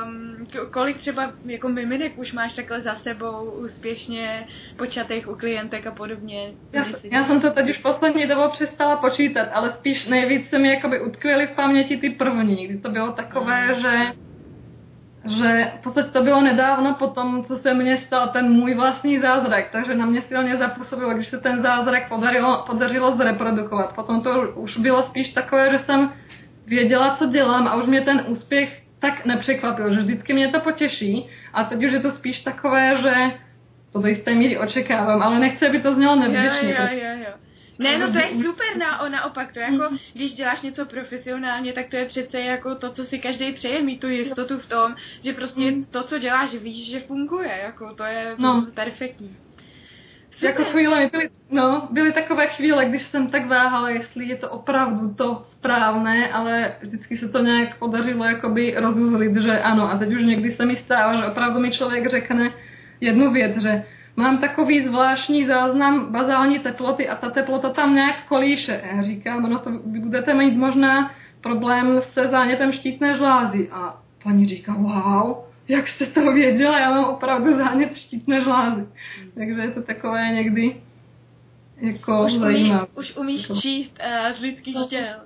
um, 0.04 0.46
kolik 0.70 0.96
třeba 0.98 1.32
jako 1.44 1.68
miminek 1.68 2.18
už 2.18 2.32
máš 2.32 2.54
takhle 2.54 2.80
za 2.80 2.94
sebou 2.94 3.50
úspěšně 3.50 4.46
počatých 4.76 5.28
u 5.28 5.34
klientek 5.34 5.86
a 5.86 5.90
podobně. 5.90 6.52
Já, 6.72 6.84
já 7.02 7.26
jsem 7.26 7.40
to 7.40 7.50
teď 7.50 7.70
už 7.70 7.78
poslední 7.78 8.26
dobou 8.26 8.50
přestala 8.50 8.96
počítat, 8.96 9.48
ale 9.52 9.72
spíš 9.72 10.06
nejvíc 10.06 10.48
se 10.48 10.58
mi 10.58 10.68
jakoby 10.68 11.00
utkvěly 11.00 11.46
v 11.46 11.56
paměti 11.56 11.96
ty 11.96 12.10
první, 12.10 12.66
kdy 12.66 12.78
to 12.78 12.88
bylo 12.88 13.12
takové, 13.12 13.74
mm. 13.74 13.80
že 13.80 14.22
že 15.24 15.72
v 15.78 15.82
podstatě 15.82 16.08
to 16.10 16.22
bylo 16.22 16.40
nedávno 16.40 16.94
po 16.94 17.06
tom, 17.06 17.44
co 17.44 17.58
se 17.58 17.74
mně 17.74 17.98
stal 17.98 18.28
ten 18.28 18.50
můj 18.50 18.74
vlastní 18.74 19.20
zázrak, 19.20 19.70
takže 19.72 19.94
na 19.94 20.06
mě 20.06 20.22
silně 20.22 20.56
zapůsobilo, 20.56 21.14
když 21.14 21.28
se 21.28 21.38
ten 21.38 21.62
zázrak 21.62 22.08
podarilo, 22.08 22.64
podařilo 22.66 23.16
zreprodukovat. 23.16 23.94
Potom 23.94 24.20
to 24.20 24.52
už 24.54 24.78
bylo 24.78 25.02
spíš 25.02 25.32
takové, 25.32 25.70
že 25.70 25.78
jsem 25.78 26.12
věděla, 26.66 27.16
co 27.16 27.26
dělám 27.26 27.68
a 27.68 27.74
už 27.74 27.86
mě 27.86 28.00
ten 28.00 28.24
úspěch 28.26 28.82
tak 29.00 29.26
nepřekvapil, 29.26 29.94
že 29.94 30.00
vždycky 30.00 30.32
mě 30.32 30.48
to 30.48 30.60
potěší 30.60 31.28
a 31.52 31.64
teď 31.64 31.84
už 31.84 31.92
je 31.92 32.00
to 32.00 32.10
spíš 32.10 32.42
takové, 32.42 32.96
že 33.02 33.12
to 33.92 34.00
do 34.00 34.08
jisté 34.08 34.34
míry 34.34 34.58
očekávám, 34.58 35.22
ale 35.22 35.38
nechci, 35.38 35.66
aby 35.66 35.80
to 35.80 35.94
znělo 35.94 36.16
nevděčně. 36.16 36.70
Jo, 36.70 36.86
jo, 36.90 36.98
jo, 36.98 37.24
jo. 37.26 37.34
Ne, 37.82 37.98
no 37.98 38.12
to 38.12 38.18
je 38.18 38.28
super, 38.44 38.76
na, 38.78 39.08
naopak, 39.08 39.52
to 39.52 39.58
je 39.58 39.66
jako, 39.72 39.96
když 40.12 40.34
děláš 40.34 40.62
něco 40.62 40.86
profesionálně, 40.86 41.72
tak 41.72 41.86
to 41.88 41.96
je 41.96 42.04
přece 42.04 42.40
jako 42.40 42.74
to, 42.74 42.92
co 42.92 43.04
si 43.04 43.18
každý 43.18 43.52
přeje, 43.52 43.82
mít 43.82 44.00
tu 44.00 44.08
jistotu 44.08 44.58
v 44.58 44.68
tom, 44.68 44.94
že 45.24 45.32
prostě 45.32 45.70
mm. 45.70 45.84
to, 45.84 46.02
co 46.02 46.18
děláš, 46.18 46.54
víš, 46.54 46.90
že 46.90 47.00
funguje, 47.00 47.60
jako 47.62 47.94
to 47.94 48.04
je 48.04 48.34
no. 48.38 48.66
perfektní. 48.74 49.36
Super. 50.32 50.50
Jako 50.50 50.64
chvíle 50.64 51.08
byly, 51.12 51.30
no, 51.50 51.88
byly 51.90 52.12
takové 52.12 52.46
chvíle, 52.46 52.84
když 52.84 53.02
jsem 53.02 53.30
tak 53.30 53.46
váhala, 53.46 53.90
jestli 53.90 54.28
je 54.28 54.36
to 54.36 54.50
opravdu 54.50 55.14
to 55.14 55.44
správné, 55.52 56.32
ale 56.32 56.74
vždycky 56.82 57.18
se 57.18 57.28
to 57.28 57.38
nějak 57.38 57.78
podařilo 57.78 58.24
jakoby 58.24 58.74
rozuzlit, 58.76 59.36
že 59.36 59.58
ano. 59.58 59.90
A 59.90 59.98
teď 59.98 60.08
už 60.08 60.22
někdy 60.22 60.52
se 60.52 60.66
mi 60.66 60.76
stává, 60.76 61.16
že 61.16 61.24
opravdu 61.24 61.60
mi 61.60 61.70
člověk 61.70 62.10
řekne 62.10 62.52
jednu 63.00 63.32
věc, 63.32 63.62
že 63.62 63.84
mám 64.16 64.38
takový 64.38 64.88
zvláštní 64.88 65.46
záznam 65.46 66.12
bazální 66.12 66.58
teploty 66.58 67.08
a 67.08 67.16
ta 67.16 67.30
teplota 67.30 67.70
tam 67.70 67.94
nějak 67.94 68.26
kolíše. 68.28 68.82
Já 68.94 69.02
říkám, 69.02 69.42
no 69.42 69.58
to 69.58 69.70
budete 69.84 70.34
mít 70.34 70.56
možná 70.56 71.10
problém 71.40 72.00
se 72.12 72.28
zánětem 72.28 72.72
štítné 72.72 73.16
žlázy. 73.16 73.68
A 73.72 73.96
paní 74.24 74.46
říká, 74.46 74.72
wow, 74.72 75.36
jak 75.68 75.88
jste 75.88 76.06
to 76.06 76.32
věděla, 76.32 76.80
já 76.80 76.90
mám 76.90 77.04
opravdu 77.04 77.56
zánět 77.56 77.96
štítné 77.96 78.40
žlázy. 78.40 78.86
Takže 79.34 79.60
je 79.60 79.70
to 79.70 79.82
takové 79.82 80.28
někdy 80.28 80.76
jako 81.82 82.24
už 82.24 82.32
umí, 82.32 82.72
už 82.94 83.16
umíš 83.16 83.42
jako... 83.42 83.60
číst 83.60 83.98
uh, 84.00 84.36
z 84.36 84.40
lidských 84.40 84.74
no. 84.74 84.86
těl. 84.88 85.16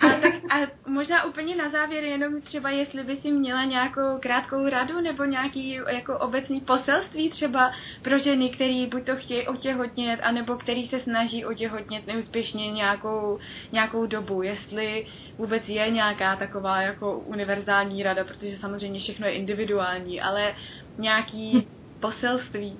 A, 0.00 0.20
tak, 0.20 0.34
a 0.34 0.70
možná 0.86 1.24
úplně 1.24 1.56
na 1.56 1.68
závěr 1.68 2.04
jenom 2.04 2.40
třeba, 2.42 2.70
jestli 2.70 3.04
by 3.04 3.16
si 3.16 3.32
měla 3.32 3.64
nějakou 3.64 4.18
krátkou 4.20 4.68
radu 4.68 5.00
nebo 5.00 5.24
nějaký 5.24 5.80
jako 5.88 6.18
obecný 6.18 6.60
poselství 6.60 7.30
třeba 7.30 7.72
pro 8.02 8.18
ženy, 8.18 8.50
který 8.50 8.86
buď 8.86 9.06
to 9.06 9.16
chtějí 9.16 9.46
otěhotnět, 9.46 10.20
anebo 10.22 10.56
který 10.56 10.86
se 10.86 11.00
snaží 11.00 11.44
otěhotnět 11.44 12.06
neúspěšně 12.06 12.70
nějakou, 12.70 13.38
nějakou 13.72 14.06
dobu. 14.06 14.42
Jestli 14.42 15.06
vůbec 15.38 15.68
je 15.68 15.90
nějaká 15.90 16.36
taková 16.36 16.80
jako 16.82 17.18
univerzální 17.18 18.02
rada, 18.02 18.24
protože 18.24 18.56
samozřejmě 18.56 18.98
všechno 18.98 19.26
je 19.26 19.32
individuální, 19.32 20.20
ale 20.20 20.54
nějaký 20.98 21.66
poselství 22.00 22.76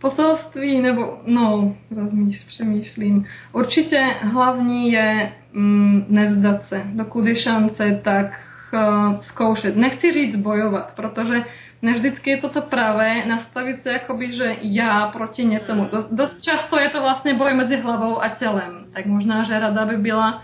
poselství, 0.00 0.80
nebo 0.80 1.18
no, 1.26 1.74
rozmíš, 1.96 2.44
přemýšlím. 2.44 3.24
Určitě 3.52 4.00
hlavní 4.20 4.92
je 4.92 5.32
mm, 5.52 6.04
nezdat 6.08 6.66
se. 6.68 6.82
Dokud 6.92 7.26
je 7.26 7.36
šance, 7.36 8.00
tak 8.04 8.26
uh, 8.72 9.20
zkoušet. 9.20 9.76
Nechci 9.76 10.12
říct 10.12 10.36
bojovat, 10.36 10.92
protože 10.96 11.44
ne 11.82 11.92
vždycky 11.92 12.30
je 12.30 12.36
to 12.36 12.48
to 12.48 12.62
pravé, 12.62 13.26
nastavit 13.26 13.82
se 13.82 13.92
jakoby, 13.92 14.32
že 14.32 14.56
já 14.62 15.06
proti 15.06 15.44
něčemu. 15.44 15.88
Dost, 15.92 16.12
dost 16.12 16.40
často 16.40 16.78
je 16.78 16.88
to 16.88 17.00
vlastně 17.00 17.34
boj 17.34 17.54
mezi 17.54 17.76
hlavou 17.76 18.22
a 18.22 18.28
tělem. 18.28 18.86
Tak 18.94 19.06
možná, 19.06 19.44
že 19.44 19.58
rada 19.58 19.86
by 19.86 19.96
byla 19.96 20.42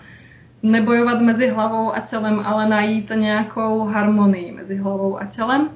nebojovat 0.63 1.21
mezi 1.21 1.49
hlavou 1.49 1.95
a 1.95 2.01
tělem, 2.01 2.41
ale 2.45 2.69
najít 2.69 3.13
nějakou 3.15 3.85
harmonii 3.85 4.53
mezi 4.53 4.77
hlavou 4.77 5.21
a 5.21 5.25
tělem. 5.25 5.69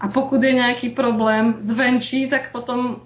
A 0.00 0.08
pokud 0.08 0.42
je 0.42 0.52
nějaký 0.52 0.88
problém 0.88 1.54
zvenčí, 1.62 2.30
tak 2.30 2.52
potom 2.52 2.96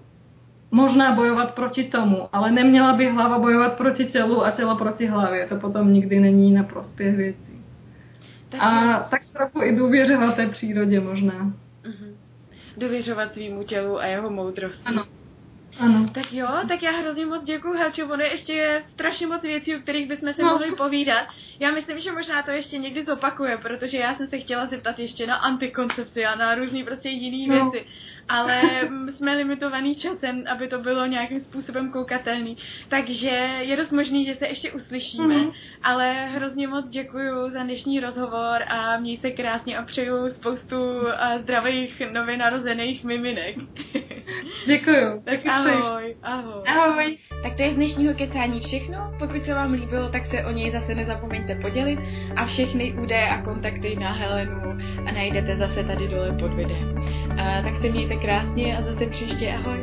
možná 0.71 1.15
bojovat 1.15 1.55
proti 1.55 1.85
tomu, 1.85 2.29
ale 2.33 2.51
neměla 2.51 2.93
by 2.93 3.11
hlava 3.11 3.39
bojovat 3.39 3.77
proti 3.77 4.05
tělu 4.05 4.45
a 4.45 4.51
tělo 4.51 4.77
proti 4.77 5.07
hlavě. 5.07 5.47
To 5.47 5.57
potom 5.57 5.93
nikdy 5.93 6.21
není 6.21 6.53
na 6.53 6.63
prospěch 6.63 7.17
věcí. 7.17 7.65
Tak 8.49 8.61
a 8.63 8.99
tak 9.11 9.23
trochu 9.33 9.63
i 9.63 9.77
důvěřovat 9.77 10.37
té 10.37 10.47
přírodě 10.47 11.01
možná. 11.01 11.53
Uh-huh. 11.85 12.15
Důvěřovat 12.77 13.33
svýmu 13.33 13.63
tělu 13.63 13.99
a 13.99 14.07
jeho 14.07 14.31
moudrosti. 14.31 14.85
Ano. 14.85 15.05
Ano. 15.81 16.09
Tak 16.15 16.33
jo, 16.33 16.49
tak 16.69 16.83
já 16.83 16.91
hrozně 16.91 17.27
moc 17.27 17.45
děkuji, 17.45 17.79
Helčo, 17.79 18.07
ono 18.07 18.23
je 18.23 18.31
ještě 18.31 18.83
strašně 18.93 19.27
moc 19.27 19.43
věcí, 19.43 19.77
o 19.77 19.79
kterých 19.79 20.09
bychom 20.09 20.33
se 20.33 20.43
no. 20.43 20.51
mohli 20.51 20.73
povídat. 20.73 21.29
Já 21.61 21.71
myslím, 21.71 22.01
že 22.01 22.13
možná 22.13 22.43
to 22.43 22.51
ještě 22.51 22.79
někdy 22.79 23.05
zopakuje, 23.05 23.59
protože 23.59 23.99
já 23.99 24.15
jsem 24.15 24.27
se 24.27 24.39
chtěla 24.39 24.67
zeptat 24.67 24.99
ještě 24.99 25.27
na 25.27 25.35
antikoncepci 25.35 26.27
a 26.27 26.35
na 26.35 26.55
různý 26.55 26.85
prostě 26.85 27.09
jiný 27.09 27.47
no. 27.47 27.55
věci 27.55 27.87
ale 28.29 28.63
jsme 29.17 29.37
limitovaný 29.37 29.95
časem, 29.95 30.45
aby 30.51 30.69
to 30.69 30.79
bylo 30.79 31.07
nějakým 31.07 31.41
způsobem 31.41 31.91
koukatelný. 31.91 32.57
Takže 32.89 33.31
je 33.61 33.77
dost 33.77 33.91
možný, 33.91 34.25
že 34.25 34.35
se 34.35 34.47
ještě 34.47 34.73
uslyšíme, 34.73 35.35
mm-hmm. 35.35 35.53
ale 35.83 36.13
hrozně 36.13 36.69
moc 36.69 36.89
děkuji 36.89 37.51
za 37.51 37.63
dnešní 37.63 38.01
rozhovor 38.01 38.63
a 38.69 38.99
měj 38.99 39.17
se 39.17 39.31
krásně 39.31 39.79
a 39.79 39.83
přeju 39.83 40.31
spoustu 40.31 40.77
zdravých 41.41 42.03
nově 42.13 42.37
narozených 42.37 43.05
miminek. 43.05 43.57
Děkuju. 44.67 45.23
Tak 45.25 45.47
ahoj, 45.47 46.17
ahoj. 46.23 46.63
Ahoj. 46.67 47.19
Tak 47.43 47.57
to 47.57 47.63
je 47.63 47.73
z 47.73 47.75
dnešního 47.75 48.15
kecání 48.15 48.61
všechno. 48.61 49.13
Pokud 49.19 49.45
se 49.45 49.55
vám 49.55 49.73
líbilo, 49.73 50.09
tak 50.09 50.27
se 50.27 50.45
o 50.45 50.51
něj 50.51 50.71
zase 50.71 50.95
nezapomeňte 50.95 51.55
podělit 51.55 51.99
a 52.37 52.47
všechny 52.47 52.95
údaje 53.03 53.29
a 53.29 53.43
kontakty 53.43 53.97
na 53.97 54.13
Helenu 54.13 54.79
a 55.09 55.13
najdete 55.13 55.57
zase 55.57 55.85
tady 55.85 56.09
dole 56.09 56.37
pod 56.41 56.55
videem. 56.55 56.99
A 57.41 57.63
tak 57.63 57.77
se 57.81 57.89
mějte 57.89 58.16
krásně 58.17 58.79
a 58.79 58.83
zase 58.83 59.07
příště 59.07 59.53
ahoj. 59.53 59.79